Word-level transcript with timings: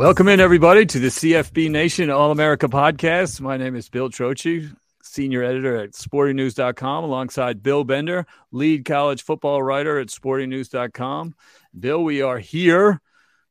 Welcome 0.00 0.28
in, 0.28 0.40
everybody, 0.40 0.86
to 0.86 0.98
the 0.98 1.08
CFB 1.08 1.70
Nation 1.70 2.08
All 2.08 2.30
America 2.30 2.68
podcast. 2.68 3.38
My 3.42 3.58
name 3.58 3.76
is 3.76 3.90
Bill 3.90 4.08
Trocchi, 4.08 4.74
senior 5.02 5.42
editor 5.42 5.76
at 5.76 5.92
sportingnews.com, 5.92 7.04
alongside 7.04 7.62
Bill 7.62 7.84
Bender, 7.84 8.26
lead 8.50 8.86
college 8.86 9.22
football 9.22 9.62
writer 9.62 9.98
at 9.98 10.06
sportingnews.com. 10.06 11.34
Bill, 11.78 12.02
we 12.02 12.22
are 12.22 12.38
here 12.38 13.02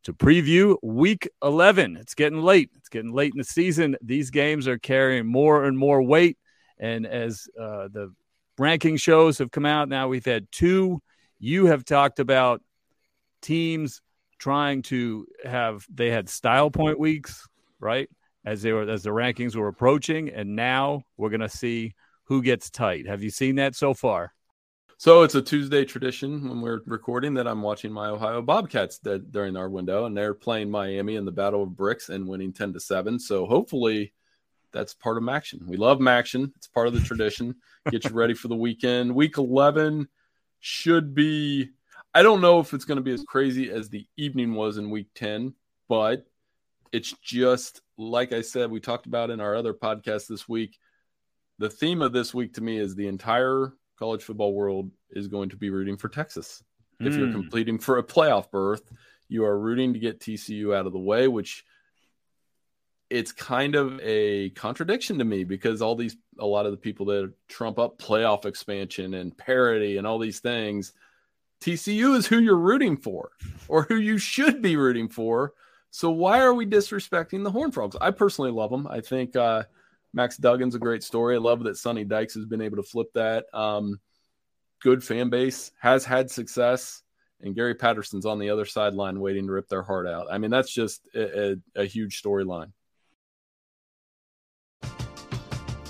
to 0.06 0.12
preview 0.12 0.76
week 0.82 1.30
11. 1.44 1.98
It's 1.98 2.16
getting 2.16 2.42
late. 2.42 2.72
It's 2.78 2.90
getting 2.90 3.14
late 3.14 3.32
in 3.32 3.38
the 3.38 3.44
season. 3.44 3.96
These 4.02 4.32
games 4.32 4.68
are 4.68 4.80
carrying 4.80 5.28
more 5.28 5.66
and 5.66 5.78
more 5.78 6.02
weight. 6.02 6.40
And 6.80 7.06
as 7.06 7.48
uh, 7.62 7.90
the 7.90 8.12
ranking 8.58 8.98
shows 8.98 9.38
have 9.38 9.52
come 9.52 9.68
out, 9.68 9.88
now 9.88 10.08
we've 10.08 10.26
had 10.26 10.52
two. 10.52 11.00
You 11.38 11.68
have 11.68 11.86
talked 11.86 12.18
about 12.18 12.64
teams 13.44 14.02
trying 14.40 14.82
to 14.84 15.28
have 15.44 15.86
they 15.94 16.10
had 16.10 16.28
style 16.28 16.72
point 16.72 16.98
weeks, 16.98 17.48
right? 17.80 18.10
As 18.46 18.62
they 18.62 18.72
were 18.72 18.90
as 18.90 19.04
the 19.04 19.12
rankings 19.12 19.56
were 19.56 19.68
approaching, 19.68 20.30
and 20.30 20.56
now 20.56 21.04
we're 21.18 21.30
gonna 21.30 21.50
see 21.50 21.94
who 22.24 22.42
gets 22.42 22.70
tight. 22.70 23.06
Have 23.06 23.22
you 23.22 23.30
seen 23.30 23.56
that 23.56 23.76
so 23.76 23.94
far? 23.94 24.34
So 24.98 25.24
it's 25.24 25.36
a 25.36 25.42
Tuesday 25.42 25.86
tradition 25.86 26.50
when 26.50 26.60
we're 26.60 26.82
recording 26.86 27.34
that 27.36 27.48
I'm 27.48 27.62
watching 27.62 27.92
my 27.92 28.10
Ohio 28.10 28.42
Bobcats 28.42 29.00
that 29.00 29.32
during 29.32 29.56
our 29.56 29.70
window, 29.70 30.06
and 30.06 30.18
they're 30.18 30.34
playing 30.34 30.70
Miami 30.70 31.16
in 31.16 31.24
the 31.24 31.32
Battle 31.32 31.64
of 31.64 31.76
Bricks 31.76 32.10
and 32.10 32.28
winning 32.28 32.52
ten 32.52 32.74
to 32.74 32.80
seven. 32.80 33.20
So 33.20 33.46
hopefully 33.46 34.14
that's 34.72 34.94
part 34.94 35.18
of 35.18 35.28
action. 35.30 35.62
We 35.66 35.78
love 35.78 36.06
action. 36.06 36.54
It's 36.58 36.68
part 36.68 36.88
of 36.88 36.94
the 36.94 37.00
tradition. 37.00 37.56
Get 37.90 38.06
you 38.06 38.12
ready 38.12 38.34
for 38.34 38.50
the 38.50 38.56
weekend. 38.56 39.16
Week 39.16 39.38
eleven 39.38 40.08
should 40.60 41.16
be 41.16 41.70
I 42.14 42.24
don't 42.24 42.42
know 42.42 42.60
if 42.60 42.74
it's 42.74 42.86
going 42.86 42.98
to 42.98 43.04
be 43.04 43.14
as 43.14 43.24
crazy 43.24 43.70
as 43.70 43.90
the 43.90 44.08
evening 44.18 44.56
was 44.56 44.78
in 44.78 44.90
week 44.90 45.10
10, 45.16 45.54
but 45.88 46.26
it's 46.92 47.14
just 47.22 47.82
like 47.98 48.34
I 48.34 48.42
said, 48.42 48.72
we 48.72 48.80
talked 48.80 49.06
about 49.06 49.30
in 49.30 49.40
our 49.40 49.56
other 49.56 49.74
podcast 49.74 50.28
this 50.28 50.50
week. 50.50 50.78
The 51.60 51.70
theme 51.70 52.02
of 52.02 52.14
this 52.14 52.34
week 52.34 52.56
to 52.56 52.62
me 52.62 52.78
is 52.78 52.96
the 52.96 53.08
entire 53.08 53.74
college 54.00 54.24
football 54.24 54.54
world 54.54 54.90
is 55.12 55.28
going 55.28 55.50
to 55.50 55.58
be 55.58 55.70
rooting 55.70 55.98
for 55.98 56.10
Texas. 56.10 56.64
Mm. 57.00 57.08
If 57.08 57.16
you're 57.16 57.28
hmm. 57.28 57.34
completing 57.34 57.78
for 57.78 57.98
a 57.98 58.04
playoff 58.04 58.50
berth, 58.50 58.92
you 59.28 59.46
are 59.46 59.60
rooting 59.60 59.94
to 59.94 60.00
get 60.00 60.20
TCU 60.20 60.76
out 60.76 60.88
of 60.88 60.94
the 60.94 61.00
way, 61.00 61.28
which 61.28 61.64
it's 63.10 63.32
kind 63.32 63.76
of 63.76 64.00
a 64.02 64.50
contradiction 64.52 65.20
to 65.20 65.26
me 65.26 65.44
because 65.44 65.82
all 65.82 65.96
these 65.96 66.16
a 66.40 66.46
lot 66.46 66.66
of 66.66 66.72
the 66.72 66.78
people 66.78 67.08
that 67.08 67.32
trump 67.48 67.78
up 67.78 68.00
playoff 68.00 68.46
expansion 68.46 69.14
and 69.14 69.38
parity 69.38 69.98
and 69.98 70.08
all 70.08 70.18
these 70.18 70.40
things– 70.40 70.94
TCU 71.62 72.16
is 72.16 72.28
who 72.28 72.40
you're 72.40 72.58
rooting 72.58 72.98
for 72.98 73.32
or 73.68 73.84
who 73.84 73.98
you 73.98 74.18
should 74.18 74.62
be 74.62 74.76
rooting 74.76 75.10
for. 75.10 75.54
So 75.92 76.10
why 76.10 76.42
are 76.42 76.54
we 76.54 76.66
disrespecting 76.66 77.44
the 77.44 77.52
Horn 77.52 77.72
Frogs? 77.72 77.98
I 78.00 78.12
personally 78.12 78.52
love 78.52 78.70
them. 78.70 78.88
I 78.88 79.02
think 79.02 79.36
uh, 79.36 79.64
Max 80.14 80.38
Duggan's 80.38 80.76
a 80.76 80.80
great 80.80 81.04
story. 81.04 81.36
I 81.36 81.40
love 81.40 81.64
that 81.64 81.78
Sonny 81.78 82.04
Dykes 82.04 82.36
has 82.36 82.46
been 82.46 82.62
able 82.62 82.78
to 82.78 82.84
flip 82.84 83.08
that. 83.16 83.46
Um, 83.54 84.00
good 84.82 85.04
fan 85.04 85.30
base, 85.30 85.72
has 85.80 86.06
had 86.06 86.32
success, 86.32 87.02
and 87.42 87.56
Gary 87.56 87.76
Patterson's 87.76 88.26
on 88.26 88.40
the 88.40 88.52
other 88.52 88.66
sideline 88.66 89.20
waiting 89.20 89.48
to 89.48 89.52
rip 89.52 89.68
their 89.68 89.84
heart 89.84 90.08
out. 90.08 90.28
I 90.32 90.38
mean, 90.38 90.52
that's 90.52 90.72
just 90.72 91.10
a, 91.16 91.52
a, 91.52 91.56
a 91.76 91.86
huge 91.86 92.22
storyline. 92.22 92.72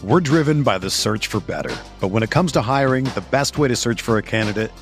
We're 0.01 0.21
driven 0.21 0.63
by 0.63 0.77
the 0.77 0.89
search 0.89 1.27
for 1.27 1.41
better. 1.41 1.75
But 1.99 2.07
when 2.07 2.23
it 2.23 2.29
comes 2.29 2.53
to 2.53 2.61
hiring, 2.61 3.03
the 3.03 3.25
best 3.31 3.57
way 3.57 3.67
to 3.67 3.75
search 3.75 4.01
for 4.01 4.17
a 4.17 4.23
candidate– 4.23 4.71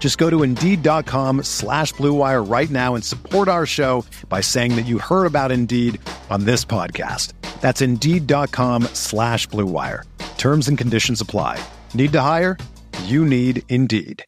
Just 0.00 0.18
go 0.18 0.28
to 0.28 0.42
Indeed.com 0.42 1.44
slash 1.44 1.94
BlueWire 1.94 2.50
right 2.50 2.70
now 2.70 2.96
and 2.96 3.04
support 3.04 3.46
our 3.46 3.66
show 3.66 4.04
by 4.28 4.40
saying 4.40 4.74
that 4.74 4.86
you 4.86 4.98
heard 4.98 5.26
about 5.26 5.52
Indeed 5.52 6.00
on 6.30 6.44
this 6.44 6.64
podcast. 6.64 7.34
That's 7.60 7.82
Indeed.com 7.82 8.84
slash 8.94 9.46
BlueWire. 9.48 10.04
Terms 10.38 10.66
and 10.68 10.76
conditions 10.76 11.20
apply. 11.20 11.62
Need 11.92 12.12
to 12.12 12.20
hire? 12.22 12.56
You 13.04 13.24
need 13.26 13.62
Indeed. 13.68 14.24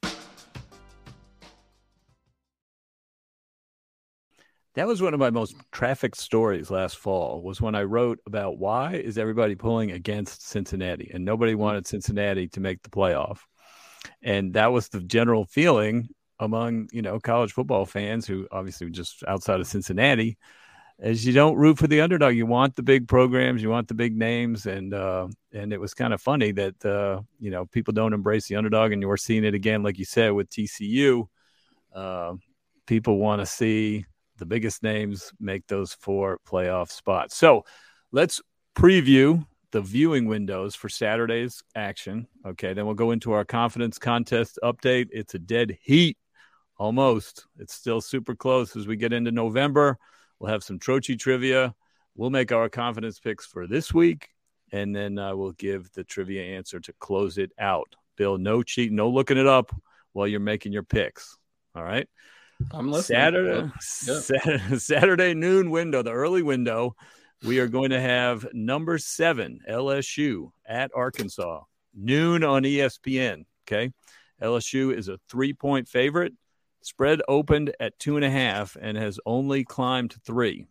That 4.75 4.87
was 4.87 5.03
one 5.03 5.13
of 5.13 5.21
my 5.21 5.29
most 5.29 5.55
trafficked 5.71 6.17
stories 6.17 6.71
last 6.71 6.97
fall 6.97 7.43
was 7.43 7.61
when 7.61 7.75
I 7.75 7.83
wrote 7.83 8.21
about 8.27 8.59
why 8.59 8.95
is 8.95 9.19
everybody 9.19 9.55
pulling 9.55 9.91
against 9.91 10.49
Cincinnati 10.49 11.11
and 11.13 11.27
nobody 11.27 11.55
wanted 11.55 11.87
Cincinnati 11.87 12.49
to 12.49 12.61
make 12.61 12.83
the 12.83 12.89
playoff. 12.89 13.41
And 14.23 14.55
that 14.55 14.73
was 14.73 14.89
the 14.89 15.01
general 15.01 15.45
feeling 15.45 16.09
among, 16.39 16.89
you 16.93 17.03
know, 17.03 17.21
college 17.21 17.53
football 17.53 17.87
fans 17.87 18.27
who 18.27 18.47
obviously 18.51 18.91
just 18.91 19.23
outside 19.27 19.61
of 19.61 19.67
Cincinnati 19.67 20.39
as 20.99 21.27
you 21.27 21.33
don't 21.33 21.57
root 21.57 21.79
for 21.79 21.89
the 21.89 22.01
underdog. 22.01 22.35
You 22.35 22.47
want 22.47 22.77
the 22.77 22.83
big 22.83 23.09
programs, 23.09 23.63
you 23.63 23.69
want 23.69 23.89
the 23.89 23.95
big 23.95 24.17
names, 24.17 24.67
and 24.67 24.95
uh, 24.95 25.29
and 25.53 25.73
it 25.73 25.81
was 25.81 25.95
kind 25.95 26.15
of 26.15 26.21
funny 26.21 26.53
that 26.53 26.85
uh, 26.85 27.21
you 27.41 27.51
know 27.51 27.67
people 27.67 27.93
don't 27.93 28.13
embrace 28.13 28.47
the 28.47 28.57
underdog, 28.57 28.93
and 28.93 29.03
you're 29.03 29.17
seeing 29.17 29.45
it 29.45 29.55
again, 29.55 29.83
like 29.83 29.99
you 29.99 30.05
said, 30.05 30.31
with 30.31 30.49
TCU. 30.49 31.27
Uh, 31.95 32.35
people 32.87 33.19
want 33.19 33.41
to 33.41 33.47
see 33.47 34.07
the 34.39 34.47
biggest 34.47 34.83
names 34.83 35.33
make 35.39 35.67
those 35.67 35.93
four 35.95 36.39
playoff 36.49 36.91
spots. 36.91 37.37
So 37.37 37.65
let's 38.13 38.41
preview 38.77 39.47
the 39.73 39.81
viewing 39.81 40.27
windows 40.27 40.75
for 40.75 40.89
Saturday's 40.89 41.63
action. 41.75 42.29
Okay, 42.47 42.75
then 42.75 42.87
we'll 42.87 42.95
go 42.95 43.11
into 43.11 43.33
our 43.33 43.45
confidence 43.45 43.99
contest 43.99 44.59
update. 44.63 45.09
It's 45.11 45.35
a 45.35 45.39
dead 45.39 45.77
heat 45.83 46.17
almost. 46.79 47.47
It's 47.59 47.75
still 47.75 48.01
super 48.01 48.35
close 48.35 48.77
as 48.77 48.87
we 48.87 48.97
get 48.97 49.13
into 49.13 49.33
November. 49.33 49.99
We'll 50.39 50.53
have 50.53 50.63
some 50.63 50.79
Trocchi 50.79 51.19
trivia. 51.19 51.75
We'll 52.15 52.31
make 52.31 52.53
our 52.53 52.69
confidence 52.69 53.19
picks 53.19 53.47
for 53.47 53.67
this 53.67 53.95
week, 53.95 54.29
and 54.71 54.95
then 54.95 55.19
uh, 55.19 55.35
we'll 55.35 55.53
give 55.53 55.91
the 55.93 56.05
trivia 56.05 56.43
answer 56.57 56.79
to 56.81 56.93
close 57.01 57.39
it 57.39 57.53
out. 57.59 57.95
Bill, 58.17 58.37
no 58.37 58.63
cheating, 58.63 58.97
no 58.97 59.09
looking 59.09 59.39
it 59.39 59.47
up 59.47 59.75
while 60.13 60.27
you're 60.27 60.41
making 60.41 60.73
your 60.73 60.83
picks. 60.83 61.39
All 61.75 61.83
right. 61.83 62.07
I'm 62.71 62.91
listening. 62.91 63.17
Saturday, 63.17 63.73
Saturday, 63.81 64.79
Saturday 64.79 65.35
noon 65.35 65.71
window, 65.71 66.03
the 66.03 66.13
early 66.13 66.43
window. 66.43 66.95
We 67.45 67.59
are 67.59 67.67
going 67.67 67.91
to 67.91 68.01
have 68.01 68.47
number 68.53 68.99
seven 68.99 69.61
LSU 69.69 70.53
at 70.65 70.93
Arkansas 70.95 71.63
noon 71.93 72.45
on 72.45 72.63
ESPN. 72.63 73.47
Okay, 73.67 73.91
LSU 74.41 74.97
is 74.97 75.09
a 75.09 75.19
three 75.29 75.53
point 75.53 75.89
favorite. 75.89 76.35
Spread 76.83 77.21
opened 77.27 77.75
at 77.81 77.99
two 77.99 78.17
and 78.17 78.25
a 78.25 78.31
half 78.31 78.77
and 78.81 78.97
has 78.97 79.19
only 79.27 79.65
climbed 79.65 80.15
three. 80.25 80.67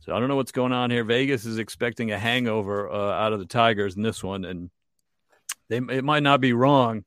So 0.00 0.14
I 0.14 0.18
don't 0.18 0.28
know 0.28 0.36
what's 0.36 0.52
going 0.52 0.72
on 0.72 0.90
here. 0.90 1.04
Vegas 1.04 1.44
is 1.44 1.58
expecting 1.58 2.10
a 2.10 2.18
hangover 2.18 2.90
uh, 2.90 3.12
out 3.12 3.32
of 3.32 3.38
the 3.38 3.46
Tigers 3.46 3.96
in 3.96 4.02
this 4.02 4.22
one, 4.22 4.44
and 4.44 4.70
they 5.68 5.76
it 5.76 6.04
might 6.04 6.24
not 6.24 6.40
be 6.40 6.52
wrong 6.52 7.04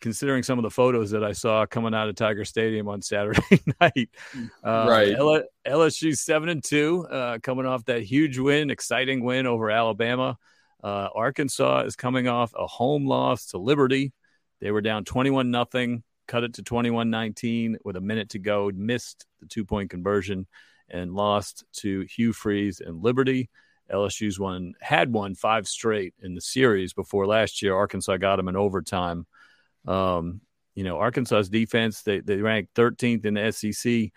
considering 0.00 0.42
some 0.42 0.58
of 0.58 0.62
the 0.62 0.70
photos 0.70 1.10
that 1.10 1.24
I 1.24 1.32
saw 1.32 1.66
coming 1.66 1.94
out 1.94 2.08
of 2.08 2.14
Tiger 2.14 2.44
Stadium 2.44 2.88
on 2.88 3.02
Saturday 3.02 3.40
night. 3.80 4.10
Uh, 4.62 4.86
right. 4.88 5.14
L- 5.14 5.44
LSU 5.66 6.16
seven 6.16 6.48
and 6.48 6.62
two, 6.62 7.06
uh, 7.10 7.38
coming 7.42 7.66
off 7.66 7.84
that 7.86 8.02
huge 8.02 8.38
win, 8.38 8.70
exciting 8.70 9.24
win 9.24 9.46
over 9.46 9.70
Alabama. 9.70 10.38
Uh, 10.82 11.08
Arkansas 11.14 11.80
is 11.80 11.96
coming 11.96 12.28
off 12.28 12.52
a 12.54 12.66
home 12.66 13.06
loss 13.06 13.46
to 13.46 13.58
Liberty. 13.58 14.12
They 14.60 14.70
were 14.70 14.82
down 14.82 15.04
21 15.04 15.50
nothing, 15.50 16.02
cut 16.26 16.44
it 16.44 16.54
to 16.54 16.62
21 16.62 17.10
19 17.10 17.78
with 17.84 17.96
a 17.96 18.00
minute 18.00 18.30
to 18.30 18.38
go, 18.38 18.70
missed 18.74 19.26
the 19.40 19.46
two 19.46 19.64
point 19.64 19.90
conversion, 19.90 20.46
and 20.88 21.14
lost 21.14 21.64
to 21.74 22.02
Hugh 22.02 22.32
Freeze 22.32 22.80
and 22.80 23.02
Liberty. 23.02 23.48
LSU's 23.92 24.38
won 24.38 24.74
had 24.80 25.12
won 25.12 25.34
five 25.34 25.68
straight 25.68 26.14
in 26.22 26.34
the 26.34 26.40
series 26.40 26.92
before 26.92 27.26
last 27.26 27.62
year. 27.62 27.74
Arkansas 27.74 28.16
got 28.16 28.36
them 28.36 28.48
in 28.48 28.56
overtime. 28.56 29.26
Um, 29.86 30.40
you 30.74 30.84
know, 30.84 30.98
Arkansas's 30.98 31.48
defense, 31.48 32.02
they, 32.02 32.20
they 32.20 32.36
ranked 32.36 32.74
13th 32.74 33.24
in 33.24 33.34
the 33.34 33.52
SEC. 33.52 34.10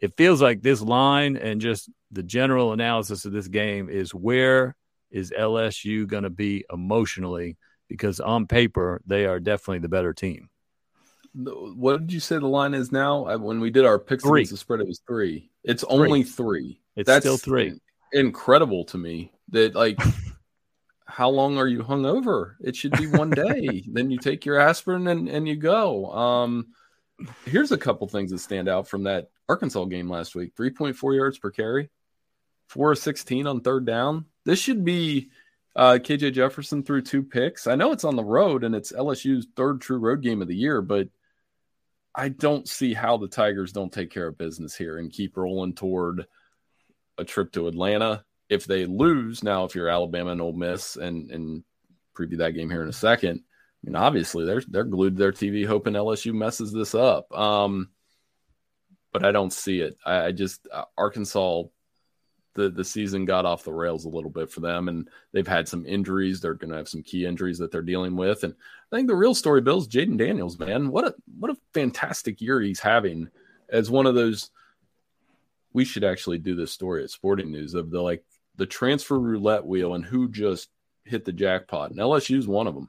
It 0.00 0.16
feels 0.16 0.40
like 0.40 0.62
this 0.62 0.80
line 0.80 1.36
and 1.36 1.60
just 1.60 1.90
the 2.10 2.22
general 2.22 2.72
analysis 2.72 3.24
of 3.24 3.32
this 3.32 3.48
game 3.48 3.88
is 3.88 4.14
where 4.14 4.76
is 5.10 5.30
LSU 5.30 6.06
going 6.06 6.24
to 6.24 6.30
be 6.30 6.64
emotionally? 6.72 7.56
Because 7.88 8.20
on 8.20 8.46
paper, 8.46 9.00
they 9.06 9.26
are 9.26 9.40
definitely 9.40 9.80
the 9.80 9.88
better 9.88 10.12
team. 10.12 10.48
What 11.34 12.00
did 12.00 12.12
you 12.12 12.20
say 12.20 12.38
the 12.38 12.46
line 12.46 12.74
is 12.74 12.92
now? 12.92 13.36
When 13.38 13.60
we 13.60 13.70
did 13.70 13.84
our 13.84 13.98
picks 13.98 14.22
three. 14.22 14.40
against 14.40 14.52
the 14.52 14.56
spread, 14.56 14.80
it 14.80 14.86
was 14.86 15.00
three. 15.06 15.50
It's 15.64 15.82
three. 15.82 15.92
only 15.92 16.22
three. 16.22 16.80
It's 16.96 17.06
That's 17.06 17.24
still 17.24 17.36
three. 17.36 17.74
Incredible 18.12 18.84
to 18.86 18.98
me 18.98 19.32
that 19.50 19.74
like 19.74 19.98
how 21.06 21.28
long 21.28 21.58
are 21.58 21.66
you 21.66 21.82
hung 21.82 22.06
over? 22.06 22.56
It 22.60 22.76
should 22.76 22.92
be 22.92 23.06
one 23.06 23.30
day. 23.30 23.84
then 23.92 24.10
you 24.10 24.18
take 24.18 24.44
your 24.44 24.58
aspirin 24.58 25.06
and, 25.08 25.28
and 25.28 25.46
you 25.46 25.56
go. 25.56 26.10
Um, 26.12 26.68
here's 27.44 27.72
a 27.72 27.78
couple 27.78 28.06
things 28.08 28.30
that 28.30 28.38
stand 28.38 28.68
out 28.68 28.88
from 28.88 29.04
that 29.04 29.30
Arkansas 29.48 29.84
game 29.84 30.08
last 30.08 30.34
week 30.34 30.54
3.4 30.56 31.16
yards 31.16 31.38
per 31.38 31.50
carry, 31.50 31.90
4 32.68 32.92
of 32.92 32.98
16 32.98 33.46
on 33.46 33.60
third 33.60 33.84
down. 33.84 34.24
This 34.44 34.58
should 34.58 34.84
be 34.84 35.30
uh, 35.76 35.98
KJ 36.00 36.32
Jefferson 36.32 36.82
threw 36.82 37.02
two 37.02 37.22
picks. 37.22 37.66
I 37.66 37.74
know 37.74 37.92
it's 37.92 38.04
on 38.04 38.16
the 38.16 38.24
road 38.24 38.64
and 38.64 38.74
it's 38.74 38.92
LSU's 38.92 39.46
third 39.56 39.80
true 39.80 39.98
road 39.98 40.22
game 40.22 40.40
of 40.40 40.48
the 40.48 40.56
year, 40.56 40.80
but 40.80 41.08
I 42.14 42.28
don't 42.28 42.68
see 42.68 42.94
how 42.94 43.16
the 43.16 43.28
Tigers 43.28 43.72
don't 43.72 43.92
take 43.92 44.10
care 44.10 44.28
of 44.28 44.38
business 44.38 44.74
here 44.74 44.98
and 44.98 45.12
keep 45.12 45.36
rolling 45.36 45.74
toward 45.74 46.26
a 47.18 47.24
trip 47.24 47.52
to 47.52 47.66
Atlanta 47.66 48.24
if 48.48 48.66
they 48.66 48.86
lose 48.86 49.42
now, 49.42 49.64
if 49.64 49.74
you're 49.74 49.88
Alabama 49.88 50.32
and 50.32 50.40
Ole 50.40 50.52
Miss, 50.52 50.96
and 50.96 51.30
and 51.30 51.64
preview 52.14 52.38
that 52.38 52.52
game 52.52 52.70
here 52.70 52.82
in 52.82 52.88
a 52.88 52.92
second. 52.92 53.40
I 53.40 53.86
mean, 53.86 53.96
obviously 53.96 54.44
they're 54.44 54.62
they're 54.68 54.84
glued 54.84 55.16
to 55.16 55.18
their 55.18 55.32
TV 55.32 55.66
hoping 55.66 55.94
LSU 55.94 56.32
messes 56.32 56.72
this 56.72 56.94
up. 56.94 57.32
Um, 57.36 57.90
but 59.12 59.24
I 59.24 59.32
don't 59.32 59.52
see 59.52 59.80
it. 59.80 59.96
I, 60.04 60.26
I 60.26 60.32
just 60.32 60.66
uh, 60.72 60.84
Arkansas, 60.96 61.64
the 62.54 62.70
the 62.70 62.84
season 62.84 63.24
got 63.24 63.46
off 63.46 63.64
the 63.64 63.72
rails 63.72 64.04
a 64.04 64.10
little 64.10 64.30
bit 64.30 64.50
for 64.50 64.60
them, 64.60 64.88
and 64.88 65.08
they've 65.32 65.46
had 65.46 65.68
some 65.68 65.86
injuries. 65.86 66.40
They're 66.40 66.54
going 66.54 66.70
to 66.70 66.76
have 66.76 66.88
some 66.88 67.02
key 67.02 67.26
injuries 67.26 67.58
that 67.58 67.70
they're 67.70 67.82
dealing 67.82 68.16
with, 68.16 68.44
and 68.44 68.54
I 68.92 68.96
think 68.96 69.08
the 69.08 69.16
real 69.16 69.34
story, 69.34 69.60
Bill, 69.60 69.78
is 69.78 69.88
Jayden 69.88 70.18
Daniels. 70.18 70.58
Man, 70.58 70.90
what 70.90 71.06
a 71.06 71.14
what 71.38 71.50
a 71.50 71.56
fantastic 71.72 72.40
year 72.40 72.60
he's 72.60 72.80
having 72.80 73.28
as 73.68 73.90
one 73.90 74.06
of 74.06 74.14
those. 74.14 74.50
We 75.74 75.84
should 75.84 76.04
actually 76.04 76.38
do 76.38 76.54
this 76.54 76.72
story 76.72 77.04
at 77.04 77.10
Sporting 77.10 77.52
News 77.52 77.74
of 77.74 77.90
the 77.90 78.00
like 78.00 78.24
the 78.56 78.66
transfer 78.66 79.18
roulette 79.18 79.66
wheel 79.66 79.94
and 79.94 80.04
who 80.04 80.28
just 80.28 80.70
hit 81.04 81.24
the 81.24 81.32
jackpot. 81.32 81.90
And 81.90 81.98
LSU's 81.98 82.48
one 82.48 82.66
of 82.66 82.74
them. 82.74 82.88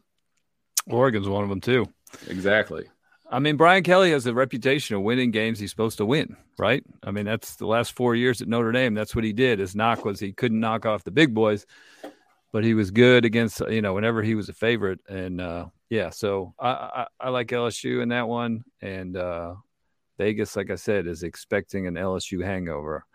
Oregon's 0.87 1.27
one 1.27 1.43
of 1.43 1.49
them 1.49 1.61
too. 1.61 1.85
Exactly. 2.27 2.85
I 3.29 3.39
mean, 3.39 3.57
Brian 3.57 3.83
Kelly 3.83 4.11
has 4.11 4.27
a 4.27 4.33
reputation 4.33 4.95
of 4.95 5.01
winning 5.01 5.31
games 5.31 5.57
he's 5.57 5.71
supposed 5.71 5.97
to 5.97 6.05
win, 6.05 6.37
right? 6.59 6.83
I 7.03 7.11
mean, 7.11 7.25
that's 7.25 7.55
the 7.55 7.65
last 7.65 7.93
four 7.93 8.15
years 8.15 8.41
at 8.41 8.47
Notre 8.47 8.71
Dame. 8.71 8.93
That's 8.93 9.15
what 9.15 9.23
he 9.23 9.33
did. 9.33 9.59
His 9.59 9.75
knock 9.75 10.05
was 10.05 10.19
he 10.19 10.31
couldn't 10.31 10.59
knock 10.59 10.85
off 10.85 11.03
the 11.03 11.11
big 11.11 11.33
boys, 11.33 11.65
but 12.51 12.63
he 12.63 12.75
was 12.75 12.91
good 12.91 13.25
against 13.25 13.61
you 13.67 13.81
know 13.81 13.95
whenever 13.95 14.21
he 14.21 14.35
was 14.35 14.49
a 14.49 14.53
favorite. 14.53 14.99
And 15.09 15.41
uh, 15.41 15.67
yeah, 15.89 16.11
so 16.11 16.53
I, 16.59 16.69
I, 16.69 17.07
I 17.19 17.29
like 17.29 17.47
LSU 17.47 18.03
in 18.03 18.09
that 18.09 18.27
one, 18.27 18.63
and 18.79 19.17
uh, 19.17 19.55
Vegas, 20.17 20.55
like 20.55 20.71
I 20.71 20.75
said, 20.75 21.07
is 21.07 21.23
expecting 21.23 21.87
an 21.87 21.95
LSU 21.95 22.43
hangover. 22.43 23.05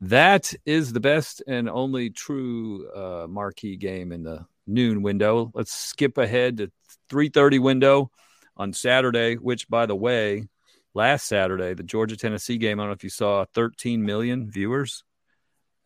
That 0.00 0.54
is 0.64 0.92
the 0.92 1.00
best 1.00 1.42
and 1.46 1.68
only 1.68 2.10
true 2.10 2.88
uh, 2.94 3.26
marquee 3.28 3.76
game 3.76 4.12
in 4.12 4.22
the 4.22 4.46
noon 4.66 5.02
window. 5.02 5.50
Let's 5.54 5.72
skip 5.72 6.18
ahead 6.18 6.58
to 6.58 6.70
3:30 7.10 7.58
window 7.58 8.10
on 8.56 8.72
Saturday, 8.72 9.34
which, 9.34 9.68
by 9.68 9.86
the 9.86 9.96
way, 9.96 10.48
last 10.94 11.26
Saturday, 11.26 11.74
the 11.74 11.82
Georgia 11.82 12.16
Tennessee 12.16 12.58
game. 12.58 12.78
I 12.78 12.82
don't 12.82 12.90
know 12.90 12.94
if 12.94 13.04
you 13.04 13.10
saw 13.10 13.44
13 13.54 14.04
million 14.04 14.50
viewers 14.50 15.04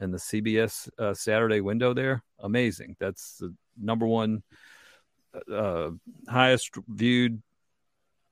in 0.00 0.10
the 0.10 0.18
CBS 0.18 0.88
uh, 0.98 1.14
Saturday 1.14 1.60
window. 1.60 1.94
There, 1.94 2.22
amazing. 2.38 2.96
That's 3.00 3.38
the 3.38 3.54
number 3.80 4.06
one 4.06 4.42
uh, 5.50 5.90
highest 6.28 6.70
viewed 6.88 7.42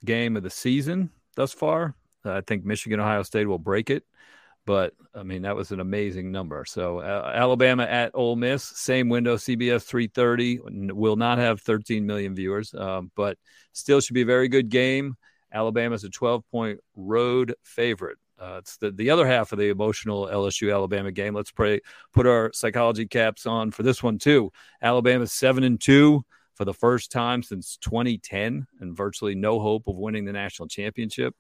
game 0.05 0.37
of 0.37 0.43
the 0.43 0.51
season 0.51 1.11
thus 1.37 1.53
far. 1.53 1.95
I 2.25 2.41
think 2.43 2.65
Michigan 2.65 3.01
Ohio 3.01 3.23
State 3.23 3.47
will 3.47 3.59
break 3.59 3.91
it. 3.91 4.05
But 4.67 4.93
I 5.15 5.23
mean, 5.23 5.43
that 5.43 5.57
was 5.57 5.73
an 5.73 5.81
amazing 5.81 6.31
number. 6.31 6.65
So 6.65 6.99
uh, 6.99 7.33
Alabama 7.35 7.85
at 7.85 8.13
Ole 8.15 8.37
Miss, 8.37 8.63
same 8.63 9.09
window, 9.09 9.37
CBS 9.37 9.85
330, 9.85 10.93
will 10.93 11.17
not 11.17 11.39
have 11.39 11.61
13 11.63 12.07
million 12.07 12.35
viewers, 12.35 12.75
um, 12.75 13.11
but 13.17 13.39
still 13.73 14.01
should 14.01 14.15
be 14.15 14.23
a 14.23 14.27
very 14.27 14.49
good 14.49 14.69
game. 14.69 15.17
Alabama's 15.53 16.05
a 16.05 16.11
12 16.11 16.45
point 16.51 16.79
road 16.95 17.55
favorite. 17.65 18.19
Uh, 18.39 18.57
it's 18.59 18.77
the, 18.79 18.91
the 18.91 19.11
other 19.11 19.27
half 19.27 19.53
of 19.53 19.59
the 19.59 19.69
emotional 19.69 20.27
LSU 20.27 20.73
Alabama 20.73 21.11
game. 21.11 21.35
Let's 21.35 21.51
pray, 21.51 21.81
put 22.13 22.27
our 22.27 22.51
psychology 22.55 23.07
caps 23.07 23.47
on 23.47 23.71
for 23.71 23.83
this 23.83 24.03
one 24.03 24.19
too. 24.19 24.51
Alabama's 24.81 25.33
seven 25.33 25.63
and 25.63 25.81
two 25.81 26.25
for 26.55 26.65
the 26.65 26.73
first 26.73 27.11
time 27.11 27.43
since 27.43 27.77
2010, 27.79 28.67
and 28.81 28.97
virtually 28.97 29.35
no 29.35 29.61
hope 29.61 29.89
of 29.89 29.97
winning 29.97 30.25
the 30.25 30.33
national 30.33 30.69
championship. 30.69 31.35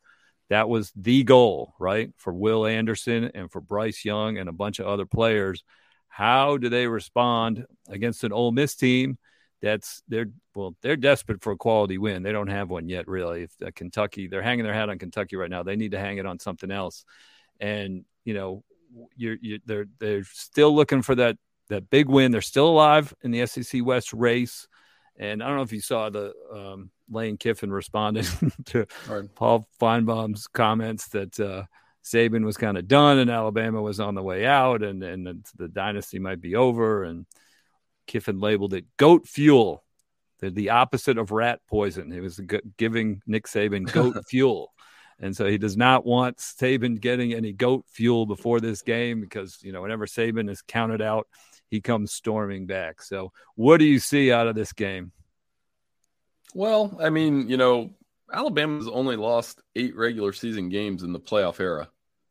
That 0.50 0.68
was 0.68 0.92
the 0.94 1.24
goal, 1.24 1.74
right? 1.78 2.10
For 2.16 2.32
Will 2.32 2.66
Anderson 2.66 3.30
and 3.34 3.50
for 3.50 3.60
Bryce 3.60 4.04
Young 4.04 4.36
and 4.36 4.48
a 4.48 4.52
bunch 4.52 4.80
of 4.80 4.86
other 4.86 5.06
players. 5.06 5.64
How 6.08 6.56
do 6.56 6.68
they 6.68 6.86
respond 6.86 7.64
against 7.88 8.24
an 8.24 8.32
Ole 8.32 8.52
Miss 8.52 8.74
team 8.74 9.16
that's 9.62 10.02
they're 10.08 10.26
well 10.54 10.74
they're 10.82 10.96
desperate 10.96 11.42
for 11.42 11.52
a 11.52 11.56
quality 11.56 11.98
win. 11.98 12.22
They 12.22 12.32
don't 12.32 12.48
have 12.48 12.70
one 12.70 12.88
yet, 12.88 13.06
really. 13.08 13.42
If 13.42 13.52
uh, 13.64 13.70
Kentucky, 13.74 14.26
they're 14.26 14.42
hanging 14.42 14.64
their 14.64 14.74
hat 14.74 14.88
on 14.88 14.98
Kentucky 14.98 15.36
right 15.36 15.50
now. 15.50 15.62
They 15.62 15.76
need 15.76 15.92
to 15.92 15.98
hang 15.98 16.18
it 16.18 16.26
on 16.26 16.38
something 16.38 16.70
else. 16.70 17.04
And 17.60 18.04
you 18.24 18.34
know, 18.34 18.64
you're, 19.16 19.36
you 19.40 19.60
they're 19.66 19.86
they're 19.98 20.24
still 20.24 20.74
looking 20.74 21.02
for 21.02 21.14
that 21.14 21.36
that 21.68 21.90
big 21.90 22.08
win. 22.08 22.32
They're 22.32 22.40
still 22.40 22.68
alive 22.68 23.14
in 23.22 23.30
the 23.30 23.46
SEC 23.46 23.84
West 23.84 24.12
race. 24.12 24.66
And 25.16 25.42
I 25.42 25.46
don't 25.46 25.56
know 25.56 25.62
if 25.62 25.72
you 25.72 25.82
saw 25.82 26.08
the 26.08 26.32
um, 26.52 26.90
Lane 27.10 27.36
Kiffin 27.36 27.72
responded 27.72 28.26
to. 28.66 28.86
Paul 29.34 29.68
Finebaum's 29.80 30.46
comments 30.46 31.08
that 31.08 31.38
uh, 31.38 31.64
Saban 32.04 32.44
was 32.44 32.56
kind 32.56 32.78
of 32.78 32.88
done 32.88 33.18
and 33.18 33.30
Alabama 33.30 33.82
was 33.82 34.00
on 34.00 34.14
the 34.14 34.22
way 34.22 34.46
out 34.46 34.82
and, 34.82 35.02
and 35.02 35.26
the, 35.26 35.40
the 35.56 35.68
dynasty 35.68 36.18
might 36.18 36.40
be 36.40 36.56
over. 36.56 37.04
And 37.04 37.26
Kiffin 38.06 38.40
labeled 38.40 38.74
it 38.74 38.86
goat 38.96 39.26
fuel, 39.26 39.84
the, 40.40 40.50
the 40.50 40.70
opposite 40.70 41.18
of 41.18 41.30
rat 41.30 41.60
poison. 41.68 42.10
He 42.10 42.20
was 42.20 42.36
g- 42.36 42.60
giving 42.76 43.22
Nick 43.26 43.46
Saban 43.46 43.90
goat 43.90 44.16
fuel. 44.28 44.72
And 45.22 45.36
so 45.36 45.46
he 45.46 45.58
does 45.58 45.76
not 45.76 46.06
want 46.06 46.38
Saban 46.38 46.98
getting 46.98 47.34
any 47.34 47.52
goat 47.52 47.84
fuel 47.88 48.24
before 48.24 48.58
this 48.58 48.80
game 48.80 49.20
because, 49.20 49.58
you 49.60 49.70
know, 49.70 49.82
whenever 49.82 50.06
Saban 50.06 50.48
is 50.50 50.62
counted 50.62 51.02
out, 51.02 51.28
he 51.68 51.82
comes 51.82 52.12
storming 52.12 52.66
back. 52.66 53.02
So, 53.02 53.32
what 53.54 53.76
do 53.76 53.84
you 53.84 53.98
see 53.98 54.32
out 54.32 54.48
of 54.48 54.54
this 54.54 54.72
game? 54.72 55.12
Well, 56.54 56.96
I 57.00 57.10
mean, 57.10 57.48
you 57.48 57.56
know, 57.56 57.90
Alabama's 58.32 58.88
only 58.88 59.16
lost 59.16 59.60
eight 59.76 59.96
regular 59.96 60.32
season 60.32 60.68
games 60.68 61.02
in 61.02 61.12
the 61.12 61.20
playoff 61.20 61.60
era, 61.60 61.88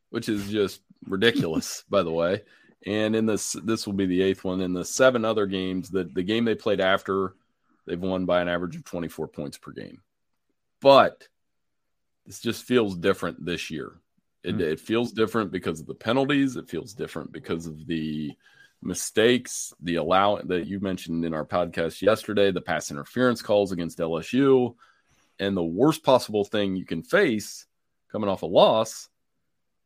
which 0.09 0.29
is 0.29 0.49
just 0.49 0.81
ridiculous, 1.05 1.83
by 1.89 2.03
the 2.03 2.11
way. 2.11 2.41
And 2.85 3.15
in 3.15 3.25
this, 3.25 3.53
this 3.63 3.85
will 3.85 3.93
be 3.93 4.05
the 4.05 4.21
eighth 4.21 4.43
one. 4.43 4.61
In 4.61 4.73
the 4.73 4.85
seven 4.85 5.25
other 5.25 5.45
games, 5.45 5.89
the, 5.89 6.05
the 6.05 6.23
game 6.23 6.45
they 6.45 6.55
played 6.55 6.79
after, 6.79 7.35
they've 7.85 7.99
won 7.99 8.25
by 8.25 8.41
an 8.41 8.47
average 8.47 8.75
of 8.75 8.85
24 8.85 9.27
points 9.27 9.57
per 9.57 9.71
game. 9.71 10.01
But 10.81 11.27
this 12.25 12.39
just 12.39 12.63
feels 12.63 12.95
different 12.95 13.43
this 13.43 13.69
year. 13.69 13.99
It, 14.43 14.57
mm. 14.57 14.61
it 14.61 14.79
feels 14.79 15.11
different 15.11 15.51
because 15.51 15.81
of 15.81 15.88
the 15.88 15.95
penalties. 15.95 16.55
It 16.55 16.69
feels 16.69 16.93
different 16.93 17.33
because 17.33 17.67
of 17.67 17.85
the 17.85 18.31
mistakes, 18.81 19.74
the 19.81 19.95
allow 19.95 20.38
that 20.38 20.67
you 20.67 20.79
mentioned 20.79 21.25
in 21.25 21.33
our 21.33 21.45
podcast 21.45 22.01
yesterday, 22.01 22.51
the 22.51 22.62
pass 22.62 22.91
interference 22.91 23.41
calls 23.41 23.71
against 23.71 24.00
LSU, 24.00 24.75
and 25.39 25.55
the 25.55 25.63
worst 25.63 26.03
possible 26.03 26.43
thing 26.43 26.75
you 26.75 26.86
can 26.86 27.03
face 27.03 27.65
coming 28.12 28.29
off 28.29 28.43
a 28.43 28.45
loss 28.45 29.09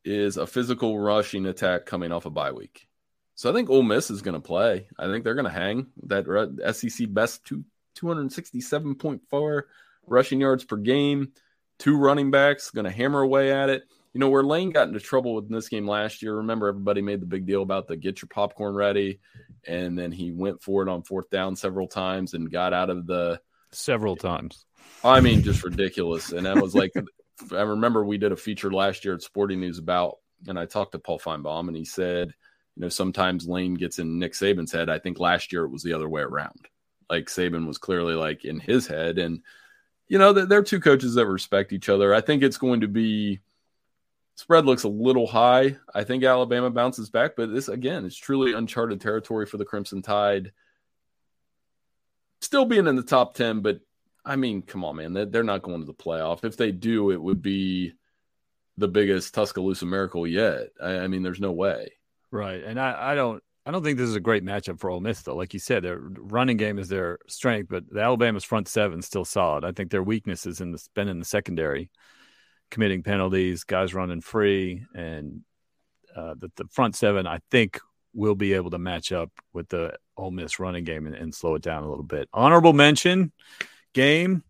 is 0.06 0.38
a 0.38 0.48
physical 0.48 1.00
rushing 1.00 1.46
attack 1.46 1.86
coming 1.86 2.12
off 2.12 2.26
a 2.26 2.30
bye 2.30 2.52
week. 2.52 2.88
So 3.36 3.50
I 3.50 3.54
think 3.54 3.70
Ole 3.70 3.84
Miss 3.84 4.12
is 4.12 4.22
going 4.22 4.36
to 4.36 4.46
play. 4.48 4.88
I 4.98 5.08
think 5.08 5.24
they're 5.24 5.34
going 5.34 5.46
to 5.46 5.52
hang 5.52 5.88
that 6.04 6.26
SEC 6.74 7.12
best 7.12 7.44
two, 7.46 7.64
267.4 7.98 9.62
rushing 10.06 10.42
yards 10.42 10.64
per 10.64 10.78
game, 10.78 11.32
two 11.80 11.98
running 11.98 12.32
backs 12.32 12.72
going 12.72 12.86
to 12.86 12.92
hammer 12.92 13.22
away 13.22 13.52
at 13.52 13.70
it. 13.70 13.84
You 14.14 14.20
know, 14.20 14.30
where 14.30 14.44
Lane 14.44 14.70
got 14.70 14.88
into 14.88 15.00
trouble 15.00 15.34
with 15.34 15.50
this 15.50 15.70
game 15.70 15.88
last 15.88 16.22
year, 16.22 16.38
remember 16.38 16.68
everybody 16.68 17.02
made 17.02 17.20
the 17.20 17.26
big 17.26 17.48
deal 17.48 17.64
about 17.64 17.88
the 17.88 17.98
get 17.98 18.22
your 18.22 18.30
popcorn 18.30 18.76
ready. 18.76 19.20
And 19.66 19.98
then 19.98 20.12
he 20.12 20.32
went 20.32 20.62
for 20.62 20.84
it 20.84 20.90
on 20.90 21.02
fourth 21.02 21.30
down 21.32 21.56
several 21.56 21.88
times 21.88 22.34
and 22.34 22.52
got 22.52 22.74
out 22.74 22.92
of 22.92 23.08
the. 23.08 23.42
Several 23.72 24.16
times. 24.16 24.66
I 25.04 25.20
mean, 25.20 25.42
just 25.42 25.64
ridiculous. 25.64 26.32
And 26.32 26.46
that 26.46 26.62
was 26.62 26.76
like, 26.76 26.94
I 27.52 27.62
remember 27.62 28.06
we 28.06 28.18
did 28.18 28.32
a 28.32 28.38
feature 28.38 28.72
last 28.72 29.04
year 29.04 29.16
at 29.16 29.24
Sporting 29.24 29.60
News 29.60 29.80
about, 29.80 30.20
and 30.48 30.60
I 30.60 30.66
talked 30.66 30.92
to 30.92 31.00
Paul 31.00 31.20
Finebaum 31.20 31.68
and 31.68 31.76
he 31.76 31.86
said, 31.86 32.34
you 32.76 32.82
know, 32.82 32.90
sometimes 32.90 33.48
Lane 33.48 33.76
gets 33.76 34.00
in 34.00 34.20
Nick 34.20 34.34
Saban's 34.34 34.72
head. 34.72 34.90
I 34.90 35.00
think 35.00 35.20
last 35.20 35.52
year 35.52 35.64
it 35.64 35.72
was 35.72 35.84
the 35.84 35.94
other 35.94 36.10
way 36.10 36.22
around. 36.22 36.68
Like 37.10 37.26
Saban 37.26 37.68
was 37.68 37.78
clearly 37.78 38.14
like 38.14 38.46
in 38.46 38.60
his 38.60 38.88
head. 38.88 39.18
And, 39.18 39.42
you 40.08 40.18
know, 40.18 40.34
they're 40.34 40.64
two 40.64 40.80
coaches 40.80 41.16
that 41.16 41.28
respect 41.28 41.74
each 41.74 41.90
other. 41.90 42.14
I 42.14 42.22
think 42.22 42.44
it's 42.44 42.58
going 42.58 42.82
to 42.82 42.88
be 42.88 43.40
Spread 44.36 44.66
looks 44.66 44.84
a 44.84 44.90
little 44.90 45.28
high. 45.28 45.78
I 45.94 46.04
think 46.04 46.24
Alabama 46.24 46.70
bounces 46.70 47.10
back, 47.10 47.36
but 47.36 47.54
this 47.54 47.68
again 47.68 48.06
is 48.06 48.18
truly 48.18 48.54
uncharted 48.54 49.00
territory 49.00 49.46
for 49.46 49.58
the 49.58 49.66
Crimson 49.66 50.02
Tide. 50.02 50.52
Still 52.42 52.66
being 52.66 52.88
in 52.88 52.96
the 52.96 53.04
top 53.04 53.36
10, 53.36 53.62
but 53.62 53.80
I 54.26 54.36
mean, 54.36 54.62
come 54.62 54.84
on, 54.84 54.96
man. 54.96 55.14
They're 55.14 55.44
not 55.44 55.62
going 55.62 55.82
to 55.82 55.86
the 55.86 55.94
playoff. 55.94 56.44
If 56.44 56.58
they 56.58 56.72
do, 56.72 57.12
it 57.12 57.22
would 57.22 57.42
be 57.42 57.94
the 58.78 58.88
biggest 58.88 59.34
Tuscaloosa 59.34 59.86
miracle 59.86 60.26
yet. 60.26 60.70
I, 60.82 61.08
mean, 61.08 61.24
there's 61.24 61.40
no 61.40 61.52
way. 61.52 61.94
Right. 62.32 62.64
And 62.64 62.80
I, 62.80 63.12
I 63.12 63.16
don't 63.16 63.44
I 63.66 63.72
don't 63.72 63.84
think 63.84 63.98
this 63.98 64.10
is 64.10 64.16
a 64.16 64.22
great 64.22 64.44
matchup 64.44 64.80
for 64.80 64.90
Ole 64.90 65.00
Miss, 65.00 65.22
though. 65.22 65.36
Like 65.36 65.54
you 65.54 65.60
said, 65.60 65.84
their 65.84 66.00
running 66.00 66.58
game 66.58 66.80
is 66.80 66.90
their 66.90 67.20
strength, 67.28 67.70
but 67.70 67.90
the 67.90 68.02
Alabama's 68.02 68.44
front 68.44 68.68
seven 68.68 69.02
still 69.02 69.24
solid. 69.24 69.64
I 69.64 69.72
think 69.72 69.90
their 69.90 70.04
weakness 70.04 70.46
is 70.46 70.60
in 70.60 70.72
the 70.72 70.86
been 70.96 71.08
in 71.08 71.20
the 71.20 71.26
secondary 71.26 71.90
committing 72.72 73.04
penalties, 73.04 73.64
guys 73.64 73.94
running 73.94 74.22
free, 74.22 74.86
and 74.96 75.42
uh, 76.16 76.36
the, 76.38 76.52
the 76.56 76.66
front 76.72 76.96
seven, 76.96 77.28
I 77.28 77.40
think, 77.52 77.80
will 78.14 78.36
be 78.36 78.54
able 78.54 78.70
to 78.72 78.78
match 78.78 79.12
up 79.12 79.32
with 79.54 79.70
the 79.70 79.96
Ole 80.18 80.32
Miss 80.32 80.60
running 80.60 80.84
game 80.84 81.08
and, 81.08 81.16
and 81.16 81.34
slow 81.34 81.56
it 81.56 81.62
down 81.62 81.84
a 81.84 81.90
little 81.90 82.04
bit. 82.04 82.30
Honorable 82.34 82.74
mention 82.74 83.32
game, 83.94 84.44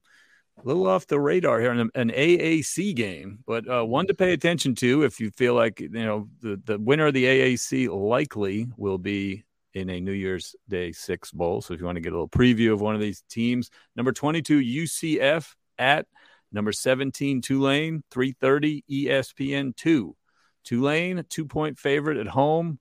a 0.58 0.68
little 0.68 0.88
off 0.88 1.08
the 1.08 1.20
radar 1.20 1.60
here, 1.60 1.72
an, 1.72 1.90
an 1.96 2.10
AAC 2.10 2.96
game, 2.96 3.40
but 3.46 3.68
uh, 3.70 3.84
one 3.84 4.08
to 4.08 4.14
pay 4.14 4.34
attention 4.34 4.76
to 4.76 5.04
if 5.04 5.20
you 5.20 5.32
feel 5.32 5.54
like 5.54 5.80
you 5.80 5.90
know 5.90 6.28
the 6.42 6.62
the 6.66 6.78
winner 6.80 7.08
of 7.08 7.14
the 7.14 7.26
AAC 7.26 7.90
likely 7.90 8.68
will 8.78 8.98
be 8.98 9.44
in 9.74 9.90
a 9.90 10.00
New 10.00 10.12
Year's 10.12 10.56
Day 10.70 10.92
Six 10.92 11.32
bowl. 11.32 11.62
So 11.62 11.74
if 11.74 11.80
you 11.80 11.86
want 11.86 11.96
to 11.96 12.02
get 12.02 12.14
a 12.14 12.16
little 12.16 12.30
preview 12.30 12.74
of 12.74 12.82
one 12.82 12.96
of 12.96 13.02
these 13.02 13.24
teams, 13.30 13.70
number 13.96 14.12
twenty 14.12 14.42
two 14.42 14.60
UCF 14.60 15.56
at 15.78 16.06
Number 16.54 16.72
17, 16.72 17.42
Tulane, 17.42 18.04
330 18.12 18.84
ESPN 18.90 19.76
2. 19.76 20.16
Tulane, 20.64 21.26
two 21.28 21.46
point 21.46 21.78
favorite 21.78 22.18
at 22.18 22.28
home. 22.28 22.80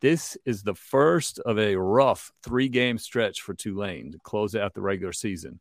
This 0.00 0.36
is 0.44 0.62
the 0.62 0.74
first 0.74 1.38
of 1.38 1.58
a 1.58 1.76
rough 1.76 2.32
three 2.42 2.68
game 2.68 2.98
stretch 2.98 3.40
for 3.40 3.54
Tulane 3.54 4.12
to 4.12 4.18
close 4.18 4.54
out 4.54 4.74
the 4.74 4.82
regular 4.82 5.12
season. 5.12 5.60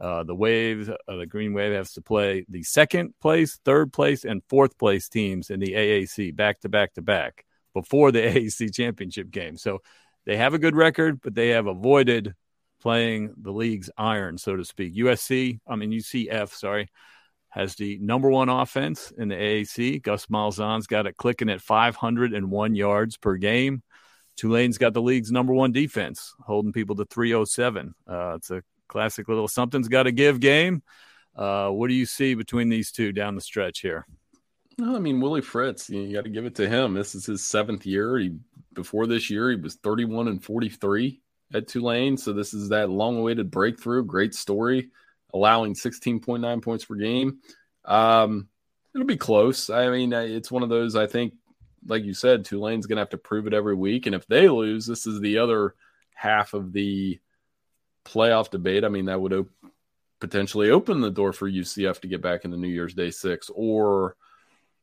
Uh, 0.00 0.22
the 0.22 0.34
Wave, 0.34 0.88
uh, 0.88 1.16
the 1.16 1.26
Green 1.26 1.52
Wave, 1.52 1.74
has 1.74 1.92
to 1.92 2.00
play 2.00 2.46
the 2.48 2.62
second 2.62 3.12
place, 3.20 3.58
third 3.64 3.92
place, 3.92 4.24
and 4.24 4.42
fourth 4.48 4.78
place 4.78 5.08
teams 5.08 5.50
in 5.50 5.60
the 5.60 5.72
AAC 5.72 6.34
back 6.34 6.60
to 6.60 6.70
back 6.70 6.94
to 6.94 7.02
back 7.02 7.44
before 7.74 8.12
the 8.12 8.20
AAC 8.20 8.72
championship 8.74 9.30
game. 9.30 9.56
So 9.58 9.82
they 10.24 10.36
have 10.36 10.54
a 10.54 10.58
good 10.58 10.76
record, 10.76 11.20
but 11.20 11.34
they 11.34 11.48
have 11.48 11.66
avoided 11.66 12.34
playing 12.80 13.34
the 13.36 13.52
league's 13.52 13.90
iron, 13.96 14.38
so 14.38 14.56
to 14.56 14.64
speak. 14.64 14.94
USC, 14.94 15.60
I 15.66 15.76
mean 15.76 15.90
UCF, 15.90 16.50
sorry, 16.50 16.88
has 17.50 17.74
the 17.74 17.98
number 17.98 18.30
one 18.30 18.48
offense 18.48 19.12
in 19.16 19.28
the 19.28 19.34
AAC. 19.34 20.02
Gus 20.02 20.26
Malzahn's 20.26 20.86
got 20.86 21.06
it 21.06 21.16
clicking 21.16 21.50
at 21.50 21.60
501 21.60 22.74
yards 22.74 23.16
per 23.16 23.36
game. 23.36 23.82
Tulane's 24.36 24.78
got 24.78 24.94
the 24.94 25.02
league's 25.02 25.30
number 25.30 25.52
one 25.52 25.72
defense, 25.72 26.34
holding 26.46 26.72
people 26.72 26.96
to 26.96 27.04
307. 27.04 27.94
Uh, 28.08 28.34
it's 28.36 28.50
a 28.50 28.62
classic 28.88 29.28
little 29.28 29.48
something's 29.48 29.88
got 29.88 30.04
to 30.04 30.12
give 30.12 30.40
game. 30.40 30.82
Uh, 31.36 31.68
what 31.68 31.88
do 31.88 31.94
you 31.94 32.06
see 32.06 32.34
between 32.34 32.68
these 32.68 32.90
two 32.90 33.12
down 33.12 33.34
the 33.34 33.40
stretch 33.40 33.80
here? 33.80 34.06
No, 34.78 34.96
I 34.96 34.98
mean 34.98 35.20
Willie 35.20 35.42
Fritz. 35.42 35.90
You, 35.90 36.12
got 36.12 36.24
to 36.24 36.30
give 36.30 36.46
it 36.46 36.54
to 36.56 36.68
him. 36.68 36.94
This 36.94 37.14
is 37.14 37.26
his 37.26 37.44
seventh 37.44 37.84
year. 37.84 38.18
He 38.18 38.36
before 38.72 39.06
this 39.06 39.28
year 39.28 39.50
he 39.50 39.56
was 39.56 39.74
31 39.76 40.28
and 40.28 40.42
43 40.42 41.20
at 41.54 41.68
Tulane. 41.68 42.16
So 42.16 42.32
this 42.32 42.54
is 42.54 42.68
that 42.70 42.90
long-awaited 42.90 43.50
breakthrough. 43.50 44.04
Great 44.04 44.34
story, 44.34 44.90
allowing 45.34 45.74
16.9 45.74 46.62
points 46.62 46.84
per 46.84 46.94
game. 46.94 47.38
Um, 47.84 48.48
it'll 48.94 49.06
be 49.06 49.16
close. 49.16 49.70
I 49.70 49.88
mean, 49.90 50.12
it's 50.12 50.50
one 50.50 50.62
of 50.62 50.68
those. 50.68 50.96
I 50.96 51.06
think, 51.06 51.34
like 51.86 52.04
you 52.04 52.14
said, 52.14 52.44
Tulane's 52.44 52.86
going 52.86 52.96
to 52.96 53.02
have 53.02 53.10
to 53.10 53.18
prove 53.18 53.46
it 53.46 53.54
every 53.54 53.74
week, 53.74 54.06
and 54.06 54.14
if 54.14 54.26
they 54.26 54.48
lose, 54.48 54.86
this 54.86 55.06
is 55.06 55.20
the 55.20 55.38
other 55.38 55.74
half 56.14 56.52
of 56.52 56.72
the 56.72 57.18
playoff 58.04 58.50
debate. 58.50 58.84
I 58.84 58.88
mean, 58.88 59.06
that 59.06 59.20
would 59.20 59.32
op- 59.32 59.48
potentially 60.20 60.70
open 60.70 61.00
the 61.00 61.10
door 61.10 61.32
for 61.32 61.50
UCF 61.50 62.00
to 62.00 62.08
get 62.08 62.20
back 62.20 62.44
in 62.44 62.50
the 62.50 62.56
New 62.56 62.68
Year's 62.68 62.94
Day 62.94 63.10
six, 63.10 63.50
or 63.54 64.16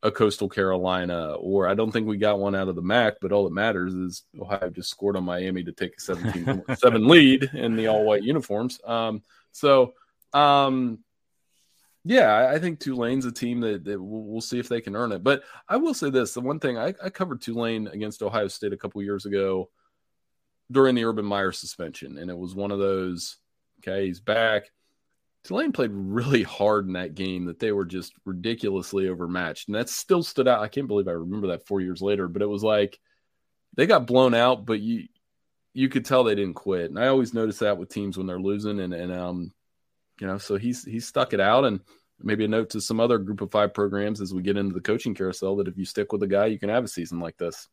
a 0.04 0.12
Coastal 0.12 0.48
Carolina, 0.48 1.34
or 1.34 1.68
I 1.68 1.74
don't 1.74 1.92
think 1.92 2.08
we 2.08 2.18
got 2.18 2.39
one 2.39 2.56
out 2.56 2.68
of 2.68 2.75
the 2.75 2.82
MAC, 2.82 3.16
but 3.20 3.32
all 3.32 3.46
that 3.46 3.54
matters 3.54 3.94
is 3.94 4.24
Ohio 4.39 4.70
just 4.70 4.89
scored 4.89 5.16
on 5.16 5.24
Miami 5.24 5.63
to 5.63 5.72
take 5.72 5.98
a 5.98 6.01
17 6.01 6.63
7 6.75 7.08
lead 7.08 7.50
in 7.54 7.75
the 7.75 7.88
all 7.88 8.06
white 8.06 8.24
uniforms. 8.24 8.80
Um, 8.86 9.24
so, 9.51 9.94
um, 10.34 11.00
yeah, 12.04 12.50
I 12.54 12.60
think 12.60 12.80
Tulane's 12.80 13.25
a 13.25 13.32
team 13.32 13.60
that, 13.62 13.84
that 13.86 14.01
we'll, 14.01 14.24
we'll, 14.24 14.42
see 14.42 14.60
if 14.60 14.70
they 14.70 14.82
can 14.82 14.96
earn 14.96 15.12
it. 15.12 15.24
But 15.24 15.44
I 15.68 15.77
will 15.77 15.94
say 15.94 16.10
this 16.10 16.34
the 16.34 16.42
one 16.42 16.60
thing 16.60 16.77
I, 16.77 16.94
I 17.04 17.10
covered 17.10 17.42
Tulane 17.42 17.88
against 17.88 18.22
Ohio 18.22 18.48
State 18.48 18.74
a 18.74 18.77
couple 18.77 19.01
years 19.01 19.25
ago 19.25 19.70
during 20.72 20.96
the 20.96 21.06
Urban 21.06 21.25
Meyer 21.25 21.51
suspension, 21.51 22.18
and 22.18 22.30
it 22.30 22.38
was 22.38 22.54
one 22.54 22.72
of 22.72 22.80
those, 22.80 23.38
okay, 23.80 24.06
he's 24.06 24.20
back 24.20 24.70
Tulane 25.48 25.72
played 25.72 25.92
really 25.94 26.44
hard 26.44 26.88
in 26.88 26.94
that 26.94 27.16
game 27.16 27.46
that 27.46 27.58
they 27.58 27.72
were 27.72 27.86
just 27.86 28.13
ridiculously 28.25 29.08
overmatched. 29.08 29.70
And 29.70 29.75
that 29.75 29.88
still 29.88 30.22
stood 30.22 30.46
out. 30.46 30.62
I 30.62 30.68
can't 30.68 30.89
believe 30.89 31.08
I 31.08 31.12
remember 31.12 31.48
that 31.48 31.66
four 31.66 31.80
years 31.80 32.01
later, 32.01 32.27
but 32.27 32.42
it 32.42 32.48
was 32.48 32.66
like 32.66 33.00
they 33.74 33.86
got 33.86 34.08
blown 34.08 34.34
out, 34.34 34.66
but 34.66 34.82
you 34.82 35.08
you 35.74 35.88
could 35.88 36.04
tell 36.04 36.25
they 36.25 36.36
didn't 36.36 36.56
quit. 36.56 36.89
And 36.89 37.00
I 37.00 37.08
always 37.08 37.34
notice 37.34 37.60
that 37.60 37.77
with 37.77 37.88
teams 37.88 38.18
when 38.18 38.27
they're 38.27 38.39
losing 38.39 38.82
and, 38.82 38.94
and 38.94 39.13
um 39.13 39.54
you 40.20 40.27
know, 40.27 40.38
so 40.38 40.58
he's 40.58 40.84
he's 40.84 41.08
stuck 41.08 41.32
it 41.32 41.39
out 41.39 41.63
and 41.63 41.80
maybe 42.22 42.44
a 42.44 42.50
note 42.50 42.72
to 42.72 42.82
some 42.82 43.00
other 43.00 43.18
group 43.18 43.39
of 43.39 43.50
five 43.50 43.74
programs 43.74 44.20
as 44.20 44.34
we 44.34 44.42
get 44.42 44.58
into 44.58 44.74
the 44.74 44.82
coaching 44.82 45.16
carousel 45.16 45.56
that 45.56 45.70
if 45.70 45.77
you 45.77 45.86
stick 45.86 46.12
with 46.12 46.24
a 46.24 46.27
guy, 46.27 46.48
you 46.48 46.60
can 46.60 46.68
have 46.68 46.84
a 46.84 46.89
season 46.89 47.22
like 47.22 47.38
this. 47.38 47.70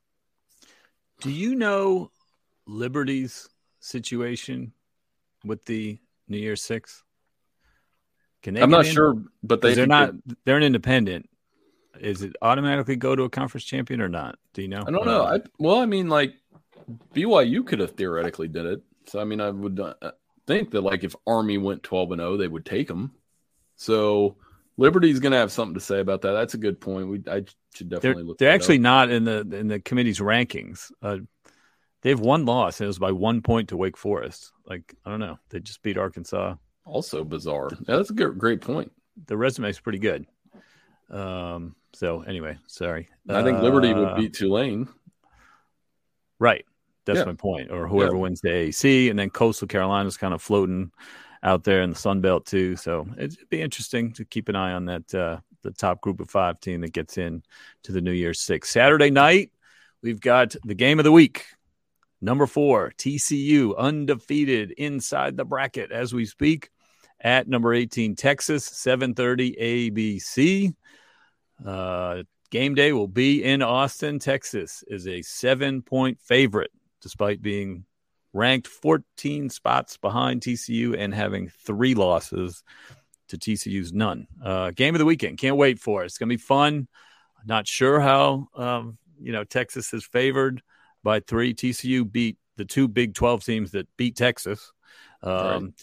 Do 1.21 1.31
you 1.31 1.57
know 1.57 2.12
Liberty's 2.66 3.49
situation 3.81 4.75
with 5.45 5.64
the 5.64 5.99
New 6.28 6.38
Year 6.38 6.57
Six? 6.57 7.03
Can 8.44 8.52
they? 8.52 8.60
I'm 8.60 8.70
not 8.70 8.84
in? 8.84 8.92
sure, 8.92 9.14
but 9.42 9.62
they 9.62 9.72
they're 9.72 9.86
not. 9.86 10.12
They're 10.44 10.58
an 10.58 10.62
independent. 10.62 11.30
Is 11.98 12.22
it 12.22 12.36
automatically 12.42 12.96
go 12.96 13.16
to 13.16 13.22
a 13.22 13.30
conference 13.30 13.64
champion 13.64 14.02
or 14.02 14.08
not? 14.08 14.38
Do 14.52 14.60
you 14.60 14.68
know? 14.68 14.84
I 14.86 14.90
don't 14.90 15.06
know. 15.06 15.24
I, 15.24 15.40
well, 15.58 15.78
I 15.78 15.86
mean, 15.86 16.10
like 16.10 16.34
BYU 17.14 17.66
could 17.66 17.78
have 17.78 17.92
theoretically 17.92 18.48
did 18.48 18.66
it. 18.66 18.82
So 19.06 19.18
I 19.18 19.24
mean, 19.24 19.40
I 19.40 19.48
would 19.48 19.80
uh, 19.80 19.94
think 20.46 20.72
that 20.72 20.82
like 20.82 21.04
if 21.04 21.16
Army 21.26 21.56
went 21.56 21.82
12 21.82 22.12
and 22.12 22.20
0, 22.20 22.36
they 22.36 22.46
would 22.46 22.66
take 22.66 22.86
them. 22.86 23.14
So 23.76 24.36
Liberty's 24.76 25.20
going 25.20 25.32
to 25.32 25.38
have 25.38 25.50
something 25.50 25.74
to 25.74 25.80
say 25.80 26.00
about 26.00 26.20
that. 26.22 26.32
That's 26.32 26.52
a 26.52 26.58
good 26.58 26.78
point. 26.78 27.08
We 27.08 27.22
I 27.26 27.44
should 27.74 27.88
definitely 27.88 27.98
they're, 27.98 28.24
look. 28.24 28.38
They're 28.38 28.52
actually 28.52 28.76
up. 28.76 28.82
not 28.82 29.10
in 29.10 29.24
the 29.24 29.40
in 29.40 29.68
the 29.68 29.80
committee's 29.80 30.18
rankings. 30.18 30.92
Uh, 31.00 31.18
they 32.02 32.10
have 32.10 32.20
one 32.20 32.44
loss, 32.44 32.78
and 32.80 32.84
it 32.84 32.88
was 32.88 32.98
by 32.98 33.12
one 33.12 33.40
point 33.40 33.70
to 33.70 33.78
Wake 33.78 33.96
Forest. 33.96 34.52
Like 34.66 34.94
I 35.06 35.10
don't 35.10 35.20
know, 35.20 35.38
they 35.48 35.60
just 35.60 35.82
beat 35.82 35.96
Arkansas. 35.96 36.56
Also 36.84 37.24
bizarre. 37.24 37.70
Yeah, 37.72 37.96
that's 37.96 38.10
a 38.10 38.14
good, 38.14 38.38
great 38.38 38.60
point. 38.60 38.92
The 39.26 39.36
resume 39.36 39.68
is 39.68 39.80
pretty 39.80 39.98
good. 39.98 40.26
Um. 41.10 41.76
So 41.92 42.22
anyway, 42.22 42.58
sorry. 42.66 43.08
I 43.28 43.42
think 43.42 43.60
Liberty 43.60 43.92
uh, 43.92 44.00
would 44.00 44.16
beat 44.16 44.34
Tulane. 44.34 44.88
Right. 46.38 46.64
That's 47.04 47.20
yeah. 47.20 47.24
my 47.24 47.34
point. 47.34 47.70
Or 47.70 47.86
whoever 47.86 48.16
yeah. 48.16 48.22
wins 48.22 48.40
the 48.40 48.48
AAC, 48.48 49.10
and 49.10 49.18
then 49.18 49.30
Coastal 49.30 49.68
Carolina's 49.68 50.16
kind 50.16 50.34
of 50.34 50.42
floating 50.42 50.90
out 51.42 51.62
there 51.62 51.82
in 51.82 51.90
the 51.90 51.96
Sun 51.96 52.20
Belt 52.20 52.46
too. 52.46 52.74
So 52.76 53.06
it'd 53.16 53.48
be 53.50 53.60
interesting 53.60 54.12
to 54.14 54.24
keep 54.24 54.48
an 54.48 54.56
eye 54.56 54.72
on 54.72 54.86
that 54.86 55.14
uh, 55.14 55.38
the 55.62 55.70
top 55.70 56.00
group 56.00 56.20
of 56.20 56.30
five 56.30 56.58
team 56.60 56.80
that 56.80 56.92
gets 56.92 57.18
in 57.18 57.42
to 57.84 57.92
the 57.92 58.00
New 58.00 58.12
Year's 58.12 58.40
Six. 58.40 58.70
Saturday 58.70 59.10
night, 59.10 59.52
we've 60.02 60.20
got 60.20 60.56
the 60.64 60.74
game 60.74 60.98
of 60.98 61.04
the 61.04 61.12
week. 61.12 61.44
Number 62.25 62.47
four, 62.47 62.90
TCU 62.97 63.76
undefeated 63.76 64.71
inside 64.71 65.37
the 65.37 65.45
bracket 65.45 65.93
as 65.93 66.14
we 66.14 66.25
speak 66.25 66.71
at 67.21 67.49
number 67.49 67.75
18, 67.75 68.16
Texas, 68.16 68.66
7:30 68.66 69.54
ABC. 69.61 70.75
Uh, 71.62 72.23
game 72.50 72.75
day 72.75 72.95
will 72.95 73.09
be 73.09 73.45
in 73.45 73.61
Austin, 73.61 74.19
Texas. 74.19 74.83
Is 74.87 75.07
a 75.07 75.21
seven 75.21 75.83
point 75.83 76.19
favorite, 76.19 76.71
despite 77.02 77.43
being 77.43 77.85
ranked 78.33 78.69
14 78.69 79.50
spots 79.50 79.99
behind 79.99 80.40
TCU 80.40 80.99
and 80.99 81.14
having 81.14 81.50
three 81.50 81.95
losses 81.95 82.64
to 83.28 83.37
TCU's 83.37 83.93
none. 83.93 84.28
Uh, 84.43 84.71
game 84.71 84.95
of 84.95 84.99
the 84.99 85.04
weekend. 85.04 85.37
Can't 85.37 85.59
wait 85.59 85.78
for 85.78 86.02
it. 86.02 86.07
It's 86.07 86.16
going 86.16 86.31
to 86.31 86.37
be 86.37 86.40
fun. 86.43 86.88
Not 87.45 87.69
sure 87.69 88.00
how, 88.00 88.49
um, 88.57 88.97
you 89.21 89.33
know, 89.33 89.45
Texas 89.45 89.93
is 89.93 90.07
favored 90.07 90.62
by 91.04 91.20
three. 91.20 91.54
TCU 91.54 92.11
beat 92.11 92.38
the 92.56 92.64
two 92.64 92.88
Big 92.88 93.14
12 93.14 93.44
teams 93.44 93.70
that 93.73 93.87
beat 93.96 94.16
Texas. 94.16 94.73
Um, 95.23 95.32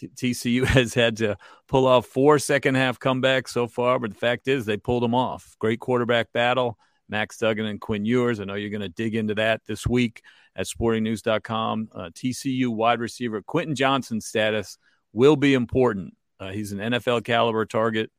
right. 0.03 0.11
T- 0.17 0.33
TCU 0.33 0.65
has 0.65 0.93
had 0.93 1.17
to 1.17 1.37
pull 1.69 1.87
off 1.87 2.05
four 2.07 2.37
second 2.39 2.75
half 2.75 2.99
comebacks 2.99 3.49
so 3.49 3.67
far, 3.67 3.99
but 3.99 4.11
the 4.11 4.19
fact 4.19 4.49
is 4.49 4.65
they 4.65 4.77
pulled 4.77 5.03
them 5.03 5.15
off. 5.15 5.55
Great 5.59 5.79
quarterback 5.79 6.33
battle. 6.33 6.77
Max 7.07 7.37
Duggan 7.37 7.65
and 7.65 7.81
Quinn 7.81 8.05
Ewers. 8.05 8.39
I 8.39 8.45
know 8.45 8.55
you're 8.55 8.69
going 8.69 8.81
to 8.81 8.89
dig 8.89 9.15
into 9.15 9.35
that 9.35 9.61
this 9.67 9.85
week 9.85 10.21
at 10.55 10.65
sportingnews.com. 10.65 11.89
Uh, 11.93 12.09
TCU 12.13 12.69
wide 12.69 12.99
receiver 12.99 13.41
Quentin 13.41 13.75
Johnston's 13.75 14.25
status 14.25 14.77
will 15.11 15.35
be 15.35 15.53
important. 15.53 16.15
Uh, 16.39 16.51
he's 16.51 16.71
an 16.71 16.79
NFL 16.79 17.25
caliber 17.25 17.65
target 17.65 18.11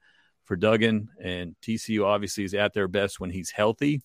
for 0.44 0.56
Duggan, 0.56 1.09
and 1.23 1.56
TCU 1.62 2.04
obviously 2.04 2.44
is 2.44 2.54
at 2.54 2.75
their 2.75 2.88
best 2.88 3.18
when 3.18 3.30
he's 3.30 3.50
healthy. 3.50 4.02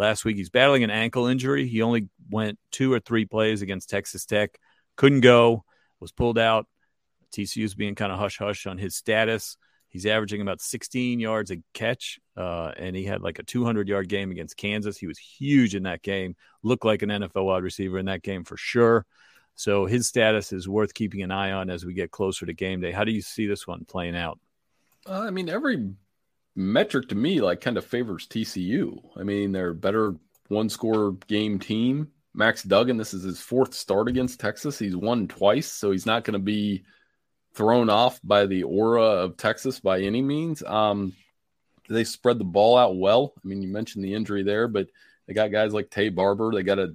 Last 0.00 0.24
week, 0.24 0.38
he's 0.38 0.48
battling 0.48 0.82
an 0.82 0.88
ankle 0.88 1.26
injury. 1.26 1.68
He 1.68 1.82
only 1.82 2.08
went 2.30 2.58
two 2.72 2.90
or 2.90 3.00
three 3.00 3.26
plays 3.26 3.60
against 3.60 3.90
Texas 3.90 4.24
Tech, 4.24 4.58
couldn't 4.96 5.20
go, 5.20 5.62
was 6.00 6.10
pulled 6.10 6.38
out. 6.38 6.66
TCU's 7.34 7.74
being 7.74 7.94
kind 7.94 8.10
of 8.10 8.18
hush 8.18 8.38
hush 8.38 8.66
on 8.66 8.78
his 8.78 8.96
status. 8.96 9.58
He's 9.90 10.06
averaging 10.06 10.40
about 10.40 10.62
16 10.62 11.20
yards 11.20 11.50
a 11.50 11.58
catch, 11.74 12.18
uh, 12.34 12.72
and 12.78 12.96
he 12.96 13.04
had 13.04 13.20
like 13.20 13.40
a 13.40 13.42
200 13.42 13.88
yard 13.88 14.08
game 14.08 14.30
against 14.30 14.56
Kansas. 14.56 14.96
He 14.96 15.06
was 15.06 15.18
huge 15.18 15.74
in 15.74 15.82
that 15.82 16.00
game, 16.00 16.34
looked 16.62 16.86
like 16.86 17.02
an 17.02 17.10
NFL 17.10 17.44
wide 17.44 17.62
receiver 17.62 17.98
in 17.98 18.06
that 18.06 18.22
game 18.22 18.44
for 18.44 18.56
sure. 18.56 19.04
So 19.54 19.84
his 19.84 20.08
status 20.08 20.50
is 20.54 20.66
worth 20.66 20.94
keeping 20.94 21.20
an 21.20 21.30
eye 21.30 21.52
on 21.52 21.68
as 21.68 21.84
we 21.84 21.92
get 21.92 22.10
closer 22.10 22.46
to 22.46 22.54
game 22.54 22.80
day. 22.80 22.90
How 22.90 23.04
do 23.04 23.12
you 23.12 23.20
see 23.20 23.46
this 23.46 23.66
one 23.66 23.84
playing 23.84 24.16
out? 24.16 24.38
Uh, 25.06 25.20
I 25.20 25.30
mean, 25.30 25.50
every 25.50 25.92
metric 26.60 27.08
to 27.08 27.14
me 27.14 27.40
like 27.40 27.60
kind 27.60 27.76
of 27.76 27.84
favors 27.84 28.26
TCU. 28.26 29.00
I 29.16 29.22
mean, 29.22 29.52
they're 29.52 29.74
better 29.74 30.14
one 30.48 30.68
score 30.68 31.12
game 31.26 31.58
team. 31.58 32.08
Max 32.34 32.62
Duggan, 32.62 32.96
this 32.96 33.14
is 33.14 33.24
his 33.24 33.40
fourth 33.40 33.74
start 33.74 34.08
against 34.08 34.38
Texas. 34.38 34.78
He's 34.78 34.94
won 34.94 35.26
twice, 35.26 35.70
so 35.70 35.90
he's 35.90 36.06
not 36.06 36.24
going 36.24 36.34
to 36.34 36.38
be 36.38 36.84
thrown 37.54 37.90
off 37.90 38.20
by 38.22 38.46
the 38.46 38.62
aura 38.62 39.02
of 39.02 39.36
Texas 39.36 39.80
by 39.80 40.00
any 40.00 40.22
means. 40.22 40.62
Um, 40.62 41.14
they 41.88 42.04
spread 42.04 42.38
the 42.38 42.44
ball 42.44 42.76
out 42.78 42.96
well. 42.96 43.32
I 43.36 43.48
mean, 43.48 43.62
you 43.62 43.68
mentioned 43.68 44.04
the 44.04 44.14
injury 44.14 44.44
there, 44.44 44.68
but 44.68 44.86
they 45.26 45.34
got 45.34 45.50
guys 45.50 45.72
like 45.72 45.90
Taye 45.90 46.14
Barber. 46.14 46.52
They 46.52 46.62
got 46.62 46.78
a, 46.78 46.94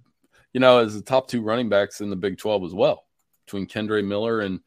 you 0.53 0.61
know, 0.61 0.79
as 0.79 0.95
the 0.95 1.01
top 1.01 1.27
two 1.27 1.41
running 1.41 1.67
backs 1.67 1.99
in 1.99 2.09
the 2.09 2.15
Big 2.15 2.37
12 2.37 2.63
as 2.63 2.73
well, 2.73 3.05
between 3.45 3.67
Kendre 3.67 4.05
Miller 4.05 4.39
and 4.39 4.61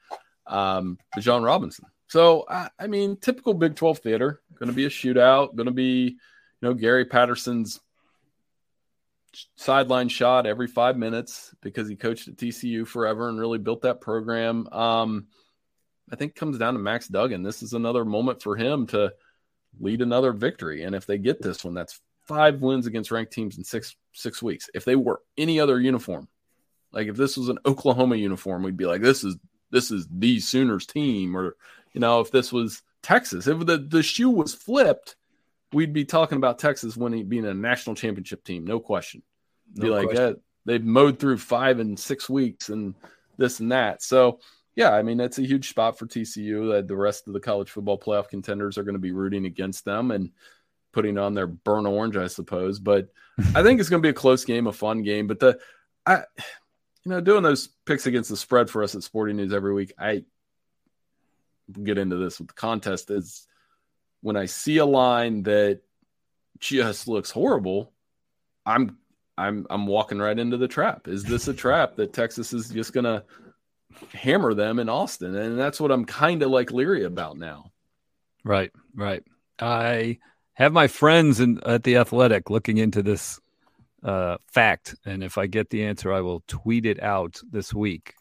um, 0.46 0.98
Bijan 1.16 1.44
Robinson. 1.44 1.86
So, 2.08 2.44
I, 2.48 2.70
I 2.78 2.86
mean, 2.86 3.16
typical 3.16 3.54
Big 3.54 3.76
12 3.76 3.98
theater. 3.98 4.40
Going 4.58 4.70
to 4.70 4.74
be 4.74 4.86
a 4.86 4.90
shootout. 4.90 5.54
Going 5.54 5.66
to 5.66 5.72
be, 5.72 5.82
you 5.82 6.16
know, 6.60 6.74
Gary 6.74 7.04
Patterson's 7.04 7.80
sideline 9.56 10.08
shot 10.08 10.46
every 10.46 10.66
five 10.66 10.96
minutes 10.96 11.54
because 11.60 11.88
he 11.88 11.96
coached 11.96 12.28
at 12.28 12.36
TCU 12.36 12.86
forever 12.86 13.28
and 13.28 13.38
really 13.38 13.58
built 13.58 13.82
that 13.82 14.00
program. 14.00 14.66
Um, 14.72 15.26
I 16.10 16.16
think 16.16 16.34
comes 16.34 16.58
down 16.58 16.74
to 16.74 16.80
Max 16.80 17.08
Duggan. 17.08 17.42
This 17.42 17.62
is 17.62 17.72
another 17.74 18.04
moment 18.04 18.42
for 18.42 18.56
him 18.56 18.86
to 18.88 19.12
lead 19.78 20.02
another 20.02 20.32
victory. 20.32 20.82
And 20.82 20.94
if 20.94 21.06
they 21.06 21.18
get 21.18 21.42
this 21.42 21.64
one, 21.64 21.74
that's 21.74 22.00
five 22.24 22.60
wins 22.60 22.86
against 22.86 23.10
ranked 23.10 23.32
teams 23.32 23.58
in 23.58 23.64
six 23.64 23.96
six 24.12 24.42
weeks. 24.42 24.68
If 24.74 24.84
they 24.84 24.96
were 24.96 25.20
any 25.36 25.60
other 25.60 25.80
uniform, 25.80 26.28
like 26.92 27.08
if 27.08 27.16
this 27.16 27.36
was 27.36 27.48
an 27.48 27.58
Oklahoma 27.66 28.16
uniform, 28.16 28.62
we'd 28.62 28.76
be 28.76 28.86
like, 28.86 29.02
this 29.02 29.24
is 29.24 29.36
this 29.70 29.90
is 29.90 30.06
the 30.10 30.40
Sooners 30.40 30.86
team. 30.86 31.36
Or 31.36 31.56
you 31.92 32.00
know, 32.00 32.20
if 32.20 32.30
this 32.30 32.52
was 32.52 32.82
Texas, 33.02 33.46
if 33.46 33.58
the 33.66 33.78
the 33.78 34.02
shoe 34.02 34.30
was 34.30 34.54
flipped, 34.54 35.16
we'd 35.72 35.92
be 35.92 36.04
talking 36.04 36.36
about 36.36 36.58
Texas 36.58 36.96
winning 36.96 37.28
being 37.28 37.46
a 37.46 37.54
national 37.54 37.96
championship 37.96 38.44
team, 38.44 38.64
no 38.64 38.80
question. 38.80 39.22
No 39.74 39.82
be 39.82 39.90
like, 39.90 40.12
yeah, 40.12 40.32
they've 40.64 40.84
mowed 40.84 41.18
through 41.18 41.38
five 41.38 41.78
and 41.78 41.98
six 41.98 42.28
weeks 42.28 42.68
and 42.68 42.94
this 43.36 43.60
and 43.60 43.72
that. 43.72 44.02
So 44.02 44.40
yeah, 44.78 44.92
I 44.92 45.02
mean, 45.02 45.18
it's 45.18 45.38
a 45.38 45.46
huge 45.46 45.70
spot 45.70 45.98
for 45.98 46.06
TCU 46.06 46.72
that 46.72 46.86
the 46.86 46.94
rest 46.94 47.26
of 47.26 47.32
the 47.32 47.40
college 47.40 47.68
football 47.68 47.98
playoff 47.98 48.28
contenders 48.28 48.78
are 48.78 48.84
going 48.84 48.94
to 48.94 49.00
be 49.00 49.10
rooting 49.10 49.44
against 49.44 49.84
them 49.84 50.12
and 50.12 50.30
putting 50.92 51.18
on 51.18 51.34
their 51.34 51.48
burn 51.48 51.84
orange, 51.84 52.16
I 52.16 52.28
suppose. 52.28 52.78
But 52.78 53.08
I 53.56 53.64
think 53.64 53.80
it's 53.80 53.88
going 53.88 54.00
to 54.00 54.06
be 54.06 54.10
a 54.10 54.14
close 54.14 54.44
game, 54.44 54.68
a 54.68 54.72
fun 54.72 55.02
game. 55.02 55.26
But 55.26 55.40
the, 55.40 55.58
I, 56.06 56.22
you 57.04 57.10
know, 57.10 57.20
doing 57.20 57.42
those 57.42 57.70
picks 57.86 58.06
against 58.06 58.30
the 58.30 58.36
spread 58.36 58.70
for 58.70 58.84
us 58.84 58.94
at 58.94 59.02
Sporting 59.02 59.36
News 59.36 59.52
every 59.52 59.74
week, 59.74 59.94
I 59.98 60.22
get 61.82 61.98
into 61.98 62.16
this 62.16 62.38
with 62.38 62.48
the 62.48 62.54
contest 62.54 63.10
is 63.10 63.46
when 64.20 64.36
I 64.36 64.46
see 64.46 64.78
a 64.78 64.86
line 64.86 65.42
that 65.44 65.80
just 66.58 67.08
looks 67.08 67.30
horrible, 67.30 67.92
I'm 68.66 68.98
I'm 69.36 69.66
I'm 69.70 69.86
walking 69.86 70.18
right 70.18 70.38
into 70.38 70.56
the 70.56 70.68
trap. 70.68 71.08
Is 71.08 71.24
this 71.24 71.48
a 71.48 71.54
trap 71.54 71.96
that 71.96 72.12
Texas 72.12 72.52
is 72.52 72.68
just 72.68 72.92
to 73.04 73.24
hammer 74.12 74.54
them 74.54 74.78
in 74.78 74.88
Austin. 74.88 75.34
And 75.34 75.58
that's 75.58 75.80
what 75.80 75.90
I'm 75.90 76.04
kind 76.04 76.42
of 76.42 76.50
like 76.50 76.72
leery 76.72 77.04
about 77.04 77.36
now. 77.36 77.72
Right, 78.44 78.70
right. 78.94 79.22
I 79.58 80.18
have 80.54 80.72
my 80.72 80.86
friends 80.86 81.40
in, 81.40 81.60
at 81.64 81.84
the 81.84 81.96
Athletic 81.96 82.50
looking 82.50 82.78
into 82.78 83.02
this 83.02 83.40
uh, 84.02 84.36
fact. 84.46 84.94
And 85.04 85.24
if 85.24 85.38
I 85.38 85.46
get 85.46 85.70
the 85.70 85.84
answer, 85.84 86.12
I 86.12 86.20
will 86.20 86.42
tweet 86.46 86.86
it 86.86 87.02
out 87.02 87.40
this 87.50 87.74
week. 87.74 88.14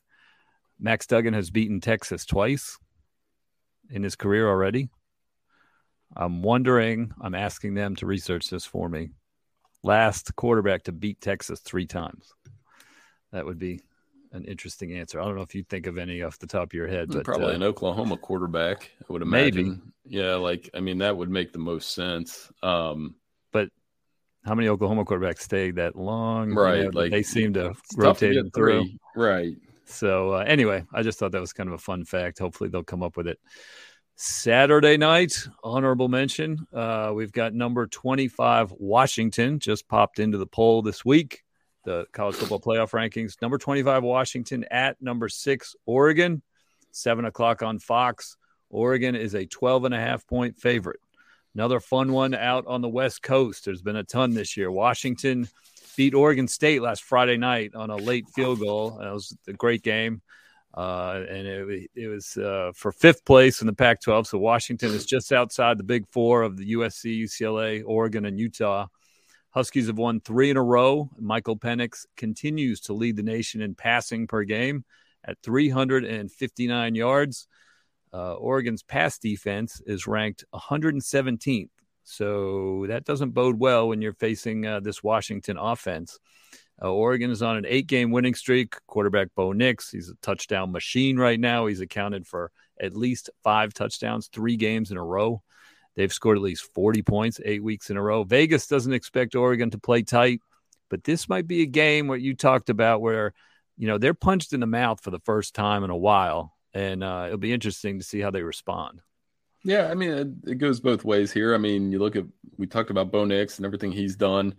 Max 0.79 1.07
Duggan 1.07 1.33
has 1.33 1.49
beaten 1.49 1.81
Texas 1.81 2.25
twice 2.25 2.77
in 3.89 4.03
his 4.03 4.15
career 4.15 4.47
already. 4.47 4.89
I'm 6.15 6.41
wondering, 6.41 7.11
I'm 7.21 7.35
asking 7.35 7.73
them 7.73 7.95
to 7.97 8.05
research 8.05 8.49
this 8.49 8.65
for 8.65 8.89
me. 8.89 9.09
Last 9.83 10.35
quarterback 10.35 10.83
to 10.83 10.91
beat 10.91 11.21
Texas 11.21 11.59
three 11.59 11.85
times. 11.85 12.33
That 13.31 13.45
would 13.45 13.59
be 13.59 13.81
an 14.31 14.45
interesting 14.45 14.93
answer. 14.93 15.19
I 15.19 15.25
don't 15.25 15.35
know 15.35 15.41
if 15.41 15.55
you 15.55 15.63
think 15.63 15.87
of 15.87 15.97
any 15.97 16.21
off 16.21 16.39
the 16.39 16.47
top 16.47 16.69
of 16.69 16.73
your 16.73 16.87
head, 16.87 17.09
but 17.09 17.23
probably 17.25 17.47
uh, 17.47 17.55
an 17.55 17.63
Oklahoma 17.63 18.17
quarterback. 18.17 18.89
I 19.01 19.05
would 19.11 19.21
imagine. 19.21 19.67
Maybe. 19.67 19.81
Yeah, 20.05 20.35
like 20.35 20.69
I 20.73 20.79
mean 20.79 20.99
that 20.99 21.15
would 21.15 21.29
make 21.29 21.51
the 21.51 21.59
most 21.59 21.93
sense. 21.93 22.51
Um, 22.63 23.15
but 23.51 23.69
how 24.45 24.55
many 24.55 24.69
Oklahoma 24.69 25.05
quarterbacks 25.05 25.41
stay 25.41 25.71
that 25.71 25.95
long? 25.95 26.53
Right, 26.53 26.77
you 26.77 26.83
know, 26.85 26.99
like 26.99 27.11
they 27.11 27.23
seem 27.23 27.53
to 27.53 27.73
rotate 27.95 28.35
to 28.35 28.49
through. 28.51 28.89
Right. 29.15 29.55
So 29.87 30.33
uh, 30.33 30.43
anyway, 30.45 30.83
I 30.93 31.01
just 31.01 31.17
thought 31.17 31.31
that 31.31 31.41
was 31.41 31.53
kind 31.53 31.69
of 31.69 31.73
a 31.73 31.79
fun 31.79 32.05
fact. 32.05 32.39
Hopefully 32.39 32.69
they'll 32.69 32.83
come 32.83 33.03
up 33.03 33.17
with 33.17 33.27
it. 33.27 33.39
Saturday 34.15 34.97
night, 34.97 35.47
honorable 35.63 36.07
mention. 36.07 36.65
Uh, 36.73 37.11
we've 37.13 37.31
got 37.31 37.53
number 37.53 37.87
25 37.87 38.73
Washington 38.77 39.59
just 39.59 39.87
popped 39.87 40.19
into 40.19 40.37
the 40.37 40.47
poll 40.47 40.81
this 40.81 41.05
week 41.05 41.43
the 41.87 42.05
college 42.11 42.35
football 42.35 42.59
playoff 42.59 42.91
rankings. 42.91 43.41
Number 43.41 43.57
25, 43.57 44.03
Washington 44.03 44.65
at 44.69 45.01
number 45.01 45.29
six, 45.29 45.73
Oregon, 45.85 46.43
seven 46.91 47.23
o'clock 47.23 47.63
on 47.63 47.79
Fox. 47.79 48.35
Oregon 48.69 49.15
is 49.15 49.33
a 49.33 49.45
12 49.45 49.85
and 49.85 49.93
a 49.95 49.99
half 49.99 50.27
point 50.27 50.57
favorite. 50.57 50.99
Another 51.55 51.79
fun 51.79 52.11
one 52.11 52.35
out 52.35 52.65
on 52.67 52.81
the 52.81 52.89
West 52.89 53.23
Coast. 53.23 53.63
There's 53.63 53.81
been 53.81 53.95
a 53.95 54.03
ton 54.03 54.33
this 54.33 54.57
year. 54.57 54.69
Washington 54.69 55.47
beat 55.97 56.13
Oregon 56.13 56.47
State 56.47 56.81
last 56.81 57.03
Friday 57.03 57.37
night 57.37 57.75
on 57.75 57.89
a 57.89 57.95
late 57.97 58.29
field 58.29 58.59
goal. 58.59 58.99
That 59.01 59.11
was 59.11 59.35
a 59.47 59.53
great 59.53 59.81
game. 59.81 60.21
Uh, 60.73 61.23
and 61.27 61.47
it, 61.47 61.89
it 61.95 62.07
was 62.07 62.37
uh, 62.37 62.71
for 62.75 62.91
fifth 62.91 63.25
place 63.25 63.61
in 63.61 63.67
the 63.67 63.73
Pac 63.73 63.99
12. 64.01 64.27
So 64.27 64.37
Washington 64.37 64.93
is 64.93 65.07
just 65.07 65.31
outside 65.31 65.79
the 65.79 65.83
big 65.83 66.07
four 66.11 66.43
of 66.43 66.55
the 66.55 66.73
USC, 66.73 67.23
UCLA, 67.23 67.81
Oregon, 67.83 68.25
and 68.25 68.39
Utah. 68.39 68.85
Huskies 69.49 69.87
have 69.87 69.97
won 69.97 70.21
three 70.21 70.51
in 70.51 70.57
a 70.57 70.63
row. 70.63 71.09
Michael 71.19 71.57
Penix 71.57 72.05
continues 72.15 72.79
to 72.81 72.93
lead 72.93 73.15
the 73.15 73.23
nation 73.23 73.59
in 73.61 73.73
passing 73.73 74.27
per 74.27 74.43
game 74.43 74.85
at 75.25 75.41
359 75.41 76.93
yards. 76.93 77.47
Uh, 78.13 78.35
Oregon's 78.35 78.83
pass 78.83 79.17
defense 79.17 79.81
is 79.87 80.05
ranked 80.05 80.45
117th. 80.53 81.69
So 82.09 82.85
that 82.87 83.03
doesn't 83.03 83.31
bode 83.31 83.59
well 83.59 83.89
when 83.89 84.01
you're 84.01 84.13
facing 84.13 84.65
uh, 84.65 84.79
this 84.79 85.03
Washington 85.03 85.57
offense. 85.57 86.19
Uh, 86.81 86.89
Oregon 86.89 87.29
is 87.29 87.41
on 87.41 87.57
an 87.57 87.65
eight 87.67 87.85
game 87.85 88.11
winning 88.11 88.33
streak. 88.33 88.75
Quarterback 88.87 89.27
Bo 89.35 89.51
Nix, 89.51 89.91
he's 89.91 90.09
a 90.09 90.15
touchdown 90.21 90.71
machine 90.71 91.17
right 91.17 91.37
now. 91.37 91.65
He's 91.65 91.81
accounted 91.81 92.25
for 92.25 92.51
at 92.79 92.95
least 92.95 93.29
five 93.43 93.73
touchdowns, 93.73 94.27
three 94.27 94.55
games 94.55 94.89
in 94.89 94.95
a 94.95 95.03
row. 95.03 95.43
They've 95.97 96.13
scored 96.13 96.37
at 96.37 96.43
least 96.43 96.73
40 96.73 97.01
points 97.01 97.41
eight 97.43 97.61
weeks 97.61 97.89
in 97.89 97.97
a 97.97 98.01
row. 98.01 98.23
Vegas 98.23 98.67
doesn't 98.67 98.93
expect 98.93 99.35
Oregon 99.35 99.69
to 99.71 99.77
play 99.77 100.01
tight, 100.01 100.39
but 100.89 101.03
this 101.03 101.27
might 101.27 101.45
be 101.45 101.61
a 101.61 101.67
game 101.67 102.07
where 102.07 102.17
you 102.17 102.35
talked 102.35 102.69
about 102.69 103.01
where, 103.01 103.33
you 103.75 103.87
know, 103.87 103.97
they're 103.97 104.13
punched 104.13 104.53
in 104.53 104.61
the 104.61 104.65
mouth 104.65 105.01
for 105.01 105.11
the 105.11 105.19
first 105.25 105.53
time 105.53 105.83
in 105.83 105.89
a 105.89 105.97
while. 105.97 106.55
And 106.73 107.03
uh, 107.03 107.23
it'll 107.25 107.37
be 107.37 107.51
interesting 107.51 107.99
to 107.99 108.05
see 108.05 108.21
how 108.21 108.31
they 108.31 108.43
respond. 108.43 109.01
Yeah, 109.67 109.91
I 109.91 109.95
mean, 109.95 110.11
it, 110.11 110.51
it, 110.51 110.55
goes 110.59 110.79
both 110.79 111.03
ways 111.03 111.29
here. 111.29 111.53
I 111.53 111.57
mean, 111.57 111.91
you 111.91 111.99
look 111.99 112.15
at, 112.15 112.23
we 112.57 112.67
talked 112.67 112.89
about 112.89 113.11
Bo 113.11 113.25
Nix 113.25 113.57
and 113.57 113.65
everything 113.65 113.91
he's 113.91 114.15
done. 114.15 114.55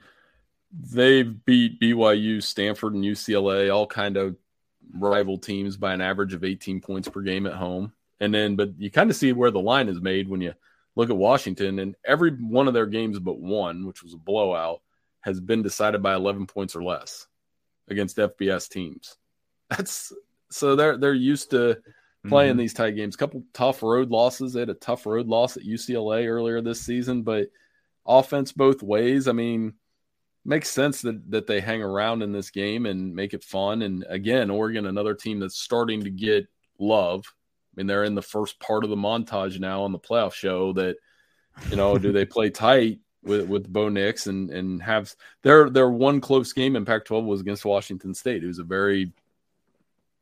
They've 0.71 1.47
beat 1.47 1.81
BYU, 1.81 2.43
Stanford, 2.43 2.93
and 2.93 3.03
UCLA, 3.03 3.75
all 3.75 3.87
kind 3.87 4.19
of 4.19 4.37
rival 4.93 5.39
teams 5.39 5.79
by 5.79 5.95
an 5.95 6.03
average 6.03 6.35
of 6.35 6.45
18 6.45 6.83
points 6.83 7.09
per 7.09 7.23
game 7.23 7.47
at 7.47 7.55
home. 7.55 7.95
And 8.21 8.35
then, 8.35 8.55
but 8.55 8.79
you 8.79 8.91
kind 8.91 9.09
of 9.09 9.17
see 9.17 9.33
where 9.33 9.51
the 9.51 9.59
line 9.59 9.89
is 9.89 9.99
made 9.99 10.29
when 10.29 10.43
you 10.43 10.53
look 10.95 11.09
at 11.09 11.17
Washington, 11.17 11.79
and 11.79 11.97
every 12.05 12.33
one 12.33 12.69
of 12.69 12.75
their 12.75 12.85
games 12.85 13.19
but 13.19 13.41
one, 13.41 13.87
which 13.87 14.03
was 14.03 14.13
a 14.13 14.19
blowout, 14.19 14.83
has 15.23 15.41
been 15.41 15.63
decided 15.63 16.03
by 16.03 16.17
11 16.17 16.47
points 16.49 16.77
or 16.77 16.85
less 16.85 17.29
against 17.89 18.19
FBS 18.19 18.69
teams. 18.69 19.17
That's 19.71 20.13
so 20.51 20.77
they're 20.77 20.99
they're 20.99 21.15
used 21.15 21.53
to 21.53 21.79
playing 22.27 22.53
mm-hmm. 22.53 22.61
these 22.61 22.75
tight 22.75 22.97
games. 22.97 23.15
A 23.15 23.19
couple 23.19 23.45
tough 23.53 23.83
road 23.83 24.11
losses. 24.11 24.53
They 24.53 24.61
had 24.61 24.71
a 24.71 24.75
tough 24.75 25.07
road 25.07 25.29
loss 25.29 25.57
at 25.57 25.65
UCLA 25.65 26.27
earlier 26.27 26.61
this 26.61 26.81
season, 26.81 27.23
but 27.23 27.49
offense 28.07 28.53
both 28.53 28.83
ways. 28.83 29.29
I 29.29 29.33
mean, 29.33 29.75
makes 30.45 30.71
sense 30.71 31.03
that 31.03 31.31
that 31.31 31.47
they 31.47 31.61
hang 31.61 31.83
around 31.83 32.23
in 32.23 32.33
this 32.33 32.51
game 32.51 32.87
and 32.87 33.15
make 33.15 33.35
it 33.35 33.45
fun. 33.45 33.83
And 33.83 34.05
again, 34.09 34.51
Oregon, 34.51 34.87
another 34.87 35.15
team 35.15 35.41
that's 35.41 35.59
starting 35.59 36.05
to 36.05 36.11
get 36.11 36.47
love 36.79 37.25
I 37.79 37.81
mean, 37.81 37.87
they're 37.87 38.03
in 38.03 38.17
the 38.17 38.23
first 38.23 38.59
part 38.59 38.83
of 38.83 38.91
the 38.91 38.97
montage 38.97 39.61
now 39.61 39.85
on 39.85 39.93
the 39.93 40.01
playoff 40.01 40.33
show 40.33 40.73
that, 40.73 40.97
you 41.71 41.77
know, 41.77 41.97
do 41.97 42.11
they 42.11 42.25
play 42.27 42.51
tight 42.51 42.99
with, 43.23 43.47
with 43.47 43.73
Bo 43.73 43.89
Nix 43.89 44.27
and, 44.27 44.51
and 44.51 44.83
have 44.83 45.15
their, 45.43 45.71
their 45.71 45.89
one 45.89 46.21
close 46.21 46.53
game 46.53 46.75
in 46.75 46.85
Pac 46.85 47.05
12 47.05 47.25
was 47.25 47.41
against 47.41 47.65
Washington 47.65 48.15
State. 48.15 48.43
It 48.43 48.49
was 48.49 48.59
a 48.59 48.65
very 48.65 49.13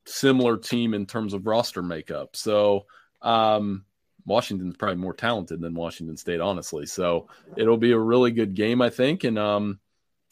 similar 0.07 0.57
team 0.57 0.95
in 0.95 1.07
terms 1.07 1.35
of 1.35 1.47
roster 1.47 1.83
makeup. 1.83 2.37
So, 2.37 2.87
um, 3.23 3.85
Washington's 4.25 4.77
probably 4.77 4.97
more 4.97 5.14
talented 5.14 5.61
than 5.61 5.75
Washington 5.75 6.16
State, 6.16 6.40
honestly. 6.40 6.87
So 6.87 7.29
it'll 7.57 7.77
be 7.77 7.92
a 7.92 7.99
really 7.99 8.33
good 8.33 8.55
game, 8.55 8.83
I 8.83 8.90
think. 8.90 9.25
And, 9.25 9.38
um, 9.38 9.79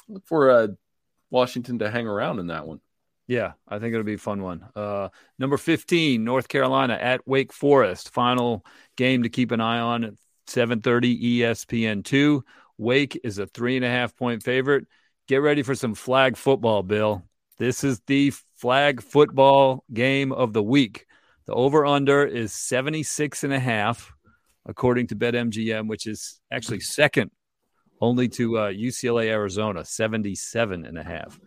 look 0.08 0.26
for 0.26 0.50
uh, 0.50 0.68
Washington 1.30 1.78
to 1.80 1.90
hang 1.90 2.06
around 2.06 2.38
in 2.38 2.48
that 2.48 2.66
one. 2.66 2.80
Yeah, 3.26 3.52
I 3.66 3.78
think 3.78 3.94
it'll 3.94 4.04
be 4.04 4.14
a 4.14 4.18
fun 4.18 4.42
one. 4.42 4.66
Uh, 4.76 5.08
number 5.38 5.56
15, 5.56 6.22
North 6.22 6.48
Carolina 6.48 6.94
at 6.94 7.26
Wake 7.26 7.52
Forest. 7.52 8.12
Final 8.12 8.64
game 8.96 9.22
to 9.22 9.30
keep 9.30 9.50
an 9.50 9.60
eye 9.60 9.80
on 9.80 10.04
at 10.04 10.14
7:30 10.46 11.40
ESPN 11.40 12.04
two. 12.04 12.44
Wake 12.76 13.18
is 13.24 13.38
a 13.38 13.46
three 13.46 13.76
and 13.76 13.84
a 13.84 13.88
half 13.88 14.14
point 14.14 14.42
favorite. 14.42 14.86
Get 15.26 15.38
ready 15.38 15.62
for 15.62 15.74
some 15.74 15.94
flag 15.94 16.36
football, 16.36 16.82
Bill. 16.82 17.22
This 17.56 17.82
is 17.82 18.00
the 18.06 18.32
flag 18.64 19.02
football 19.02 19.84
game 19.92 20.32
of 20.32 20.54
the 20.54 20.62
week. 20.62 21.04
The 21.44 21.52
over 21.52 21.84
under 21.84 22.24
is 22.24 22.54
76 22.54 23.44
and 23.44 23.52
a 23.52 23.60
half, 23.60 24.10
according 24.64 25.08
to 25.08 25.16
BetMGM, 25.16 25.86
which 25.86 26.06
is 26.06 26.40
actually 26.50 26.80
second 26.80 27.30
only 28.00 28.26
to 28.30 28.56
uh, 28.56 28.70
UCLA 28.70 29.26
Arizona, 29.26 29.84
77 29.84 30.86
and 30.86 30.96
a 30.96 31.02
half. 31.02 31.38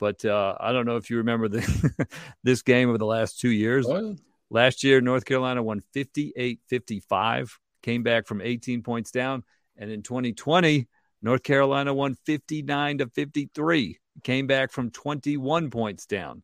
But 0.00 0.24
uh, 0.24 0.56
I 0.58 0.72
don't 0.72 0.84
know 0.84 0.96
if 0.96 1.10
you 1.10 1.18
remember 1.18 1.46
the, 1.46 2.08
this 2.42 2.62
game 2.62 2.88
over 2.88 2.98
the 2.98 3.06
last 3.06 3.38
two 3.38 3.52
years. 3.52 3.86
Oh, 3.88 4.16
Last 4.50 4.82
year, 4.82 5.00
North 5.00 5.24
Carolina 5.24 5.62
won 5.62 5.80
58 5.92 6.58
55, 6.66 7.56
came 7.84 8.02
back 8.02 8.26
from 8.26 8.40
18 8.40 8.82
points 8.82 9.12
down. 9.12 9.44
And 9.76 9.92
in 9.92 10.02
2020, 10.02 10.88
North 11.22 11.44
Carolina 11.44 11.94
won 11.94 12.16
59 12.26 12.98
to 12.98 13.06
53, 13.06 14.00
came 14.24 14.48
back 14.48 14.72
from 14.72 14.90
21 14.90 15.70
points 15.70 16.06
down. 16.06 16.42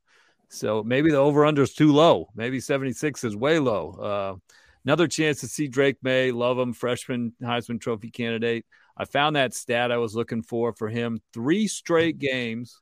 So 0.50 0.82
maybe 0.82 1.10
the 1.10 1.16
over 1.16 1.46
under 1.46 1.62
is 1.62 1.74
too 1.74 1.92
low. 1.92 2.28
Maybe 2.34 2.58
76 2.58 3.22
is 3.22 3.36
way 3.36 3.60
low. 3.60 3.90
Uh, 3.92 4.52
another 4.84 5.06
chance 5.06 5.40
to 5.40 5.48
see 5.48 5.68
Drake 5.68 5.98
Maye. 6.02 6.32
love 6.32 6.58
him, 6.58 6.72
freshman 6.72 7.32
Heisman 7.40 7.80
Trophy 7.80 8.10
candidate. 8.10 8.66
I 8.96 9.04
found 9.04 9.36
that 9.36 9.54
stat 9.54 9.92
I 9.92 9.98
was 9.98 10.14
looking 10.14 10.42
for 10.42 10.72
for 10.72 10.88
him. 10.88 11.20
Three 11.32 11.68
straight 11.68 12.18
games 12.18 12.76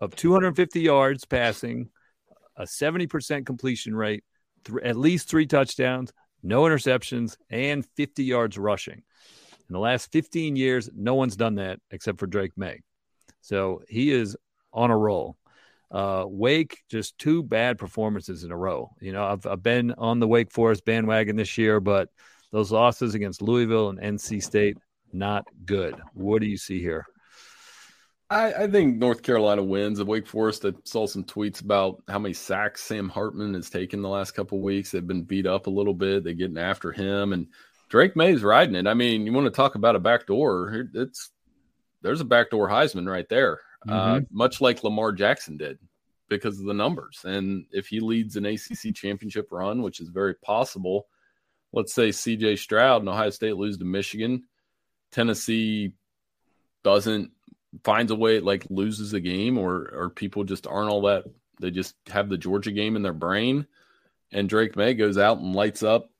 of 0.00 0.16
250 0.16 0.80
yards 0.80 1.26
passing, 1.26 1.90
a 2.56 2.62
70% 2.62 3.44
completion 3.44 3.94
rate, 3.94 4.24
th- 4.64 4.82
at 4.82 4.96
least 4.96 5.28
three 5.28 5.46
touchdowns, 5.46 6.12
no 6.42 6.62
interceptions, 6.62 7.36
and 7.50 7.84
50 7.96 8.24
yards 8.24 8.56
rushing. 8.56 9.02
In 9.68 9.74
the 9.74 9.78
last 9.78 10.10
15 10.10 10.56
years, 10.56 10.88
no 10.94 11.14
one's 11.14 11.36
done 11.36 11.56
that 11.56 11.80
except 11.90 12.18
for 12.18 12.26
Drake 12.26 12.52
Maye. 12.56 12.80
So 13.42 13.82
he 13.88 14.10
is 14.10 14.36
on 14.72 14.90
a 14.90 14.96
roll. 14.96 15.36
Uh, 15.90 16.24
Wake, 16.26 16.82
just 16.90 17.18
two 17.18 17.42
bad 17.42 17.78
performances 17.78 18.44
in 18.44 18.50
a 18.50 18.56
row. 18.56 18.90
You 19.00 19.12
know, 19.12 19.24
I've, 19.24 19.46
I've 19.46 19.62
been 19.62 19.92
on 19.92 20.20
the 20.20 20.28
Wake 20.28 20.52
Forest 20.52 20.84
bandwagon 20.84 21.36
this 21.36 21.56
year, 21.56 21.80
but 21.80 22.10
those 22.52 22.70
losses 22.70 23.14
against 23.14 23.42
Louisville 23.42 23.90
and 23.90 23.98
NC 23.98 24.42
State, 24.42 24.78
not 25.12 25.46
good. 25.64 25.94
What 26.14 26.40
do 26.40 26.46
you 26.46 26.58
see 26.58 26.80
here? 26.80 27.06
I, 28.30 28.52
I, 28.52 28.70
think 28.70 28.98
North 28.98 29.22
Carolina 29.22 29.62
wins. 29.62 30.00
At 30.00 30.06
Wake 30.06 30.26
Forest, 30.26 30.66
I 30.66 30.72
saw 30.84 31.06
some 31.06 31.24
tweets 31.24 31.62
about 31.62 32.02
how 32.08 32.18
many 32.18 32.34
sacks 32.34 32.82
Sam 32.82 33.08
Hartman 33.08 33.54
has 33.54 33.70
taken 33.70 34.02
the 34.02 34.08
last 34.08 34.32
couple 34.32 34.60
weeks. 34.60 34.90
They've 34.90 35.06
been 35.06 35.22
beat 35.22 35.46
up 35.46 35.66
a 35.66 35.70
little 35.70 35.94
bit. 35.94 36.24
They're 36.24 36.34
getting 36.34 36.58
after 36.58 36.92
him, 36.92 37.32
and 37.32 37.46
Drake 37.88 38.16
Maye's 38.16 38.42
riding 38.42 38.74
it. 38.74 38.86
I 38.86 38.92
mean, 38.92 39.24
you 39.24 39.32
want 39.32 39.46
to 39.46 39.50
talk 39.50 39.76
about 39.76 39.96
a 39.96 40.00
backdoor? 40.00 40.88
It's 40.92 41.30
there's 42.02 42.20
a 42.20 42.26
backdoor 42.26 42.68
Heisman 42.68 43.10
right 43.10 43.28
there, 43.30 43.60
mm-hmm. 43.86 43.90
uh, 43.90 44.20
much 44.30 44.60
like 44.60 44.84
Lamar 44.84 45.12
Jackson 45.12 45.56
did 45.56 45.78
because 46.28 46.58
of 46.58 46.66
the 46.66 46.74
numbers. 46.74 47.22
And 47.24 47.66
if 47.72 47.88
he 47.88 48.00
leads 48.00 48.36
an 48.36 48.46
ACC 48.46 48.94
championship 48.94 49.48
run, 49.50 49.82
which 49.82 50.00
is 50.00 50.08
very 50.08 50.34
possible, 50.34 51.06
let's 51.72 51.94
say 51.94 52.10
CJ 52.10 52.58
Stroud 52.58 53.02
and 53.02 53.08
Ohio 53.08 53.30
State 53.30 53.56
lose 53.56 53.78
to 53.78 53.84
Michigan, 53.84 54.44
Tennessee 55.12 55.92
doesn't 56.84 57.32
finds 57.84 58.10
a 58.10 58.14
way 58.14 58.40
like 58.40 58.64
loses 58.70 59.12
a 59.12 59.20
game 59.20 59.58
or 59.58 59.90
or 59.92 60.10
people 60.10 60.42
just 60.42 60.66
aren't 60.66 60.88
all 60.88 61.02
that 61.02 61.24
they 61.60 61.70
just 61.70 61.94
have 62.06 62.28
the 62.28 62.38
Georgia 62.38 62.72
game 62.72 62.96
in 62.96 63.02
their 63.02 63.12
brain 63.12 63.66
and 64.32 64.48
Drake 64.48 64.76
Maye 64.76 64.94
goes 64.94 65.18
out 65.18 65.38
and 65.38 65.54
lights 65.54 65.82
up 65.82 66.10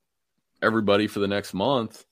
everybody 0.63 1.07
for 1.07 1.21
the 1.21 1.29
next 1.29 1.55
month, 1.55 2.05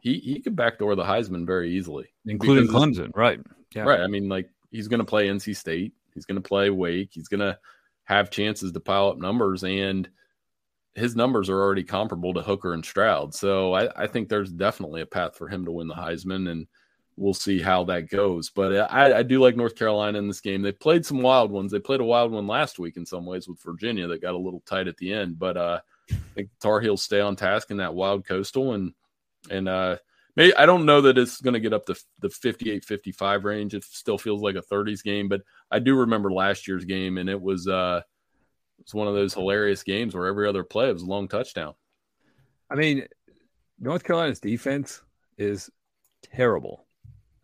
he 0.00 0.18
he 0.18 0.40
could 0.40 0.56
backdoor 0.56 0.94
the 0.94 1.04
Heisman 1.04 1.46
very 1.46 1.72
easily. 1.72 2.12
Including 2.26 2.68
Clemson, 2.68 3.10
right. 3.14 3.40
Yeah. 3.74 3.82
Right. 3.82 4.00
I 4.00 4.06
mean, 4.06 4.28
like 4.28 4.50
he's 4.70 4.88
gonna 4.88 5.04
play 5.04 5.28
NC 5.28 5.56
State, 5.56 5.92
he's 6.14 6.26
gonna 6.26 6.40
play 6.40 6.70
Wake, 6.70 7.10
he's 7.12 7.28
gonna 7.28 7.58
have 8.04 8.30
chances 8.30 8.72
to 8.72 8.80
pile 8.80 9.08
up 9.08 9.18
numbers 9.18 9.62
and 9.62 10.08
his 10.94 11.14
numbers 11.14 11.48
are 11.48 11.60
already 11.60 11.84
comparable 11.84 12.34
to 12.34 12.42
Hooker 12.42 12.74
and 12.74 12.84
Stroud. 12.84 13.34
So 13.34 13.74
I, 13.74 14.02
I 14.02 14.06
think 14.06 14.28
there's 14.28 14.50
definitely 14.50 15.02
a 15.02 15.06
path 15.06 15.36
for 15.36 15.48
him 15.48 15.64
to 15.64 15.70
win 15.70 15.86
the 15.86 15.94
Heisman 15.94 16.50
and 16.50 16.66
we'll 17.16 17.34
see 17.34 17.60
how 17.60 17.84
that 17.84 18.08
goes. 18.08 18.50
But 18.50 18.90
I, 18.90 19.18
I, 19.18 19.22
do 19.22 19.40
like 19.40 19.56
North 19.56 19.76
Carolina 19.76 20.18
in 20.18 20.26
this 20.26 20.40
game. 20.40 20.62
They 20.62 20.72
played 20.72 21.04
some 21.04 21.22
wild 21.22 21.50
ones. 21.50 21.70
They 21.70 21.78
played 21.78 22.00
a 22.00 22.04
wild 22.04 22.32
one 22.32 22.46
last 22.46 22.78
week 22.78 22.96
in 22.96 23.06
some 23.06 23.26
ways 23.26 23.46
with 23.46 23.62
Virginia 23.62 24.08
that 24.08 24.22
got 24.22 24.34
a 24.34 24.38
little 24.38 24.62
tight 24.66 24.88
at 24.88 24.96
the 24.96 25.12
end. 25.12 25.38
But 25.38 25.56
uh, 25.56 25.80
I 26.10 26.16
think 26.34 26.48
Tar 26.60 26.80
Heels 26.80 27.02
stay 27.02 27.20
on 27.20 27.36
task 27.36 27.70
in 27.70 27.76
that 27.76 27.94
wild 27.94 28.26
coastal 28.26 28.72
and 28.72 28.92
and 29.50 29.68
uh, 29.68 29.96
maybe 30.40 30.56
I 30.56 30.64
don't 30.64 30.86
know 30.86 31.02
that 31.02 31.18
it's 31.18 31.38
going 31.42 31.52
to 31.52 31.60
get 31.60 31.74
up 31.74 31.84
to 31.86 31.96
the 32.20 32.28
58-55 32.28 33.44
range. 33.44 33.74
It 33.74 33.84
still 33.84 34.16
feels 34.16 34.40
like 34.40 34.56
a 34.56 34.62
30s 34.62 35.02
game, 35.02 35.28
but 35.28 35.42
I 35.70 35.80
do 35.80 35.94
remember 35.94 36.32
last 36.32 36.66
year's 36.66 36.86
game 36.86 37.18
and 37.18 37.28
it 37.28 37.40
was 37.40 37.68
uh, 37.68 38.00
it's 38.78 38.94
one 38.94 39.06
of 39.06 39.14
those 39.14 39.34
hilarious 39.34 39.82
games 39.82 40.14
where 40.14 40.26
every 40.26 40.48
other 40.48 40.64
play 40.64 40.90
was 40.90 41.02
a 41.02 41.06
long 41.06 41.28
touchdown. 41.28 41.74
I 42.70 42.76
mean, 42.76 43.06
North 43.78 44.02
Carolina's 44.02 44.40
defense 44.40 45.02
is 45.36 45.68
terrible 46.22 46.86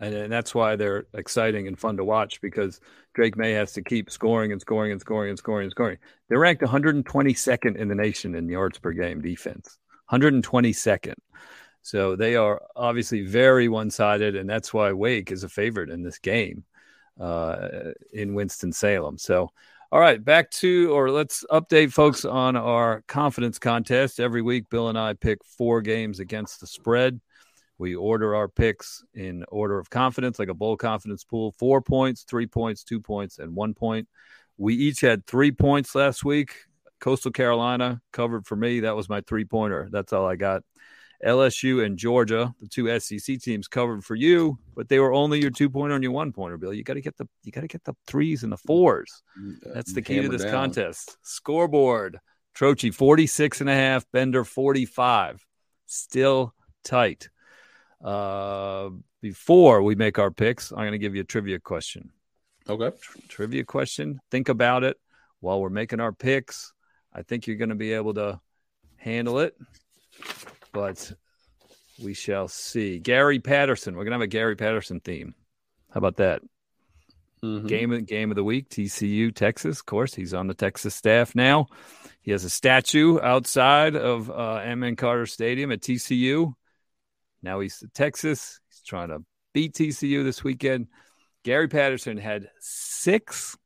And, 0.01 0.15
and 0.15 0.33
that's 0.33 0.55
why 0.55 0.77
they're 0.77 1.07
exciting 1.13 1.67
and 1.67 1.79
fun 1.79 1.99
to 1.99 2.05
watch 2.05 2.41
because 2.41 2.81
Drake 3.15 3.37
Maye 3.37 3.53
has 3.53 3.75
to 3.75 3.83
keep 3.83 4.11
scoring 4.11 4.53
and 4.53 4.61
scoring 4.61 4.93
and 4.93 5.01
scoring 5.03 5.31
and 5.31 5.39
scoring 5.39 5.65
and 5.67 5.71
scoring. 5.71 5.99
They're 6.29 6.39
ranked 6.39 6.63
122nd 6.63 7.77
in 7.77 7.89
the 7.89 7.95
nation 7.95 8.35
in 8.35 8.49
yards 8.49 8.79
per 8.79 8.93
game 8.93 9.21
defense, 9.21 9.79
122nd. 10.11 11.15
So 11.87 12.17
they 12.17 12.35
are 12.35 12.61
obviously 12.75 13.23
very 13.23 13.69
one 13.69 13.93
sided, 13.93 14.35
and 14.35 14.51
that's 14.51 14.75
why 14.75 14.91
Wake 14.91 15.31
is 15.31 15.45
a 15.45 15.49
favorite 15.49 15.89
in 15.89 16.03
this 16.03 16.19
game 16.19 16.65
uh, 17.21 17.93
in 18.13 18.35
Winston 18.35 18.73
Salem. 18.73 19.17
So, 19.19 19.53
all 19.93 20.01
right, 20.01 20.23
back 20.23 20.51
to 20.63 20.93
or 20.93 21.13
let's 21.13 21.45
update 21.49 21.93
folks 21.93 22.25
on 22.25 22.57
our 22.57 23.05
confidence 23.07 23.61
contest. 23.61 24.19
Every 24.19 24.43
week, 24.43 24.69
Bill 24.69 24.89
and 24.89 24.99
I 24.99 25.13
pick 25.13 25.45
four 25.45 25.81
games 25.81 26.19
against 26.19 26.59
the 26.59 26.67
spread. 26.67 27.21
We 27.79 27.95
order 27.95 28.35
our 28.35 28.49
picks 28.49 29.05
in 29.15 29.45
order 29.47 29.79
of 29.79 29.89
confidence, 29.89 30.41
like 30.41 30.49
a 30.49 30.55
bowl 30.55 30.77
confidence 30.77 31.23
pool 31.23 31.55
four 31.57 31.81
points, 31.81 32.25
three 32.25 32.49
points, 32.49 32.83
two 32.83 33.01
points, 33.01 33.39
and 33.39 33.55
one 33.55 33.75
point. 33.75 34.09
We 34.59 34.75
each 34.75 35.03
had 35.03 35.25
three 35.25 35.53
points 35.53 35.95
last 35.95 36.25
week. 36.25 36.53
Coastal 36.99 37.31
Carolina 37.31 38.01
covered 38.13 38.45
for 38.45 38.57
me. 38.57 38.81
That 38.81 38.97
was 38.97 39.09
my 39.09 39.21
three 39.21 39.45
pointer. 39.45 39.89
That's 39.93 40.13
all 40.13 40.27
I 40.27 40.35
got. 40.35 40.65
LSU 41.25 41.85
and 41.85 41.99
Georgia, 41.99 42.55
the 42.61 42.69
two 42.69 42.99
SEC 43.01 43.41
teams 43.41 43.69
covered 43.69 44.05
for 44.05 44.15
you, 44.15 44.59
but 44.75 44.89
they 44.89 44.99
were 44.99 45.13
only 45.13 45.41
your 45.41 45.51
two 45.51 45.71
pointer 45.71 45.95
and 45.95 46.05
your 46.05 46.13
one 46.13 46.33
pointer, 46.33 46.59
Bill. 46.59 46.75
You 46.75 46.83
got 46.83 46.95
to 46.95 47.01
get 47.01 47.17
the 47.17 47.27
you 47.43 47.53
got 47.53 47.63
to 47.63 47.69
get 47.69 47.85
the 47.85 47.95
threes 48.07 48.43
and 48.43 48.53
the 48.53 48.57
fours. 48.57 49.23
That's 49.63 49.93
the 49.93 50.03
key 50.03 50.21
to 50.21 50.29
this 50.29 50.43
down. 50.43 50.53
contest. 50.53 51.17
Scoreboard. 51.23 52.19
Trocchi 52.55 52.93
46 52.93 53.61
and 53.61 53.69
a 53.69 53.75
half, 53.75 54.07
Bender 54.13 54.43
45. 54.43 55.45
Still 55.87 56.55
tight. 56.85 57.29
Uh, 58.03 58.91
before 59.21 59.83
we 59.83 59.95
make 59.95 60.19
our 60.19 60.31
picks, 60.31 60.71
I'm 60.73 60.79
going 60.79 60.93
to 60.93 60.99
give 60.99 61.15
you 61.15 61.21
a 61.21 61.25
trivia 61.25 61.61
question. 61.61 62.11
Okay. 62.69 62.91
trivia 63.29 63.65
question. 63.65 64.21
Think 64.31 64.49
about 64.49 64.85
it 64.85 64.97
while 65.41 65.61
we're 65.61 65.69
making 65.69 66.01
our 66.01 66.13
picks. 66.13 66.73
I 67.13 67.23
think 67.23 67.47
you're 67.47 67.57
going 67.57 67.69
to 67.69 67.75
be 67.75 67.93
able 67.93 68.15
to 68.15 68.41
handle 68.97 69.39
it 69.39 69.55
but 70.77 71.11
we 72.05 72.13
shall 72.13 72.49
see. 72.49 72.99
Gary 72.99 73.41
Patterson. 73.41 73.97
We're 73.97 74.05
gonna 74.05 74.17
have 74.17 74.21
a 74.21 74.27
Gary 74.27 74.57
Patterson 74.57 75.01
theme. 75.01 75.35
How 75.91 75.99
about 75.99 76.17
that? 76.17 76.43
Mm-hmm. 77.43 77.67
Game 77.67 77.93
of 77.93 78.07
game 78.07 78.31
of 78.31 78.37
the 78.37 78.45
week, 78.45 78.69
TCU, 78.69 79.35
Texas. 79.35 79.81
Of 79.81 79.87
course, 79.87 80.15
he's 80.15 80.35
on 80.35 80.49
the 80.49 80.55
Texas 80.55 80.95
staff 80.95 81.35
now. 81.35 81.69
He 82.21 82.31
has 82.31 82.45
a 82.45 82.51
statue 82.51 83.19
outside 83.21 83.97
of 83.97 84.29
uh, 84.29 84.61
Amon 84.67 84.97
Carter 84.97 85.25
Stadium 85.25 85.73
at 85.73 85.81
TCU. 85.81 86.53
Now 87.43 87.61
he's 87.61 87.79
to 87.79 87.89
Texas. 87.89 88.61
He's 88.69 88.83
trying 88.83 89.09
to 89.09 89.21
beat 89.55 89.73
TCU 89.73 90.25
this 90.25 90.45
weekend. 90.45 90.89
Gary 91.43 91.69
Patterson 91.69 92.19
had 92.19 92.51
six 92.61 93.57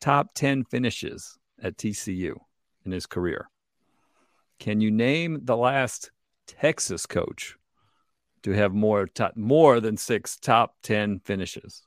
top 0.00 0.34
10 0.34 0.66
finishes 0.66 1.36
at 1.60 1.76
TCU 1.76 2.36
in 2.84 2.92
his 2.92 3.06
career. 3.06 3.48
Can 4.60 4.80
you 4.80 4.90
name 4.90 5.40
the 5.42 5.56
last 5.56 6.10
Texas 6.46 7.06
coach 7.06 7.56
to 8.42 8.52
have 8.52 8.72
more 8.72 9.06
top, 9.06 9.36
more 9.36 9.80
than 9.80 9.96
six 9.96 10.36
top 10.36 10.74
ten 10.82 11.20
finishes. 11.20 11.82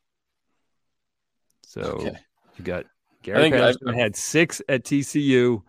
So 1.64 1.82
okay. 1.82 2.18
you 2.58 2.64
got 2.64 2.86
Gary 3.24 3.52
Patterson 3.52 3.94
had 3.94 4.16
six 4.16 4.62
at 4.68 4.84
TCU. 4.84 5.62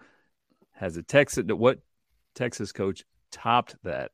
Has 0.73 0.97
a 0.97 1.03
Texas 1.03 1.45
what 1.49 1.81
Texas 2.35 2.73
coach 2.73 3.05
topped 3.33 3.77
that? 3.83 4.13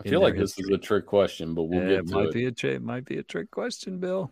I 0.00 0.08
feel 0.08 0.20
like 0.20 0.36
this 0.36 0.56
is 0.58 0.68
a 0.68 0.78
trick 0.78 1.06
question, 1.06 1.54
but 1.54 1.64
we'll 1.64 1.80
get 1.80 1.88
to 1.88 1.98
it. 1.98 2.08
Might 2.08 2.28
it. 2.28 2.34
be 2.34 2.46
a 2.46 2.52
trick. 2.52 2.80
Might 2.80 3.04
be 3.04 3.18
a 3.18 3.24
trick 3.24 3.50
question, 3.50 3.98
Bill. 3.98 4.30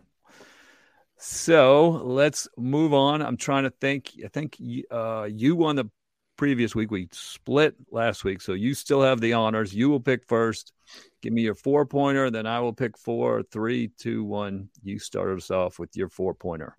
So 1.17 1.89
let's 2.05 2.47
move 2.57 2.93
on. 2.93 3.21
I'm 3.21 3.37
trying 3.37 3.63
to 3.63 3.69
think. 3.69 4.13
I 4.23 4.29
think 4.29 4.57
uh, 4.89 5.27
you 5.29 5.55
won 5.55 5.75
the 5.75 5.89
previous 6.37 6.75
week. 6.75 6.91
We 6.91 7.09
split 7.11 7.75
last 7.91 8.23
week. 8.23 8.41
So 8.41 8.53
you 8.53 8.73
still 8.73 9.01
have 9.01 9.19
the 9.19 9.33
honors. 9.33 9.73
You 9.73 9.89
will 9.89 9.99
pick 9.99 10.25
first. 10.25 10.73
Give 11.21 11.33
me 11.33 11.41
your 11.41 11.55
four 11.55 11.85
pointer. 11.85 12.29
Then 12.29 12.45
I 12.45 12.59
will 12.59 12.73
pick 12.73 12.97
four, 12.97 13.43
three, 13.43 13.89
two, 13.97 14.23
one. 14.23 14.69
You 14.83 14.99
start 14.99 15.35
us 15.35 15.51
off 15.51 15.79
with 15.79 15.95
your 15.97 16.09
four 16.09 16.33
pointer. 16.33 16.75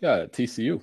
Yeah, 0.00 0.26
TCU. 0.26 0.80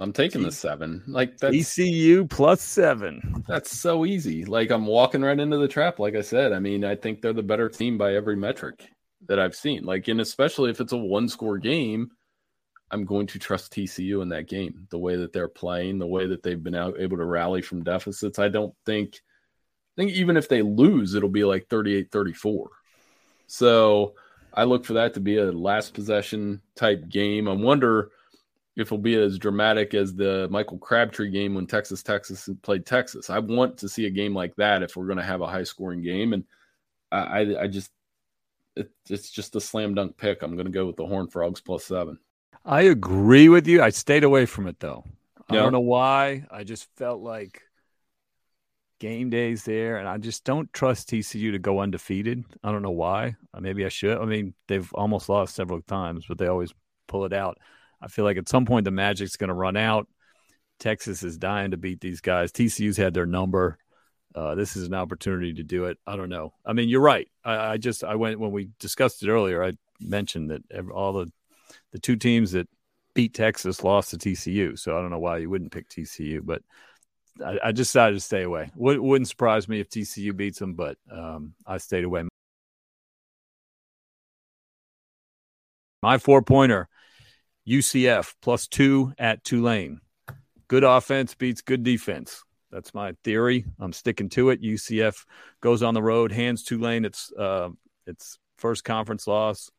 I'm 0.00 0.12
taking 0.12 0.42
the 0.42 0.50
seven. 0.50 1.04
Like 1.06 1.38
that's 1.38 1.54
TCU 1.54 2.28
plus 2.28 2.60
seven. 2.60 3.44
That's 3.46 3.76
so 3.76 4.04
easy. 4.04 4.44
Like 4.44 4.70
I'm 4.70 4.86
walking 4.86 5.22
right 5.22 5.38
into 5.38 5.56
the 5.56 5.68
trap. 5.68 6.00
Like 6.00 6.16
I 6.16 6.20
said, 6.20 6.52
I 6.52 6.58
mean, 6.58 6.84
I 6.84 6.96
think 6.96 7.22
they're 7.22 7.32
the 7.32 7.44
better 7.44 7.68
team 7.68 7.96
by 7.96 8.14
every 8.14 8.34
metric 8.34 8.88
that 9.28 9.38
I've 9.38 9.54
seen. 9.54 9.84
Like, 9.84 10.08
and 10.08 10.20
especially 10.20 10.70
if 10.70 10.80
it's 10.80 10.92
a 10.92 10.96
one 10.96 11.28
score 11.28 11.58
game, 11.58 12.10
I'm 12.94 13.04
going 13.04 13.26
to 13.26 13.40
trust 13.40 13.72
TCU 13.72 14.22
in 14.22 14.28
that 14.28 14.48
game. 14.48 14.86
The 14.90 14.98
way 14.98 15.16
that 15.16 15.32
they're 15.32 15.48
playing, 15.48 15.98
the 15.98 16.06
way 16.06 16.28
that 16.28 16.44
they've 16.44 16.62
been 16.62 16.76
out, 16.76 16.94
able 17.00 17.16
to 17.16 17.24
rally 17.24 17.60
from 17.60 17.82
deficits. 17.82 18.38
I 18.38 18.48
don't 18.48 18.72
think 18.86 19.16
I 19.16 20.00
think 20.00 20.12
even 20.12 20.36
if 20.36 20.48
they 20.48 20.62
lose, 20.62 21.14
it'll 21.14 21.28
be 21.28 21.44
like 21.44 21.68
38-34. 21.68 22.66
So 23.48 24.14
I 24.52 24.62
look 24.62 24.84
for 24.84 24.92
that 24.92 25.14
to 25.14 25.20
be 25.20 25.38
a 25.38 25.50
last 25.50 25.92
possession 25.92 26.62
type 26.76 27.08
game. 27.08 27.48
I 27.48 27.52
wonder 27.52 28.12
if 28.76 28.88
it'll 28.88 28.98
be 28.98 29.16
as 29.16 29.38
dramatic 29.38 29.92
as 29.94 30.14
the 30.14 30.46
Michael 30.50 30.78
Crabtree 30.78 31.30
game 31.30 31.56
when 31.56 31.66
Texas 31.66 32.02
Texas 32.02 32.48
played 32.62 32.86
Texas. 32.86 33.28
I 33.28 33.40
want 33.40 33.78
to 33.78 33.88
see 33.88 34.06
a 34.06 34.10
game 34.10 34.34
like 34.34 34.54
that 34.56 34.84
if 34.84 34.96
we're 34.96 35.06
going 35.06 35.18
to 35.18 35.24
have 35.24 35.40
a 35.40 35.48
high 35.48 35.64
scoring 35.64 36.02
game. 36.02 36.32
And 36.32 36.44
I, 37.10 37.56
I 37.60 37.66
just, 37.66 37.90
it, 38.76 38.92
it's 39.10 39.30
just 39.30 39.56
a 39.56 39.60
slam 39.60 39.94
dunk 39.94 40.16
pick. 40.16 40.42
I'm 40.42 40.54
going 40.54 40.66
to 40.66 40.72
go 40.72 40.86
with 40.86 40.96
the 40.96 41.06
Horn 41.06 41.26
Frogs 41.26 41.60
plus 41.60 41.84
seven. 41.84 42.18
I 42.64 42.82
agree 42.82 43.48
with 43.48 43.66
you. 43.66 43.82
I 43.82 43.90
stayed 43.90 44.24
away 44.24 44.46
from 44.46 44.66
it 44.66 44.80
though. 44.80 45.04
I 45.48 45.56
don't 45.56 45.72
know 45.72 45.80
why. 45.80 46.46
I 46.50 46.64
just 46.64 46.88
felt 46.96 47.20
like 47.20 47.62
game 48.98 49.28
days 49.28 49.64
there, 49.64 49.98
and 49.98 50.08
I 50.08 50.16
just 50.16 50.44
don't 50.44 50.72
trust 50.72 51.10
TCU 51.10 51.52
to 51.52 51.58
go 51.58 51.80
undefeated. 51.80 52.44
I 52.62 52.72
don't 52.72 52.82
know 52.82 52.90
why. 52.90 53.36
Uh, 53.52 53.60
maybe 53.60 53.84
I 53.84 53.90
should. 53.90 54.16
I 54.16 54.24
mean, 54.24 54.54
they've 54.66 54.90
almost 54.94 55.28
lost 55.28 55.54
several 55.54 55.82
times, 55.82 56.24
but 56.26 56.38
they 56.38 56.46
always 56.46 56.72
pull 57.06 57.26
it 57.26 57.34
out. 57.34 57.58
I 58.00 58.08
feel 58.08 58.24
like 58.24 58.38
at 58.38 58.48
some 58.48 58.64
point 58.64 58.84
the 58.84 58.90
magic's 58.90 59.36
going 59.36 59.48
to 59.48 59.54
run 59.54 59.76
out. 59.76 60.08
Texas 60.80 61.22
is 61.22 61.36
dying 61.36 61.72
to 61.72 61.76
beat 61.76 62.00
these 62.00 62.20
guys. 62.20 62.50
TCU's 62.50 62.96
had 62.96 63.14
their 63.14 63.26
number. 63.26 63.78
Uh, 64.34 64.54
this 64.54 64.74
is 64.74 64.88
an 64.88 64.94
opportunity 64.94 65.52
to 65.52 65.62
do 65.62 65.84
it. 65.84 65.98
I 66.06 66.16
don't 66.16 66.28
know. 66.28 66.54
I 66.64 66.72
mean, 66.72 66.88
you're 66.88 67.00
right. 67.00 67.28
I, 67.44 67.72
I 67.72 67.76
just 67.76 68.02
I 68.02 68.14
went 68.14 68.40
when 68.40 68.50
we 68.50 68.70
discussed 68.80 69.22
it 69.22 69.28
earlier. 69.28 69.62
I 69.62 69.72
mentioned 70.00 70.50
that 70.50 70.62
all 70.90 71.12
the 71.12 71.30
the 71.92 71.98
two 71.98 72.16
teams 72.16 72.52
that 72.52 72.68
beat 73.14 73.34
Texas 73.34 73.84
lost 73.84 74.10
to 74.10 74.18
TCU. 74.18 74.78
So 74.78 74.96
I 74.96 75.00
don't 75.00 75.10
know 75.10 75.18
why 75.18 75.38
you 75.38 75.50
wouldn't 75.50 75.72
pick 75.72 75.88
TCU, 75.88 76.40
but 76.42 76.62
I, 77.44 77.58
I 77.64 77.72
decided 77.72 78.14
to 78.14 78.20
stay 78.20 78.42
away. 78.42 78.70
Would, 78.76 78.98
wouldn't 78.98 79.28
surprise 79.28 79.68
me 79.68 79.80
if 79.80 79.88
TCU 79.88 80.36
beats 80.36 80.58
them, 80.58 80.74
but 80.74 80.96
um, 81.10 81.54
I 81.66 81.78
stayed 81.78 82.04
away. 82.04 82.24
My 86.02 86.18
four 86.18 86.42
pointer 86.42 86.88
UCF 87.66 88.34
plus 88.42 88.66
two 88.66 89.12
at 89.18 89.42
Tulane. 89.42 90.00
Good 90.68 90.84
offense 90.84 91.34
beats 91.34 91.62
good 91.62 91.82
defense. 91.82 92.42
That's 92.70 92.92
my 92.92 93.14
theory. 93.22 93.64
I'm 93.78 93.92
sticking 93.92 94.28
to 94.30 94.50
it. 94.50 94.60
UCF 94.60 95.24
goes 95.60 95.82
on 95.82 95.94
the 95.94 96.02
road, 96.02 96.32
hands 96.32 96.64
Tulane 96.64 97.04
its 97.04 97.32
uh, 97.32 97.70
its 98.06 98.38
first 98.58 98.84
conference 98.84 99.26
loss. 99.26 99.70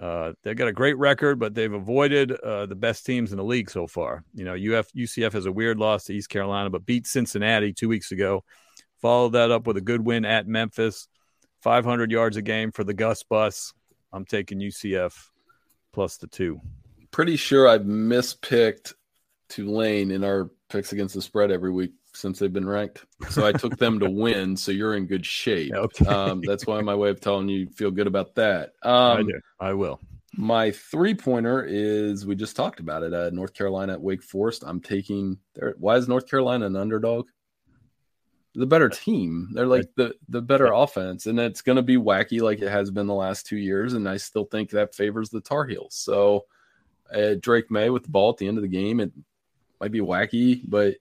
Uh, 0.00 0.32
they've 0.42 0.56
got 0.56 0.68
a 0.68 0.72
great 0.72 0.98
record, 0.98 1.38
but 1.38 1.54
they've 1.54 1.72
avoided 1.72 2.32
uh, 2.32 2.66
the 2.66 2.74
best 2.74 3.06
teams 3.06 3.32
in 3.32 3.38
the 3.38 3.44
league 3.44 3.70
so 3.70 3.86
far. 3.86 4.24
You 4.34 4.44
know, 4.44 4.52
UF, 4.52 4.92
UCF 4.92 5.32
has 5.32 5.46
a 5.46 5.52
weird 5.52 5.78
loss 5.78 6.04
to 6.04 6.14
East 6.14 6.28
Carolina, 6.28 6.68
but 6.70 6.84
beat 6.84 7.06
Cincinnati 7.06 7.72
two 7.72 7.88
weeks 7.88 8.12
ago. 8.12 8.44
Followed 9.00 9.30
that 9.30 9.50
up 9.50 9.66
with 9.66 9.76
a 9.76 9.82
good 9.82 10.04
win 10.04 10.24
at 10.24 10.46
Memphis, 10.46 11.08
500 11.62 12.10
yards 12.10 12.36
a 12.36 12.42
game 12.42 12.72
for 12.72 12.84
the 12.84 12.94
Gus 12.94 13.22
Bus. 13.22 13.72
I'm 14.12 14.24
taking 14.24 14.58
UCF 14.58 15.12
plus 15.92 16.18
the 16.18 16.26
two. 16.26 16.60
Pretty 17.10 17.36
sure 17.36 17.66
I've 17.66 17.86
mispicked 17.86 18.94
Tulane 19.48 20.10
in 20.10 20.24
our 20.24 20.50
picks 20.68 20.92
against 20.92 21.14
the 21.14 21.22
spread 21.22 21.50
every 21.50 21.70
week 21.70 21.92
since 22.16 22.38
they've 22.38 22.52
been 22.52 22.68
ranked. 22.68 23.04
So 23.30 23.46
I 23.46 23.52
took 23.52 23.76
them 23.76 24.00
to 24.00 24.10
win. 24.10 24.56
So 24.56 24.72
you're 24.72 24.96
in 24.96 25.06
good 25.06 25.24
shape. 25.24 25.72
Okay. 25.72 26.06
Um, 26.06 26.40
that's 26.44 26.66
why 26.66 26.80
my 26.80 26.94
way 26.94 27.10
of 27.10 27.20
telling 27.20 27.48
you 27.48 27.68
feel 27.68 27.90
good 27.90 28.06
about 28.06 28.34
that. 28.36 28.72
Um, 28.82 29.18
I 29.18 29.22
do. 29.22 29.40
I 29.60 29.72
will. 29.72 30.00
My 30.34 30.70
three 30.70 31.14
pointer 31.14 31.64
is 31.64 32.26
we 32.26 32.34
just 32.34 32.56
talked 32.56 32.80
about 32.80 33.02
it. 33.02 33.14
Uh, 33.14 33.30
North 33.30 33.54
Carolina 33.54 33.94
at 33.94 34.00
Wake 34.00 34.22
Forest. 34.22 34.64
I'm 34.66 34.80
taking. 34.80 35.38
There. 35.54 35.74
Why 35.78 35.96
is 35.96 36.08
North 36.08 36.28
Carolina 36.28 36.66
an 36.66 36.76
underdog? 36.76 37.28
The 38.54 38.66
better 38.66 38.88
team. 38.88 39.50
They're 39.52 39.66
like 39.66 39.88
the 39.96 40.14
the 40.28 40.42
better 40.42 40.72
offense, 40.72 41.26
and 41.26 41.38
it's 41.38 41.62
going 41.62 41.76
to 41.76 41.82
be 41.82 41.96
wacky 41.96 42.40
like 42.40 42.60
it 42.60 42.70
has 42.70 42.90
been 42.90 43.06
the 43.06 43.14
last 43.14 43.46
two 43.46 43.56
years. 43.56 43.94
And 43.94 44.08
I 44.08 44.16
still 44.16 44.44
think 44.44 44.70
that 44.70 44.94
favors 44.94 45.30
the 45.30 45.40
Tar 45.40 45.66
Heels. 45.66 45.94
So 45.94 46.44
uh, 47.14 47.34
Drake 47.40 47.70
Maye 47.70 47.90
with 47.90 48.04
the 48.04 48.10
ball 48.10 48.30
at 48.30 48.36
the 48.38 48.48
end 48.48 48.58
of 48.58 48.62
the 48.62 48.68
game. 48.68 49.00
It 49.00 49.12
might 49.80 49.92
be 49.92 50.00
wacky, 50.00 50.62
but 50.66 50.96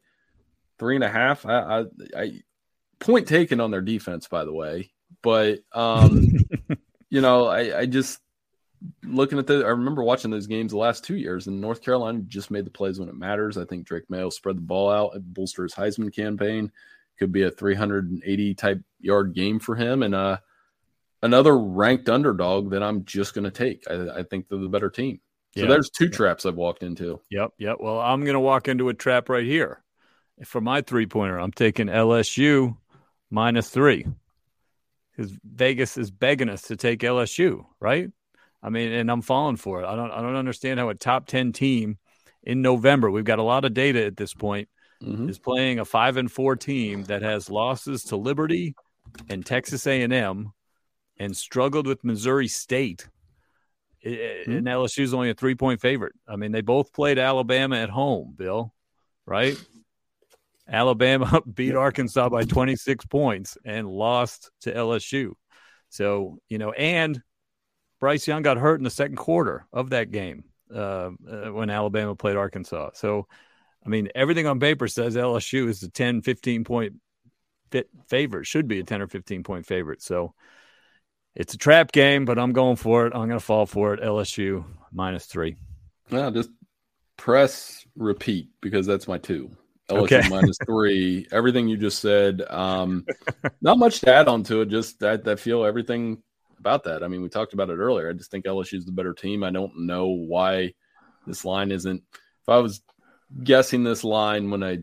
three 0.79 0.95
and 0.95 1.03
a 1.03 1.09
half. 1.09 1.45
I, 1.45 1.53
I, 1.59 1.85
I 2.15 2.31
point 2.99 3.27
taken 3.27 3.59
on 3.59 3.71
their 3.71 3.81
defense, 3.81 4.27
by 4.27 4.45
the 4.45 4.53
way, 4.53 4.91
but 5.21 5.59
um, 5.73 6.27
you 7.09 7.21
know, 7.21 7.47
I, 7.47 7.79
I 7.79 7.85
just 7.85 8.19
looking 9.03 9.39
at 9.39 9.47
the, 9.47 9.65
I 9.65 9.69
remember 9.69 10.03
watching 10.03 10.31
those 10.31 10.47
games 10.47 10.71
the 10.71 10.77
last 10.77 11.03
two 11.03 11.15
years, 11.15 11.47
and 11.47 11.61
North 11.61 11.81
Carolina 11.81 12.19
just 12.27 12.51
made 12.51 12.65
the 12.65 12.71
plays 12.71 12.99
when 12.99 13.09
it 13.09 13.15
matters. 13.15 13.57
I 13.57 13.65
think 13.65 13.85
Drake 13.85 14.09
Maye 14.09 14.29
spread 14.29 14.57
the 14.57 14.61
ball 14.61 14.89
out, 14.89 15.13
bolster 15.33 15.63
his 15.63 15.73
Heisman 15.73 16.13
campaign. 16.13 16.71
Could 17.17 17.31
be 17.31 17.43
a 17.43 17.51
380 17.51 18.55
type 18.55 18.81
yard 18.99 19.33
game 19.33 19.59
for 19.59 19.75
him, 19.75 20.03
and 20.03 20.13
uh, 20.13 20.38
another 21.21 21.57
ranked 21.57 22.09
underdog 22.09 22.71
that 22.71 22.83
I'm 22.83 23.05
just 23.05 23.33
going 23.33 23.45
to 23.45 23.51
take. 23.51 23.83
I, 23.89 24.19
I, 24.19 24.23
think 24.23 24.49
they're 24.49 24.59
the 24.59 24.67
better 24.67 24.89
team. 24.89 25.21
So 25.55 25.63
yeah. 25.63 25.69
there's 25.69 25.89
two 25.89 26.09
traps 26.09 26.45
I've 26.45 26.55
walked 26.55 26.83
into. 26.83 27.21
Yep, 27.31 27.53
yep. 27.57 27.77
Well, 27.79 27.99
I'm 28.01 28.21
going 28.21 28.33
to 28.33 28.41
walk 28.41 28.67
into 28.67 28.89
a 28.89 28.93
trap 28.93 29.29
right 29.29 29.45
here. 29.45 29.81
For 30.43 30.60
my 30.60 30.82
three 30.82 31.06
pointer, 31.06 31.39
I'm 31.39 31.52
taking 31.52 31.88
LSU 31.88 32.76
minus 33.30 33.69
three 33.69 34.06
because 35.15 35.32
Vegas 35.43 35.98
is 35.98 36.12
begging 36.12 36.50
us 36.50 36.63
to 36.63 36.76
take 36.76 37.00
LSU, 37.00 37.65
right? 37.80 38.10
I 38.62 38.69
mean, 38.69 38.91
and 38.91 39.10
I'm 39.10 39.21
falling 39.21 39.56
for 39.56 39.82
it. 39.82 39.86
I 39.86 39.95
don't 39.95 40.12
I 40.12 40.21
don't 40.21 40.36
understand 40.36 40.80
how 40.80 40.89
a 40.89 40.95
top 40.95 41.28
10 41.28 41.54
team 41.54 41.98
in 42.43 42.62
November, 42.62 43.10
we've 43.10 43.24
got 43.24 43.39
a 43.39 43.43
lot 43.43 43.65
of 43.65 43.74
data 43.74 44.06
at 44.06 44.17
this 44.17 44.34
point, 44.34 44.69
mm-hmm. 45.02 45.30
is 45.30 45.39
playing 45.39 45.80
a 45.80 45.86
5 45.86 46.17
and 46.17 46.32
4 46.32 46.56
team 46.56 47.04
that 47.06 47.21
has 47.21 47.50
losses 47.50 48.04
to 48.06 48.17
Liberty 48.17 48.76
and 49.30 49.45
Texas 49.45 49.88
A&M 49.88 50.52
and 51.17 51.38
struggled 51.38 51.88
with 51.88 52.04
Missouri 52.04 52.48
State. 52.48 53.08
Mm-hmm. 54.06 54.52
And 54.52 54.67
LSU 54.67 55.00
is 55.00 55.13
only 55.13 55.32
a 55.32 55.36
3-point 55.36 55.82
favorite. 55.82 56.13
I 56.28 56.36
mean, 56.36 56.52
they 56.52 56.62
both 56.62 56.93
played 56.93 57.17
Alabama 57.17 57.78
at 57.78 57.89
home, 57.89 58.36
Bill, 58.38 58.74
right? 59.26 59.58
Alabama 60.67 61.41
beat 61.54 61.75
Arkansas 61.75 62.30
by 62.30 62.43
26 62.43 63.06
points 63.06 63.58
and 63.63 63.88
lost 63.88 64.51
to 64.62 64.73
LSU. 64.73 65.34
So, 65.89 66.39
you 66.49 66.58
know, 66.58 66.71
and 66.71 67.21
Bryce 67.99 68.28
Young 68.28 68.41
got 68.41 68.58
hurt 68.58 68.80
in 68.80 68.84
the 68.84 68.89
second 68.89 69.15
quarter 69.15 69.65
of 69.71 69.91
that 69.91 70.12
game 70.12 70.45
uh, 70.73 71.10
uh, 71.30 71.51
when 71.51 71.69
Alabama 71.69 72.15
played 72.15 72.36
Arkansas. 72.36 72.91
So, 72.93 73.28
I 73.86 73.89
mean, 73.89 74.10
everything 74.15 74.47
on 74.47 74.60
paper 74.60 74.88
says 74.88 75.15
LSU 75.15 75.69
is 75.69 75.84
a 75.84 75.89
10, 75.89 76.21
15 76.21 76.63
point 76.63 76.93
fit 77.71 77.89
favorite, 78.08 78.45
should 78.47 78.67
be 78.67 78.80
a 78.80 78.84
10 78.84 79.01
or 79.01 79.08
15 79.08 79.43
point 79.43 79.65
favorite. 79.65 80.01
So, 80.01 80.34
it's 81.36 81.54
a 81.54 81.58
trap 81.58 81.91
game, 81.91 82.25
but 82.25 82.39
I'm 82.39 82.54
going 82.54 82.78
for 82.78 83.06
it. 83.06 83.13
I'm 83.13 83.28
going 83.28 83.39
to 83.39 83.45
fall 83.45 83.65
for 83.65 83.93
it. 83.93 84.01
LSU 84.01 84.63
minus 84.91 85.25
three. 85.25 85.58
Yeah, 86.10 86.30
just 86.30 86.49
press 87.17 87.86
repeat 87.95 88.49
because 88.62 88.86
that's 88.86 89.08
my 89.08 89.17
two. 89.17 89.51
LSU 89.89 90.04
okay. 90.04 90.30
minus 90.30 90.58
three. 90.65 91.28
Everything 91.32 91.67
you 91.67 91.78
just 91.78 92.00
said. 92.00 92.41
Um, 92.50 93.06
not 93.62 93.78
much 93.78 94.02
to 94.02 94.13
add 94.13 94.28
on 94.28 94.43
to 94.43 94.62
it. 94.62 94.69
Just 94.69 95.00
that 95.00 95.28
I 95.28 95.36
feel 95.36 95.63
everything 95.63 96.21
about 96.60 96.84
that. 96.86 97.04
I 97.04 97.08
mean, 97.08 97.21
we 97.21 97.30
talked 97.30 97.54
about 97.54 97.69
it 97.69 97.78
earlier. 97.78 98.10
I 98.10 98.13
just 98.13 98.32
think 98.32 98.45
LSU 98.45 98.76
is 98.76 98.86
the 98.86 98.91
better 98.91 99.13
team. 99.13 99.43
I 99.43 99.52
don't 99.52 99.86
know 99.86 100.08
why 100.08 100.74
this 101.28 101.45
line 101.45 101.71
isn't. 101.71 102.02
If 102.12 102.50
I 102.50 102.58
was 102.58 102.82
guessing 103.43 103.84
this 103.84 104.04
line 104.04 104.50
when 104.50 104.63
I 104.63 104.80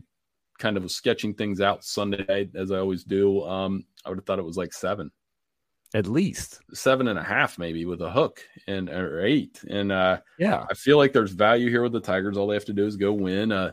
kind 0.59 0.77
of 0.77 0.83
was 0.83 0.95
sketching 0.95 1.33
things 1.33 1.59
out 1.59 1.83
Sunday, 1.83 2.49
as 2.55 2.71
I 2.71 2.77
always 2.77 3.03
do, 3.03 3.43
um, 3.43 3.83
I 4.05 4.09
would 4.09 4.19
have 4.19 4.25
thought 4.25 4.39
it 4.39 4.45
was 4.45 4.57
like 4.57 4.73
seven, 4.73 5.11
at 5.93 6.07
least 6.07 6.61
seven 6.73 7.07
and 7.07 7.19
a 7.19 7.23
half, 7.23 7.57
maybe 7.57 7.85
with 7.85 8.01
a 8.01 8.11
hook 8.11 8.41
and 8.67 8.89
or 8.89 9.25
eight. 9.25 9.61
And 9.69 9.91
uh, 9.91 10.19
yeah, 10.39 10.65
I 10.69 10.73
feel 10.73 10.97
like 10.97 11.11
there's 11.11 11.31
value 11.31 11.69
here 11.69 11.83
with 11.83 11.93
the 11.93 11.99
Tigers. 11.99 12.37
All 12.37 12.47
they 12.47 12.55
have 12.55 12.65
to 12.65 12.73
do 12.73 12.85
is 12.85 12.95
go 12.95 13.11
win. 13.11 13.51
Uh, 13.51 13.71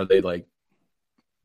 are 0.00 0.06
they 0.06 0.20
like 0.20 0.46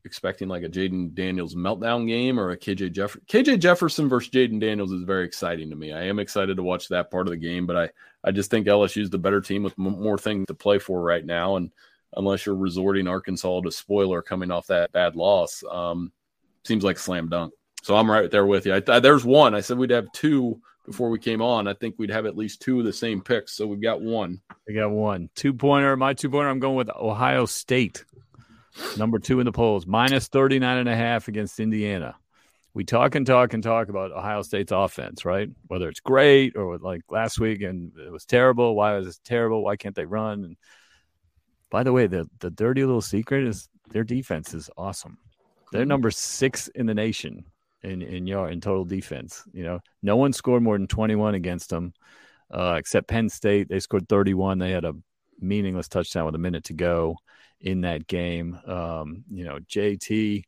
expecting 0.06 0.48
like 0.48 0.62
a 0.62 0.68
Jayden 0.68 1.14
Daniels 1.14 1.54
meltdown 1.54 2.06
game 2.06 2.40
or 2.40 2.52
a 2.52 2.56
KJ 2.56 2.92
Jefferson. 2.92 3.22
KJ 3.28 3.58
Jefferson 3.58 4.08
versus 4.08 4.30
Jayden 4.30 4.60
Daniels 4.60 4.92
is 4.92 5.02
very 5.02 5.26
exciting 5.26 5.68
to 5.68 5.76
me. 5.76 5.92
I 5.92 6.04
am 6.04 6.18
excited 6.18 6.56
to 6.56 6.62
watch 6.62 6.88
that 6.88 7.10
part 7.10 7.26
of 7.26 7.32
the 7.32 7.36
game, 7.36 7.66
but 7.66 7.76
I 7.76 7.90
I 8.24 8.30
just 8.30 8.50
think 8.50 8.66
LSU 8.66 9.02
is 9.02 9.10
the 9.10 9.18
better 9.18 9.40
team 9.40 9.62
with 9.62 9.74
m- 9.78 10.00
more 10.02 10.16
things 10.16 10.46
to 10.46 10.54
play 10.54 10.78
for 10.78 11.02
right 11.02 11.24
now. 11.24 11.56
And 11.56 11.70
unless 12.16 12.46
you're 12.46 12.56
resorting 12.56 13.06
Arkansas 13.06 13.60
to 13.60 13.70
spoiler 13.70 14.22
coming 14.22 14.50
off 14.50 14.68
that 14.68 14.92
bad 14.92 15.16
loss, 15.16 15.62
um, 15.70 16.12
seems 16.64 16.82
like 16.82 16.98
slam 16.98 17.28
dunk. 17.28 17.52
So 17.82 17.94
I'm 17.96 18.10
right 18.10 18.30
there 18.30 18.46
with 18.46 18.66
you. 18.66 18.74
I, 18.74 18.82
I, 18.88 19.00
there's 19.00 19.24
one. 19.24 19.54
I 19.54 19.60
said 19.60 19.78
we'd 19.78 19.90
have 19.90 20.10
two 20.12 20.60
before 20.86 21.10
we 21.10 21.18
came 21.18 21.42
on. 21.42 21.68
I 21.68 21.74
think 21.74 21.96
we'd 21.98 22.10
have 22.10 22.26
at 22.26 22.36
least 22.36 22.62
two 22.62 22.80
of 22.80 22.84
the 22.84 22.92
same 22.92 23.20
picks. 23.20 23.52
So 23.52 23.66
we've 23.66 23.82
got 23.82 24.00
one. 24.00 24.40
We 24.66 24.74
got 24.74 24.90
one 24.90 25.30
two 25.34 25.52
pointer. 25.52 25.96
My 25.96 26.14
two 26.14 26.30
pointer. 26.30 26.48
I'm 26.48 26.60
going 26.60 26.76
with 26.76 26.90
Ohio 26.90 27.46
State 27.46 28.04
number 28.96 29.18
two 29.18 29.40
in 29.40 29.46
the 29.46 29.52
polls, 29.52 29.86
minus 29.86 30.28
39 30.28 30.78
and 30.78 30.88
a 30.88 30.96
half 30.96 31.28
against 31.28 31.60
Indiana. 31.60 32.16
We 32.74 32.84
talk 32.84 33.14
and 33.14 33.26
talk 33.26 33.54
and 33.54 33.62
talk 33.62 33.88
about 33.88 34.12
Ohio 34.12 34.42
State's 34.42 34.72
offense, 34.72 35.24
right? 35.24 35.48
Whether 35.68 35.88
it's 35.88 36.00
great 36.00 36.56
or 36.56 36.76
like 36.78 37.00
last 37.10 37.40
week 37.40 37.62
and 37.62 37.92
it 37.98 38.12
was 38.12 38.26
terrible. 38.26 38.74
Why 38.74 38.96
was 38.98 39.08
it 39.08 39.18
terrible? 39.24 39.64
Why 39.64 39.76
can't 39.76 39.94
they 39.94 40.04
run? 40.04 40.44
And 40.44 40.56
by 41.70 41.82
the 41.84 41.92
way, 41.92 42.06
the, 42.06 42.28
the 42.40 42.50
dirty 42.50 42.84
little 42.84 43.00
secret 43.00 43.46
is 43.46 43.68
their 43.90 44.04
defense 44.04 44.52
is 44.52 44.68
awesome. 44.76 45.18
They're 45.72 45.82
hmm. 45.82 45.88
number 45.88 46.10
six 46.10 46.68
in 46.68 46.86
the 46.86 46.94
nation 46.94 47.44
in 47.82 48.02
in 48.02 48.26
yard 48.26 48.52
in 48.52 48.60
total 48.60 48.84
defense. 48.84 49.42
You 49.52 49.64
know, 49.64 49.80
no 50.02 50.16
one 50.16 50.32
scored 50.32 50.62
more 50.62 50.76
than 50.76 50.86
21 50.86 51.34
against 51.34 51.70
them, 51.70 51.94
uh, 52.50 52.76
except 52.78 53.08
Penn 53.08 53.28
State. 53.28 53.68
They 53.68 53.80
scored 53.80 54.08
31. 54.08 54.58
They 54.58 54.70
had 54.70 54.84
a 54.84 54.94
meaningless 55.40 55.88
touchdown 55.88 56.26
with 56.26 56.34
a 56.34 56.38
minute 56.38 56.64
to 56.64 56.72
go 56.72 57.16
in 57.60 57.82
that 57.82 58.06
game. 58.06 58.58
Um, 58.66 59.24
you 59.30 59.44
know, 59.44 59.58
JT 59.58 60.44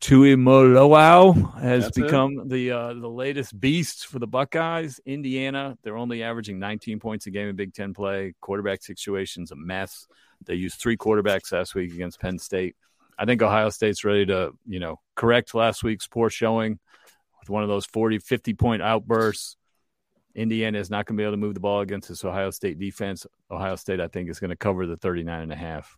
Tuimoloau 0.00 1.60
has 1.60 1.84
That's 1.84 1.98
become 1.98 2.38
it. 2.38 2.48
the 2.48 2.70
uh, 2.70 2.94
the 2.94 3.08
latest 3.08 3.58
beast 3.58 4.06
for 4.06 4.18
the 4.18 4.26
Buckeyes. 4.26 5.00
Indiana, 5.04 5.76
they're 5.82 5.96
only 5.96 6.22
averaging 6.22 6.58
19 6.58 7.00
points 7.00 7.26
a 7.26 7.30
game 7.30 7.48
in 7.48 7.56
Big 7.56 7.74
Ten 7.74 7.94
play. 7.94 8.34
Quarterback 8.40 8.82
situation's 8.82 9.50
a 9.50 9.56
mess. 9.56 10.06
They 10.44 10.54
used 10.54 10.80
three 10.80 10.96
quarterbacks 10.96 11.50
last 11.50 11.74
week 11.74 11.92
against 11.92 12.20
Penn 12.20 12.38
State. 12.38 12.76
I 13.18 13.24
think 13.24 13.42
Ohio 13.42 13.70
State's 13.70 14.04
ready 14.04 14.26
to, 14.26 14.52
you 14.68 14.78
know, 14.78 15.00
correct 15.16 15.52
last 15.52 15.82
week's 15.82 16.06
poor 16.06 16.30
showing 16.30 16.78
with 17.40 17.50
one 17.50 17.64
of 17.64 17.68
those 17.68 17.86
40, 17.86 18.20
50 18.20 18.54
point 18.54 18.82
outbursts. 18.82 19.56
Indiana 20.38 20.78
is 20.78 20.88
not 20.88 21.06
going 21.06 21.16
to 21.16 21.20
be 21.20 21.24
able 21.24 21.32
to 21.32 21.38
move 21.38 21.54
the 21.54 21.60
ball 21.60 21.80
against 21.80 22.08
this 22.08 22.24
Ohio 22.24 22.50
State 22.50 22.78
defense. 22.78 23.26
Ohio 23.50 23.76
State, 23.76 24.00
I 24.00 24.08
think, 24.08 24.30
is 24.30 24.38
going 24.38 24.50
to 24.50 24.56
cover 24.56 24.86
the 24.86 24.96
39 24.96 25.42
and 25.42 25.52
a 25.52 25.56
half. 25.56 25.96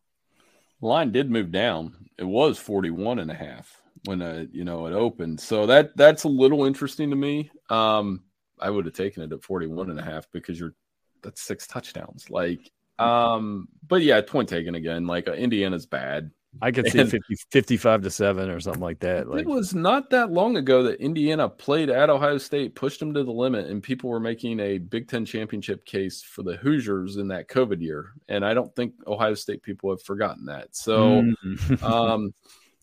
Line 0.80 1.12
did 1.12 1.30
move 1.30 1.52
down. 1.52 1.94
It 2.18 2.24
was 2.24 2.58
41 2.58 3.18
and 3.18 3.30
a 3.30 3.34
half 3.34 3.82
when 4.06 4.22
uh, 4.22 4.46
you 4.50 4.64
know 4.64 4.86
it 4.86 4.94
opened. 4.94 5.40
So 5.40 5.66
that 5.66 5.94
that's 5.96 6.24
a 6.24 6.28
little 6.28 6.64
interesting 6.64 7.10
to 7.10 7.16
me. 7.16 7.50
Um, 7.68 8.24
I 8.58 8.70
would 8.70 8.86
have 8.86 8.94
taken 8.94 9.22
it 9.22 9.32
at 9.32 9.42
41 9.42 9.90
and 9.90 10.00
a 10.00 10.04
half 10.04 10.26
because 10.32 10.58
you're 10.58 10.74
that's 11.22 11.42
six 11.42 11.66
touchdowns. 11.66 12.30
Like 12.30 12.70
um, 12.98 13.68
but 13.86 14.02
yeah, 14.02 14.20
point 14.20 14.48
taken 14.48 14.74
again. 14.74 15.06
Like 15.06 15.28
uh, 15.28 15.32
Indiana's 15.32 15.86
bad. 15.86 16.30
I 16.60 16.72
could 16.72 16.90
see 16.90 17.04
50, 17.04 17.18
55 17.50 18.02
to 18.02 18.10
7 18.10 18.50
or 18.50 18.58
something 18.58 18.82
like 18.82 18.98
that. 19.00 19.28
Like, 19.28 19.42
it 19.42 19.46
was 19.46 19.72
not 19.74 20.10
that 20.10 20.32
long 20.32 20.56
ago 20.56 20.82
that 20.82 21.00
Indiana 21.00 21.48
played 21.48 21.90
at 21.90 22.10
Ohio 22.10 22.38
State, 22.38 22.74
pushed 22.74 22.98
them 22.98 23.14
to 23.14 23.22
the 23.22 23.30
limit, 23.30 23.68
and 23.68 23.82
people 23.82 24.10
were 24.10 24.20
making 24.20 24.58
a 24.58 24.78
Big 24.78 25.08
Ten 25.08 25.24
championship 25.24 25.84
case 25.84 26.22
for 26.22 26.42
the 26.42 26.56
Hoosiers 26.56 27.16
in 27.16 27.28
that 27.28 27.48
COVID 27.48 27.80
year. 27.80 28.12
And 28.28 28.44
I 28.44 28.54
don't 28.54 28.74
think 28.74 28.94
Ohio 29.06 29.34
State 29.34 29.62
people 29.62 29.90
have 29.90 30.02
forgotten 30.02 30.46
that. 30.46 30.74
So 30.74 31.22
mm. 31.22 31.82
um, 31.88 32.34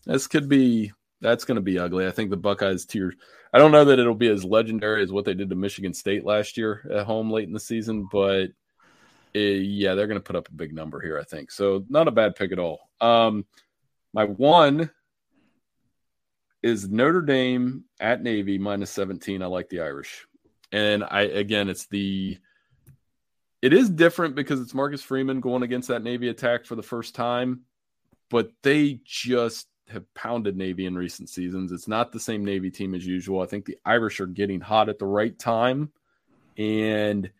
this 0.06 0.26
could 0.26 0.48
be 0.48 0.92
that's 1.20 1.44
going 1.44 1.56
to 1.56 1.62
be 1.62 1.78
ugly. 1.78 2.06
I 2.06 2.10
think 2.10 2.30
the 2.30 2.36
Buckeyes 2.36 2.86
tier. 2.86 3.12
I 3.52 3.58
don't 3.58 3.72
know 3.72 3.84
that 3.86 3.98
it'll 3.98 4.14
be 4.14 4.28
as 4.28 4.44
legendary 4.44 5.02
as 5.02 5.12
what 5.12 5.24
they 5.24 5.34
did 5.34 5.50
to 5.50 5.56
Michigan 5.56 5.94
State 5.94 6.24
last 6.24 6.56
year 6.56 6.88
at 6.92 7.06
home 7.06 7.30
late 7.30 7.48
in 7.48 7.54
the 7.54 7.60
season, 7.60 8.08
but 8.10 8.50
it, 9.34 9.34
eh, 9.34 9.60
yeah, 9.60 9.94
they're 9.94 10.06
going 10.06 10.20
to 10.20 10.24
put 10.24 10.36
up 10.36 10.48
a 10.48 10.52
big 10.52 10.72
number 10.74 11.00
here. 11.00 11.18
I 11.18 11.24
think 11.24 11.50
so. 11.50 11.84
Not 11.88 12.08
a 12.08 12.12
bad 12.12 12.36
pick 12.36 12.52
at 12.52 12.58
all. 12.58 12.87
Um, 13.00 13.44
my 14.12 14.24
one 14.24 14.90
is 16.62 16.88
Notre 16.88 17.22
Dame 17.22 17.84
at 18.00 18.22
Navy 18.22 18.58
minus 18.58 18.90
17. 18.90 19.42
I 19.42 19.46
like 19.46 19.68
the 19.68 19.80
Irish. 19.80 20.26
And 20.72 21.04
I 21.04 21.22
again 21.22 21.68
it's 21.68 21.86
the 21.86 22.38
it 23.62 23.72
is 23.72 23.90
different 23.90 24.34
because 24.34 24.60
it's 24.60 24.74
Marcus 24.74 25.02
Freeman 25.02 25.40
going 25.40 25.62
against 25.62 25.88
that 25.88 26.02
Navy 26.02 26.28
attack 26.28 26.64
for 26.64 26.76
the 26.76 26.82
first 26.82 27.14
time, 27.14 27.62
but 28.30 28.52
they 28.62 29.00
just 29.04 29.66
have 29.88 30.12
pounded 30.14 30.56
Navy 30.56 30.86
in 30.86 30.96
recent 30.96 31.28
seasons. 31.28 31.72
It's 31.72 31.88
not 31.88 32.12
the 32.12 32.20
same 32.20 32.44
Navy 32.44 32.70
team 32.70 32.94
as 32.94 33.06
usual. 33.06 33.40
I 33.40 33.46
think 33.46 33.64
the 33.64 33.78
Irish 33.84 34.20
are 34.20 34.26
getting 34.26 34.60
hot 34.60 34.88
at 34.88 34.98
the 34.98 35.06
right 35.06 35.36
time 35.36 35.90
and 36.56 37.30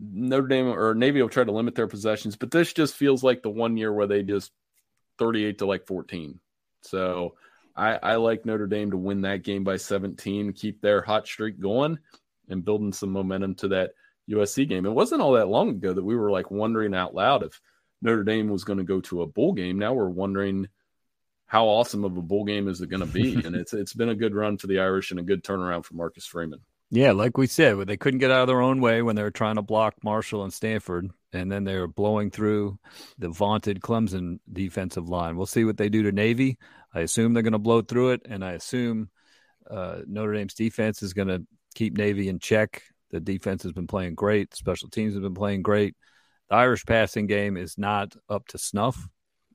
Notre 0.00 0.48
Dame 0.48 0.68
or 0.68 0.94
Navy 0.94 1.22
will 1.22 1.28
try 1.28 1.44
to 1.44 1.52
limit 1.52 1.74
their 1.74 1.86
possessions, 1.86 2.36
but 2.36 2.50
this 2.50 2.72
just 2.72 2.94
feels 2.94 3.22
like 3.22 3.42
the 3.42 3.50
one 3.50 3.76
year 3.76 3.92
where 3.92 4.06
they 4.06 4.22
just 4.22 4.52
38 5.18 5.58
to 5.58 5.66
like 5.66 5.86
14. 5.86 6.40
So 6.82 7.34
I, 7.76 7.98
I 8.02 8.16
like 8.16 8.44
Notre 8.44 8.66
Dame 8.66 8.90
to 8.90 8.96
win 8.96 9.22
that 9.22 9.42
game 9.42 9.64
by 9.64 9.76
17, 9.76 10.52
keep 10.52 10.80
their 10.80 11.02
hot 11.02 11.26
streak 11.26 11.60
going, 11.60 11.98
and 12.48 12.64
building 12.64 12.92
some 12.92 13.10
momentum 13.10 13.54
to 13.56 13.68
that 13.68 13.92
USC 14.30 14.68
game. 14.68 14.86
It 14.86 14.90
wasn't 14.90 15.22
all 15.22 15.32
that 15.32 15.48
long 15.48 15.70
ago 15.70 15.92
that 15.92 16.04
we 16.04 16.16
were 16.16 16.30
like 16.30 16.50
wondering 16.50 16.94
out 16.94 17.14
loud 17.14 17.42
if 17.42 17.60
Notre 18.02 18.24
Dame 18.24 18.48
was 18.48 18.64
going 18.64 18.78
to 18.78 18.84
go 18.84 19.00
to 19.02 19.22
a 19.22 19.26
bowl 19.26 19.52
game. 19.52 19.78
Now 19.78 19.92
we're 19.94 20.08
wondering 20.08 20.68
how 21.46 21.66
awesome 21.66 22.04
of 22.04 22.16
a 22.16 22.22
bowl 22.22 22.44
game 22.44 22.68
is 22.68 22.80
it 22.80 22.90
going 22.90 23.00
to 23.00 23.06
be? 23.06 23.34
and 23.44 23.54
it's 23.54 23.72
it's 23.72 23.94
been 23.94 24.08
a 24.08 24.14
good 24.14 24.34
run 24.34 24.58
for 24.58 24.66
the 24.66 24.80
Irish 24.80 25.10
and 25.10 25.20
a 25.20 25.24
good 25.24 25.44
turnaround 25.44 25.84
for 25.84 25.94
Marcus 25.94 26.26
Freeman. 26.26 26.60
Yeah, 26.94 27.10
like 27.10 27.36
we 27.36 27.48
said, 27.48 27.76
they 27.88 27.96
couldn't 27.96 28.20
get 28.20 28.30
out 28.30 28.42
of 28.42 28.46
their 28.46 28.60
own 28.60 28.80
way 28.80 29.02
when 29.02 29.16
they 29.16 29.24
were 29.24 29.32
trying 29.32 29.56
to 29.56 29.62
block 29.62 29.96
Marshall 30.04 30.44
and 30.44 30.52
Stanford, 30.52 31.10
and 31.32 31.50
then 31.50 31.64
they 31.64 31.76
were 31.76 31.88
blowing 31.88 32.30
through 32.30 32.78
the 33.18 33.30
vaunted 33.30 33.80
Clemson 33.80 34.38
defensive 34.52 35.08
line. 35.08 35.36
We'll 35.36 35.46
see 35.46 35.64
what 35.64 35.76
they 35.76 35.88
do 35.88 36.04
to 36.04 36.12
Navy. 36.12 36.56
I 36.94 37.00
assume 37.00 37.34
they're 37.34 37.42
going 37.42 37.52
to 37.52 37.58
blow 37.58 37.82
through 37.82 38.10
it, 38.10 38.22
and 38.26 38.44
I 38.44 38.52
assume 38.52 39.10
uh, 39.68 40.02
Notre 40.06 40.34
Dame's 40.34 40.54
defense 40.54 41.02
is 41.02 41.14
going 41.14 41.26
to 41.26 41.44
keep 41.74 41.96
Navy 41.96 42.28
in 42.28 42.38
check. 42.38 42.84
The 43.10 43.18
defense 43.18 43.64
has 43.64 43.72
been 43.72 43.88
playing 43.88 44.14
great. 44.14 44.54
Special 44.54 44.88
teams 44.88 45.14
have 45.14 45.22
been 45.24 45.34
playing 45.34 45.62
great. 45.62 45.96
The 46.48 46.54
Irish 46.54 46.86
passing 46.86 47.26
game 47.26 47.56
is 47.56 47.76
not 47.76 48.14
up 48.28 48.46
to 48.48 48.58
snuff 48.58 49.08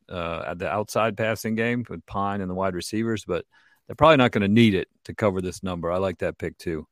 uh, 0.10 0.44
at 0.46 0.60
the 0.60 0.70
outside 0.70 1.16
passing 1.16 1.56
game 1.56 1.86
with 1.90 2.06
Pyne 2.06 2.42
and 2.42 2.50
the 2.50 2.56
wide 2.56 2.76
receivers, 2.76 3.24
but 3.24 3.46
they're 3.88 3.96
probably 3.96 4.18
not 4.18 4.32
going 4.32 4.42
to 4.42 4.50
need 4.50 4.76
it 4.76 4.90
to 5.06 5.16
cover 5.16 5.40
this 5.40 5.64
number. 5.64 5.90
I 5.90 6.00
like 6.00 6.18
that 6.18 6.38
pick 6.38 6.58
too. 6.58 6.86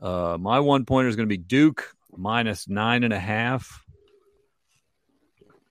Uh, 0.00 0.36
my 0.38 0.60
one 0.60 0.84
pointer 0.84 1.08
is 1.08 1.16
going 1.16 1.28
to 1.28 1.32
be 1.32 1.42
Duke 1.42 1.94
minus 2.16 2.68
nine 2.68 3.04
and 3.04 3.12
a 3.12 3.18
half 3.18 3.84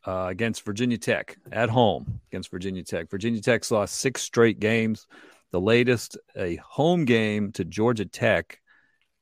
uh, 0.05 0.27
against 0.29 0.63
Virginia 0.63 0.97
Tech 0.97 1.37
at 1.51 1.69
home 1.69 2.21
against 2.31 2.49
Virginia 2.49 2.83
Tech. 2.83 3.09
Virginia 3.09 3.41
Tech's 3.41 3.71
lost 3.71 3.95
six 3.95 4.21
straight 4.21 4.59
games. 4.59 5.07
The 5.51 5.61
latest, 5.61 6.17
a 6.35 6.55
home 6.57 7.05
game 7.05 7.51
to 7.53 7.65
Georgia 7.65 8.05
Tech 8.05 8.59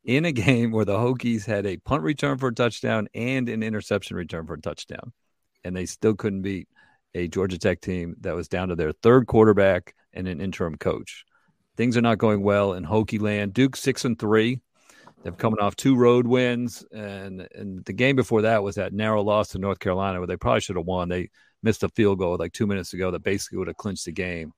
in 0.04 0.26
a 0.26 0.32
game 0.32 0.72
where 0.72 0.86
the 0.86 0.98
Hokies 0.98 1.46
had 1.46 1.66
a 1.66 1.78
punt 1.78 2.04
return 2.04 2.38
for 2.38 2.50
a 2.50 2.54
touchdown 2.54 3.08
and 3.14 3.50
an 3.50 3.64
interception 3.64 4.16
return 4.16 4.46
for 4.46 4.54
a 4.54 4.62
touchdown. 4.62 5.12
And 5.64 5.76
they 5.76 5.88
still 5.88 6.14
couldn't 6.14 6.44
beat 6.44 6.68
a 7.16 7.28
Georgia 7.28 7.58
Tech 7.58 7.82
team 7.82 8.16
that 8.22 8.36
was 8.36 8.48
down 8.48 8.68
to 8.70 8.76
their 8.76 8.92
third 8.92 9.26
quarterback 9.26 9.96
and 10.14 10.28
an 10.28 10.40
interim 10.40 10.78
coach. 10.78 11.26
Things 11.78 11.98
are 11.98 12.02
not 12.02 12.20
going 12.20 12.42
well 12.44 12.74
in 12.74 12.86
Hokie 12.86 13.22
land. 13.22 13.54
Duke 13.54 13.76
six 13.76 14.06
and 14.06 14.18
three. 14.18 14.62
They're 15.26 15.34
coming 15.34 15.60
off 15.60 15.76
two 15.76 15.96
road 15.96 16.28
wins, 16.28 16.86
and 16.92 17.48
and 17.56 17.84
the 17.84 17.94
game 17.94 18.16
before 18.16 18.44
that 18.44 18.62
was 18.62 18.76
that 18.76 18.94
narrow 18.94 19.24
loss 19.24 19.50
to 19.50 19.58
North 19.58 19.80
Carolina, 19.80 20.20
where 20.20 20.28
they 20.28 20.38
probably 20.38 20.62
should 20.62 20.76
have 20.76 20.86
won. 20.86 21.10
They 21.10 21.32
missed 21.64 21.82
a 21.82 21.90
field 21.90 22.20
goal 22.20 22.38
like 22.38 22.54
two 22.54 22.68
minutes 22.68 22.94
ago 22.94 23.10
that 23.10 23.24
basically 23.24 23.58
would 23.58 23.68
have 23.68 23.76
clinched 23.76 24.06
the 24.06 24.12
game. 24.12 24.54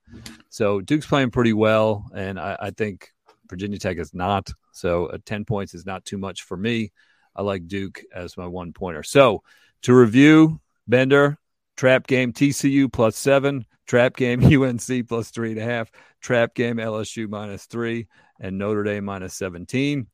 So 0.50 0.82
Duke's 0.82 1.06
playing 1.06 1.30
pretty 1.30 1.54
well, 1.54 2.04
and 2.14 2.38
I, 2.38 2.54
I 2.60 2.70
think 2.72 3.14
Virginia 3.48 3.78
Tech 3.78 3.96
is 3.96 4.12
not. 4.12 4.50
So 4.72 5.06
uh, 5.06 5.16
ten 5.24 5.46
points 5.46 5.72
is 5.72 5.86
not 5.86 6.04
too 6.04 6.18
much 6.18 6.42
for 6.42 6.58
me. 6.58 6.92
I 7.34 7.40
like 7.40 7.66
Duke 7.66 8.02
as 8.14 8.36
my 8.36 8.46
one 8.46 8.74
pointer. 8.74 9.02
So 9.02 9.42
to 9.84 9.94
review, 9.94 10.60
Bender 10.86 11.38
trap 11.78 12.06
game 12.06 12.30
TCU 12.30 12.92
plus 12.92 13.16
seven, 13.16 13.64
trap 13.86 14.16
game 14.16 14.44
UNC 14.62 15.08
plus 15.08 15.30
three 15.30 15.52
and 15.52 15.60
a 15.60 15.64
half, 15.64 15.90
trap 16.20 16.54
game 16.54 16.76
LSU 16.76 17.26
minus 17.26 17.64
three, 17.64 18.06
and 18.38 18.58
Notre 18.58 18.84
Dame 18.84 19.06
minus 19.06 19.32
seventeen. 19.32 20.08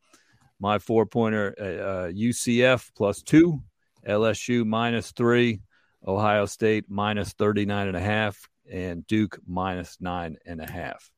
My 0.61 0.79
four 0.79 1.07
pointer 1.07 1.55
uh, 1.59 2.13
UCF 2.13 2.91
plus 2.95 3.23
two, 3.23 3.63
LSU 4.07 4.65
minus 4.65 5.13
three, 5.13 5.61
Ohio 6.07 6.47
State 6.47 6.85
minus 6.89 7.33
39 7.33 7.89
and 7.89 7.97
a 7.97 8.01
half, 8.01 8.49
and 8.71 9.07
Duke 9.07 9.39
minus 9.47 9.97
nine 10.01 10.37
and 10.47 10.61
a 10.61 10.71
half. 10.71 11.11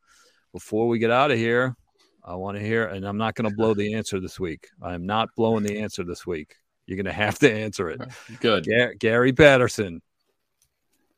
Before 0.52 0.88
we 0.88 0.98
get 0.98 1.10
out 1.10 1.30
of 1.30 1.38
here, 1.38 1.76
I 2.24 2.34
want 2.36 2.56
to 2.56 2.62
hear, 2.62 2.86
and 2.86 3.04
I'm 3.04 3.18
not 3.18 3.34
going 3.34 3.48
to 3.48 3.54
blow 3.54 3.74
the 3.74 3.94
answer 3.94 4.20
this 4.20 4.40
week. 4.40 4.68
I'm 4.82 5.06
not 5.06 5.28
blowing 5.36 5.64
the 5.64 5.80
answer 5.80 6.02
this 6.02 6.26
week. 6.26 6.56
You're 6.86 6.96
going 6.96 7.06
to 7.06 7.12
have 7.12 7.38
to 7.40 7.52
answer 7.52 7.90
it. 7.90 8.00
Good. 8.40 8.66
Gar- 8.66 8.94
Gary 8.94 9.32
Patterson 9.32 10.00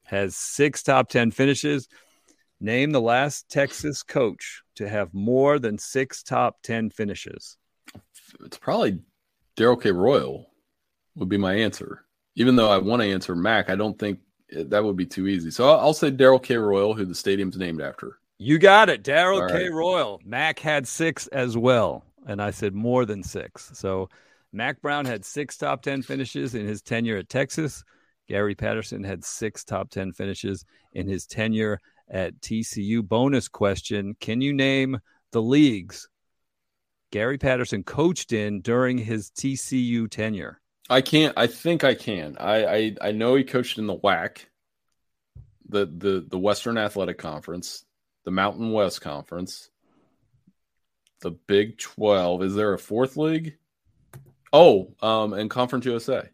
has 0.05 0.35
six 0.37 0.83
top 0.83 1.09
10 1.09 1.31
finishes. 1.31 1.89
Name 2.61 2.91
the 2.91 3.01
last 3.01 3.49
Texas 3.49 4.03
coach 4.03 4.63
to 4.77 4.89
have 4.89 5.15
more 5.15 5.59
than 5.59 5.79
six 5.79 6.23
top 6.23 6.57
10 6.63 6.91
finishes 6.91 7.58
it's 8.45 8.59
probably 8.59 8.99
Darrell 9.57 9.77
K. 9.77 9.91
Royal 9.91 10.51
would 11.17 11.29
be 11.29 11.37
my 11.37 11.55
answer. 11.55 12.05
Even 12.37 12.57
though 12.57 12.71
I 12.71 12.79
want 12.79 13.03
to 13.03 13.11
answer 13.11 13.35
Mack, 13.35 13.71
I 13.71 13.75
don't 13.75 13.99
think 13.99 14.21
that 14.53 14.85
would 14.85 14.97
be 14.97 15.07
too 15.07 15.27
easy. 15.27 15.51
So 15.51 15.69
I'll, 15.69 15.93
say 15.93 16.11
Darrell 16.11 16.39
K. 16.39 16.57
Royal, 16.57 16.95
who 16.95 17.05
the 17.05 17.15
stadium's 17.15 17.57
named 17.57 17.83
after. 17.83 18.19
You 18.39 18.59
got 18.59 18.89
it, 18.89 19.03
Darrell 19.03 19.47
K. 19.49 19.65
Right. 19.65 19.73
Royal. 19.73 20.21
Mack 20.25 20.61
had 20.61 20.87
six 20.87 21.27
as 21.29 21.57
well, 21.57 22.05
and 22.27 22.41
I 22.41 22.53
said 22.53 22.75
more 22.75 23.05
than 23.05 23.23
six. 23.23 23.71
So 23.75 24.09
Mack 24.53 24.81
Brown 24.81 25.05
had 25.05 25.25
six 25.25 25.57
top 25.57 25.83
ten 25.83 26.03
finishes 26.03 26.55
in 26.55 26.67
his 26.67 26.81
tenure 26.81 27.19
at 27.19 27.29
Texas. 27.29 27.83
Gary 28.29 28.55
Patterson 28.55 29.03
had 29.03 29.25
six 29.25 29.65
top 29.65 29.91
ten 29.91 30.13
finishes 30.13 30.65
in 30.93 31.09
his 31.09 31.27
tenure 31.27 31.81
at 32.09 32.41
TCU. 32.41 33.03
Bonus 33.03 33.49
question: 33.49 34.15
Can 34.21 34.41
you 34.41 34.53
name 34.53 35.01
the 35.33 35.43
leagues 35.43 36.09
Gary 37.11 37.39
Patterson 37.39 37.83
coached 37.83 38.33
in 38.33 38.61
during 38.61 38.99
his 38.99 39.31
TCU 39.31 40.11
tenure? 40.11 40.61
I 40.91 41.01
can't. 41.01 41.35
I 41.37 41.47
think 41.47 41.85
I 41.85 41.95
can. 41.95 42.37
I 42.39 42.65
I, 42.65 42.97
I 43.03 43.13
know 43.13 43.35
he 43.35 43.45
coached 43.45 43.79
in 43.79 43.87
the 43.87 43.97
WAC, 43.97 44.39
the 45.69 45.87
the 45.87 46.27
the 46.29 46.39
Western 46.39 46.79
Athletic 46.79 47.19
Conference, 47.19 47.85
the 48.25 48.31
Mountain 48.31 48.73
West 48.73 49.01
Conference, 49.01 49.71
the 51.21 51.33
Big 51.33 51.79
Twelve. 51.79 52.43
Is 52.43 52.55
there 52.55 52.73
a 52.73 52.79
fourth 52.79 53.17
league? 53.17 53.57
Oh, 54.53 54.95
um, 55.03 55.35
and 55.35 55.51
Conference 55.51 55.85
USA. 55.85 56.29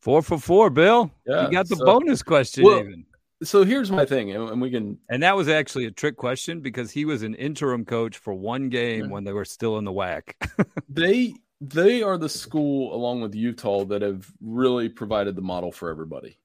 Four 0.00 0.22
for 0.22 0.38
four, 0.38 0.70
Bill. 0.70 1.10
Yeah, 1.26 1.46
you 1.46 1.52
got 1.52 1.68
the 1.68 1.76
so, 1.76 1.84
bonus 1.84 2.22
question 2.22 2.64
well, 2.64 2.80
even 2.80 3.04
so 3.42 3.64
here's 3.64 3.90
my 3.90 4.04
thing, 4.04 4.32
and 4.32 4.60
we 4.60 4.70
can. 4.70 4.98
And 5.08 5.22
that 5.22 5.36
was 5.36 5.48
actually 5.48 5.86
a 5.86 5.90
trick 5.90 6.16
question 6.16 6.60
because 6.60 6.90
he 6.90 7.04
was 7.04 7.22
an 7.22 7.34
interim 7.34 7.84
coach 7.84 8.18
for 8.18 8.34
one 8.34 8.68
game 8.68 9.06
yeah. 9.06 9.10
when 9.10 9.24
they 9.24 9.32
were 9.32 9.44
still 9.44 9.78
in 9.78 9.84
the 9.84 9.92
WAC. 9.92 10.34
they 10.88 11.34
they 11.60 12.02
are 12.02 12.18
the 12.18 12.28
school 12.28 12.94
along 12.94 13.22
with 13.22 13.34
Utah 13.34 13.84
that 13.84 14.02
have 14.02 14.30
really 14.40 14.88
provided 14.88 15.36
the 15.36 15.42
model 15.42 15.72
for 15.72 15.90
everybody. 15.90 16.38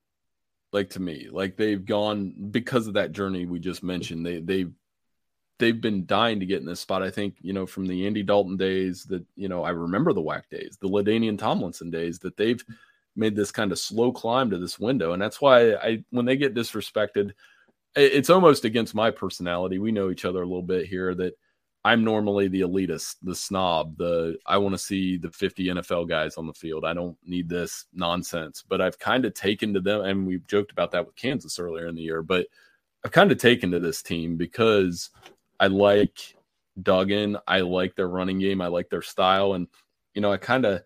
Like 0.71 0.89
to 0.91 1.01
me, 1.01 1.27
like 1.31 1.57
they've 1.57 1.83
gone 1.83 2.33
because 2.51 2.87
of 2.87 2.93
that 2.93 3.11
journey 3.11 3.45
we 3.45 3.59
just 3.59 3.83
mentioned. 3.83 4.25
They 4.25 4.39
they've 4.39 4.71
they've 5.57 5.79
been 5.79 6.05
dying 6.05 6.39
to 6.39 6.45
get 6.45 6.59
in 6.59 6.65
this 6.65 6.79
spot. 6.79 7.03
I 7.03 7.11
think 7.11 7.35
you 7.41 7.53
know 7.53 7.65
from 7.65 7.87
the 7.87 8.07
Andy 8.07 8.23
Dalton 8.23 8.57
days 8.57 9.03
that 9.05 9.25
you 9.35 9.49
know 9.49 9.63
I 9.63 9.71
remember 9.71 10.13
the 10.13 10.21
WAC 10.21 10.49
days, 10.49 10.77
the 10.79 10.89
LaDainian 10.89 11.37
Tomlinson 11.37 11.91
days 11.91 12.19
that 12.19 12.37
they've 12.37 12.63
made 13.15 13.35
this 13.35 13.51
kind 13.51 13.71
of 13.71 13.79
slow 13.79 14.11
climb 14.11 14.49
to 14.49 14.57
this 14.57 14.79
window. 14.79 15.13
And 15.13 15.21
that's 15.21 15.41
why 15.41 15.73
I, 15.75 16.03
when 16.09 16.25
they 16.25 16.37
get 16.37 16.55
disrespected, 16.55 17.31
it's 17.95 18.29
almost 18.29 18.65
against 18.65 18.93
my 18.93 19.09
personality. 19.09 19.79
We 19.79 19.91
know 19.91 20.09
each 20.09 20.25
other 20.25 20.41
a 20.41 20.45
little 20.45 20.61
bit 20.61 20.85
here 20.85 21.15
that 21.15 21.33
I'm 21.85 22.03
normally 22.03 22.47
the 22.47 22.61
elitist, 22.61 23.17
the 23.21 23.35
snob, 23.35 23.97
the 23.97 24.37
I 24.45 24.57
want 24.57 24.73
to 24.73 24.79
see 24.79 25.17
the 25.17 25.29
50 25.29 25.67
NFL 25.67 26.09
guys 26.09 26.35
on 26.35 26.47
the 26.47 26.53
field. 26.53 26.83
I 26.83 26.93
don't 26.93 27.15
need 27.25 27.47
this 27.47 27.85
nonsense. 27.93 28.63
But 28.67 28.81
I've 28.81 28.99
kind 28.99 29.23
of 29.23 29.33
taken 29.33 29.73
to 29.75 29.79
them, 29.79 30.01
and 30.01 30.27
we've 30.27 30.47
joked 30.47 30.71
about 30.71 30.91
that 30.91 31.05
with 31.05 31.15
Kansas 31.15 31.59
earlier 31.59 31.87
in 31.87 31.95
the 31.95 32.01
year, 32.01 32.23
but 32.23 32.47
I've 33.05 33.11
kind 33.11 33.31
of 33.31 33.37
taken 33.37 33.69
to 33.71 33.79
this 33.79 34.01
team 34.01 34.35
because 34.35 35.11
I 35.59 35.67
like 35.67 36.35
Duggan. 36.81 37.37
I 37.47 37.59
like 37.59 37.95
their 37.95 38.07
running 38.07 38.39
game. 38.39 38.61
I 38.61 38.67
like 38.67 38.89
their 38.89 39.03
style. 39.03 39.53
And, 39.53 39.67
you 40.15 40.21
know, 40.21 40.33
I 40.33 40.37
kind 40.37 40.65
of 40.65 40.81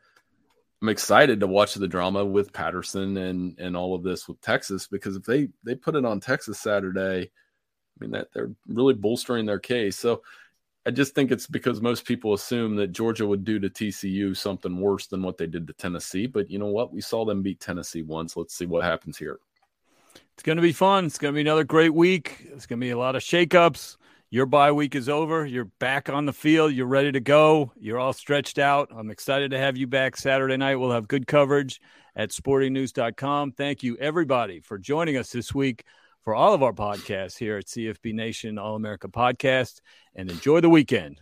I'm 0.82 0.90
excited 0.90 1.40
to 1.42 1.48
watch 1.48 1.74
the 1.74 1.88
drama 1.88 2.24
with 2.24 2.54
Patterson 2.54 3.18
and 3.18 3.60
and 3.60 3.76
all 3.76 3.96
of 3.96 4.04
this 4.04 4.28
with 4.28 4.40
Texas 4.42 4.88
because 4.88 5.16
if 5.16 5.24
they 5.24 5.50
they 5.64 5.76
put 5.76 5.96
it 5.96 6.06
on 6.06 6.20
Texas 6.20 6.60
Saturday, 6.60 7.24
I 7.24 7.98
mean 8.00 8.12
that 8.12 8.30
they're 8.34 8.52
really 8.68 8.94
bolstering 8.94 9.46
their 9.46 9.60
case. 9.60 9.98
So 9.98 10.22
I 10.86 10.92
just 10.92 11.14
think 11.14 11.32
it's 11.32 11.46
because 11.46 11.82
most 11.82 12.06
people 12.06 12.34
assume 12.34 12.76
that 12.78 12.94
Georgia 12.94 13.28
would 13.28 13.44
do 13.44 13.60
to 13.60 13.70
TCU 13.70 14.36
something 14.36 14.80
worse 14.80 15.08
than 15.08 15.22
what 15.22 15.38
they 15.38 15.46
did 15.46 15.68
to 15.68 15.74
Tennessee. 15.74 16.26
But 16.26 16.50
you 16.50 16.58
know 16.58 16.68
what? 16.68 16.94
We 16.94 17.02
saw 17.02 17.26
them 17.26 17.42
beat 17.42 17.60
Tennessee 17.60 18.02
once. 18.02 18.38
Let's 18.38 18.56
see 18.56 18.66
what 18.66 18.84
happens 18.84 19.18
here. 19.18 19.40
It's 20.34 20.44
going 20.44 20.56
to 20.56 20.62
be 20.62 20.72
fun. 20.72 21.06
It's 21.06 21.18
going 21.18 21.34
to 21.34 21.36
be 21.36 21.42
another 21.42 21.66
great 21.66 21.94
week. 21.94 22.48
It's 22.54 22.66
going 22.66 22.80
to 22.80 22.86
be 22.86 22.92
a 22.92 22.98
lot 22.98 23.18
of 23.18 23.22
shakeups. 23.22 23.98
Your 24.32 24.46
bye 24.46 24.72
week 24.72 24.94
is 24.94 25.10
over. 25.10 25.44
You're 25.44 25.72
back 25.80 26.08
on 26.08 26.28
the 26.28 26.34
field. 26.34 26.72
You're 26.74 26.86
ready 26.86 27.12
to 27.12 27.20
go. 27.20 27.72
You're 27.80 27.98
all 27.98 28.14
stretched 28.14 28.60
out. 28.60 28.90
I'm 28.96 29.10
excited 29.10 29.50
to 29.52 29.58
have 29.58 29.76
you 29.76 29.88
back 29.88 30.16
Saturday 30.16 30.56
night. 30.56 30.76
We'll 30.76 30.92
have 30.92 31.08
good 31.08 31.26
coverage 31.26 31.82
at 32.16 32.30
sportingnews.com. 32.30 33.54
Thank 33.54 33.82
you, 33.82 33.98
everybody, 33.98 34.60
for 34.60 34.78
joining 34.78 35.18
us 35.18 35.32
this 35.32 35.56
week 35.56 35.84
for 36.24 36.36
all 36.36 36.54
of 36.54 36.62
our 36.62 36.74
podcasts 36.74 37.40
here 37.40 37.58
at 37.58 37.66
CFB 37.66 38.14
Nation 38.14 38.60
All 38.60 38.76
America 38.76 39.08
Podcast. 39.08 39.82
And 40.14 40.30
enjoy 40.30 40.62
the 40.62 40.70
weekend. 40.70 41.22